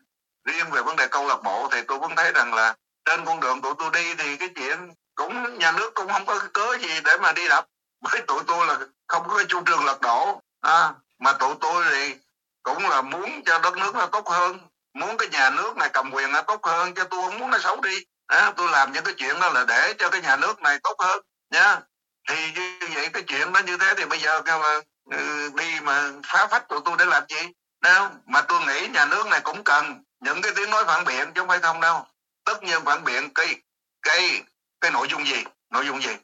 riêng 0.45 0.71
về 0.71 0.83
vấn 0.83 0.97
đề 0.97 1.07
câu 1.07 1.27
lạc 1.27 1.43
bộ 1.43 1.69
thì 1.73 1.79
tôi 1.89 1.99
vẫn 1.99 2.17
thấy 2.17 2.33
rằng 2.33 2.55
là 2.55 2.75
trên 3.05 3.25
con 3.25 3.41
đường 3.41 3.63
tụi 3.63 3.75
tôi 3.79 3.91
đi 3.93 4.15
thì 4.15 4.37
cái 4.37 4.49
chuyện 4.55 4.95
cũng 5.15 5.59
nhà 5.59 5.73
nước 5.73 5.95
cũng 5.95 6.09
không 6.13 6.27
có 6.27 6.39
cái 6.39 6.49
cớ 6.53 6.77
gì 6.79 7.01
để 7.05 7.17
mà 7.23 7.33
đi 7.33 7.49
đập. 7.49 7.67
Với 8.11 8.21
tụi 8.27 8.41
tôi 8.47 8.67
là 8.67 8.79
không 9.07 9.29
có 9.29 9.37
cái 9.37 9.47
chủ 9.49 9.63
trương 9.67 9.85
lật 9.85 10.01
đổ. 10.01 10.41
À, 10.61 10.95
mà 11.19 11.33
tụi 11.33 11.55
tôi 11.61 11.85
thì 11.91 12.15
cũng 12.63 12.89
là 12.89 13.03
muốn 13.03 13.43
cho 13.47 13.59
đất 13.59 13.77
nước 13.77 13.95
nó 13.95 14.07
tốt 14.07 14.29
hơn 14.29 14.59
muốn 14.95 15.17
cái 15.17 15.29
nhà 15.29 15.51
nước 15.51 15.77
này 15.77 15.91
cầm 15.93 16.11
quyền 16.13 16.33
nó 16.33 16.43
tốt 16.43 16.61
hơn 16.67 16.95
cho 16.95 17.05
tôi 17.05 17.23
không 17.23 17.39
muốn 17.39 17.51
nó 17.51 17.59
xấu 17.59 17.81
đi. 17.81 17.99
À, 18.27 18.53
tôi 18.57 18.69
làm 18.71 18.93
những 18.93 19.05
cái 19.05 19.15
chuyện 19.19 19.41
đó 19.41 19.51
là 19.51 19.65
để 19.69 19.95
cho 19.99 20.11
cái 20.11 20.21
nhà 20.21 20.37
nước 20.37 20.63
này 20.63 20.79
tốt 20.83 20.95
hơn 20.99 21.23
nha 21.51 21.81
thì 22.29 22.53
như 22.53 22.79
vậy 22.95 23.09
cái 23.13 23.23
chuyện 23.23 23.53
đó 23.53 23.61
như 23.61 23.77
thế 23.77 23.95
thì 23.97 24.05
bây 24.05 24.19
giờ 24.19 24.43
mà 24.47 24.81
ừ, 25.11 25.51
đi 25.57 25.81
mà 25.81 26.11
phá 26.27 26.47
phách 26.47 26.69
tụi 26.69 26.81
tôi 26.85 26.97
để 26.99 27.05
làm 27.05 27.23
gì? 27.29 27.49
Đâu 27.81 28.09
mà 28.27 28.41
tôi 28.41 28.61
nghĩ 28.61 28.89
nhà 28.89 29.05
nước 29.05 29.27
này 29.27 29.41
cũng 29.41 29.65
cần 29.65 30.03
những 30.21 30.43
cái 30.43 30.53
tiếng 30.57 30.71
nói 30.71 30.85
phản 30.85 31.05
biện 31.05 31.33
chứ 31.35 31.41
không 31.41 31.49
phải 31.49 31.59
không 31.61 31.81
đâu. 31.81 32.07
Tất 32.45 32.63
nhiên 32.63 32.85
phản 32.85 33.05
biện 33.05 33.35
cái 33.35 33.55
cái 34.03 34.43
cái 34.81 34.91
nội 34.91 35.07
dung 35.11 35.27
gì? 35.27 35.45
Nội 35.71 35.87
dung 35.87 36.03
gì? 36.03 36.17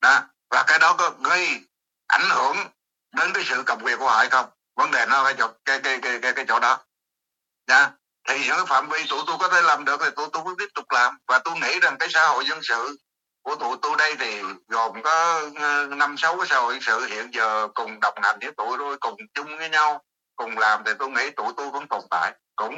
Đó 0.00 0.20
và 0.50 0.64
cái 0.66 0.78
đó 0.78 0.94
có 0.98 1.10
gây 1.24 1.60
ảnh 2.06 2.30
hưởng 2.30 2.56
đến 3.12 3.32
cái 3.34 3.44
sự 3.46 3.62
cầm 3.66 3.82
quyền 3.82 3.98
của 3.98 4.08
họ 4.08 4.16
hay 4.16 4.28
không? 4.28 4.46
Vấn 4.76 4.90
đề 4.90 5.06
nó 5.06 5.24
cái 5.24 5.34
chỗ 5.38 5.48
cái 5.64 5.80
cái 5.80 5.98
cái 6.02 6.18
cái, 6.22 6.32
cái 6.32 6.44
chỗ 6.48 6.60
đó. 6.60 6.78
Nha. 7.68 7.90
Thì 8.28 8.46
những 8.46 8.66
phạm 8.66 8.88
vi 8.88 9.06
tụi 9.08 9.22
tôi 9.26 9.36
có 9.38 9.48
thể 9.48 9.62
làm 9.62 9.84
được 9.84 10.00
thì 10.00 10.10
tụi 10.16 10.28
tôi 10.32 10.42
vẫn 10.42 10.54
tiếp 10.58 10.68
tục 10.74 10.84
làm. 10.90 11.18
Và 11.28 11.38
tôi 11.38 11.54
nghĩ 11.54 11.80
rằng 11.80 11.96
cái 11.98 12.08
xã 12.12 12.26
hội 12.26 12.44
dân 12.46 12.58
sự 12.62 12.96
của 13.42 13.54
tụi 13.54 13.76
tôi 13.82 13.96
đây 13.98 14.14
thì 14.18 14.42
gồm 14.68 15.02
có 15.02 15.42
ờ, 15.56 15.86
năm 15.86 16.16
sáu 16.18 16.36
cái 16.36 16.46
xã 16.46 16.56
hội 16.60 16.74
dân 16.74 16.82
sự 16.82 17.06
hiện 17.06 17.34
giờ 17.34 17.68
cùng 17.74 18.00
đồng 18.00 18.14
hành 18.22 18.38
với 18.40 18.52
tụi 18.52 18.78
tôi 18.78 18.96
cùng 18.98 19.16
chung 19.34 19.58
với 19.58 19.68
nhau 19.68 20.02
cùng 20.36 20.58
làm 20.58 20.82
thì 20.86 20.92
tôi 20.98 21.10
nghĩ 21.10 21.30
tụi 21.30 21.52
tôi 21.56 21.70
vẫn 21.70 21.86
tồn 21.86 22.00
tại. 22.10 22.32
Cũng 22.56 22.74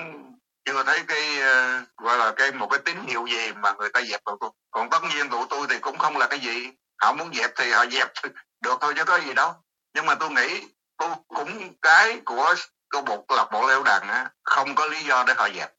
chưa 0.64 0.85
thấy 0.85 1.03
cái 1.09 1.39
uh, 1.39 1.89
gọi 1.97 2.18
là 2.18 2.33
cái 2.37 2.53
một 2.53 2.68
cái 2.70 2.78
tín 2.85 2.97
hiệu 3.07 3.26
gì 3.26 3.53
mà 3.53 3.72
người 3.72 3.89
ta 3.89 4.03
dẹp 4.03 4.24
tụi 4.24 4.37
tôi 4.41 4.51
còn 4.70 4.91
tất 4.91 4.99
nhiên 5.14 5.30
tụi 5.30 5.47
tôi 5.51 5.66
thì 5.70 5.78
cũng 5.78 5.99
không 5.99 6.16
là 6.16 6.26
cái 6.26 6.39
gì. 6.39 6.70
Họ 7.03 7.12
muốn 7.12 7.30
dẹp 7.35 7.51
thì 7.57 7.70
họ 7.70 7.87
dẹp 7.87 8.12
được 8.61 8.78
thôi 8.80 8.95
chứ 8.97 9.05
có 9.05 9.20
gì 9.20 9.35
đâu 9.35 9.53
nhưng 9.95 10.07
mà 10.07 10.14
tôi 10.14 10.30
nghĩ 10.30 10.66
tôi 10.99 11.09
cũng 11.28 11.49
cái 11.82 12.20
của 12.24 12.55
câu 12.90 13.03
bộ 13.03 13.24
lạc 13.36 13.49
bộ 13.53 13.68
leo 13.68 13.82
đằng 13.82 14.03
á 14.03 14.30
không 14.43 14.74
có 14.74 14.86
lý 14.86 15.05
do 15.09 15.24
để 15.26 15.34
họ 15.36 15.49
dẹp 15.57 15.70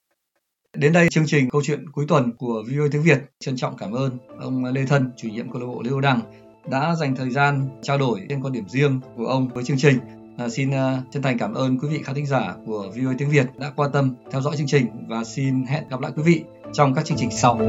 Đến 0.74 0.94
đây 0.94 1.08
chương 1.10 1.28
trình 1.28 1.50
câu 1.50 1.62
chuyện 1.66 1.90
cuối 1.92 2.06
tuần 2.08 2.32
của 2.38 2.64
VOA 2.72 2.88
tiếng 2.92 3.04
Việt 3.04 3.20
trân 3.40 3.58
trọng 3.58 3.78
cảm 3.78 3.92
ơn 3.92 4.18
ông 4.40 4.66
Lê 4.66 4.86
Thân, 4.86 5.12
chủ 5.18 5.28
nhiệm 5.28 5.52
câu 5.52 5.62
lạc 5.62 5.68
bộ 5.68 5.82
leo 5.84 6.00
Đằng 6.00 6.22
đã 6.70 6.96
dành 6.96 7.16
thời 7.16 7.30
gian 7.30 7.70
trao 7.84 7.98
đổi 7.98 8.20
trên 8.30 8.42
quan 8.42 8.54
điểm 8.54 8.70
riêng 8.70 9.00
của 9.18 9.26
ông 9.26 9.48
với 9.48 9.64
chương 9.64 9.78
trình. 9.78 10.00
À, 10.38 10.50
xin 10.50 10.70
uh, 10.70 10.76
chân 11.12 11.22
thành 11.22 11.38
cảm 11.38 11.54
ơn 11.54 11.80
quý 11.80 11.88
vị 11.88 12.04
khán 12.04 12.16
thính 12.16 12.26
giả 12.26 12.54
của 12.66 12.92
VOA 12.96 13.14
tiếng 13.18 13.30
Việt 13.30 13.46
đã 13.58 13.72
quan 13.76 13.92
tâm 13.92 14.16
theo 14.32 14.42
dõi 14.42 14.58
chương 14.58 14.68
trình 14.68 14.88
và 15.08 15.24
xin 15.24 15.66
hẹn 15.66 15.84
gặp 15.90 16.02
lại 16.02 16.12
quý 16.16 16.24
vị 16.24 16.44
trong 16.74 16.94
các 16.94 17.06
chương 17.06 17.18
trình 17.18 17.32
sau. 17.32 17.60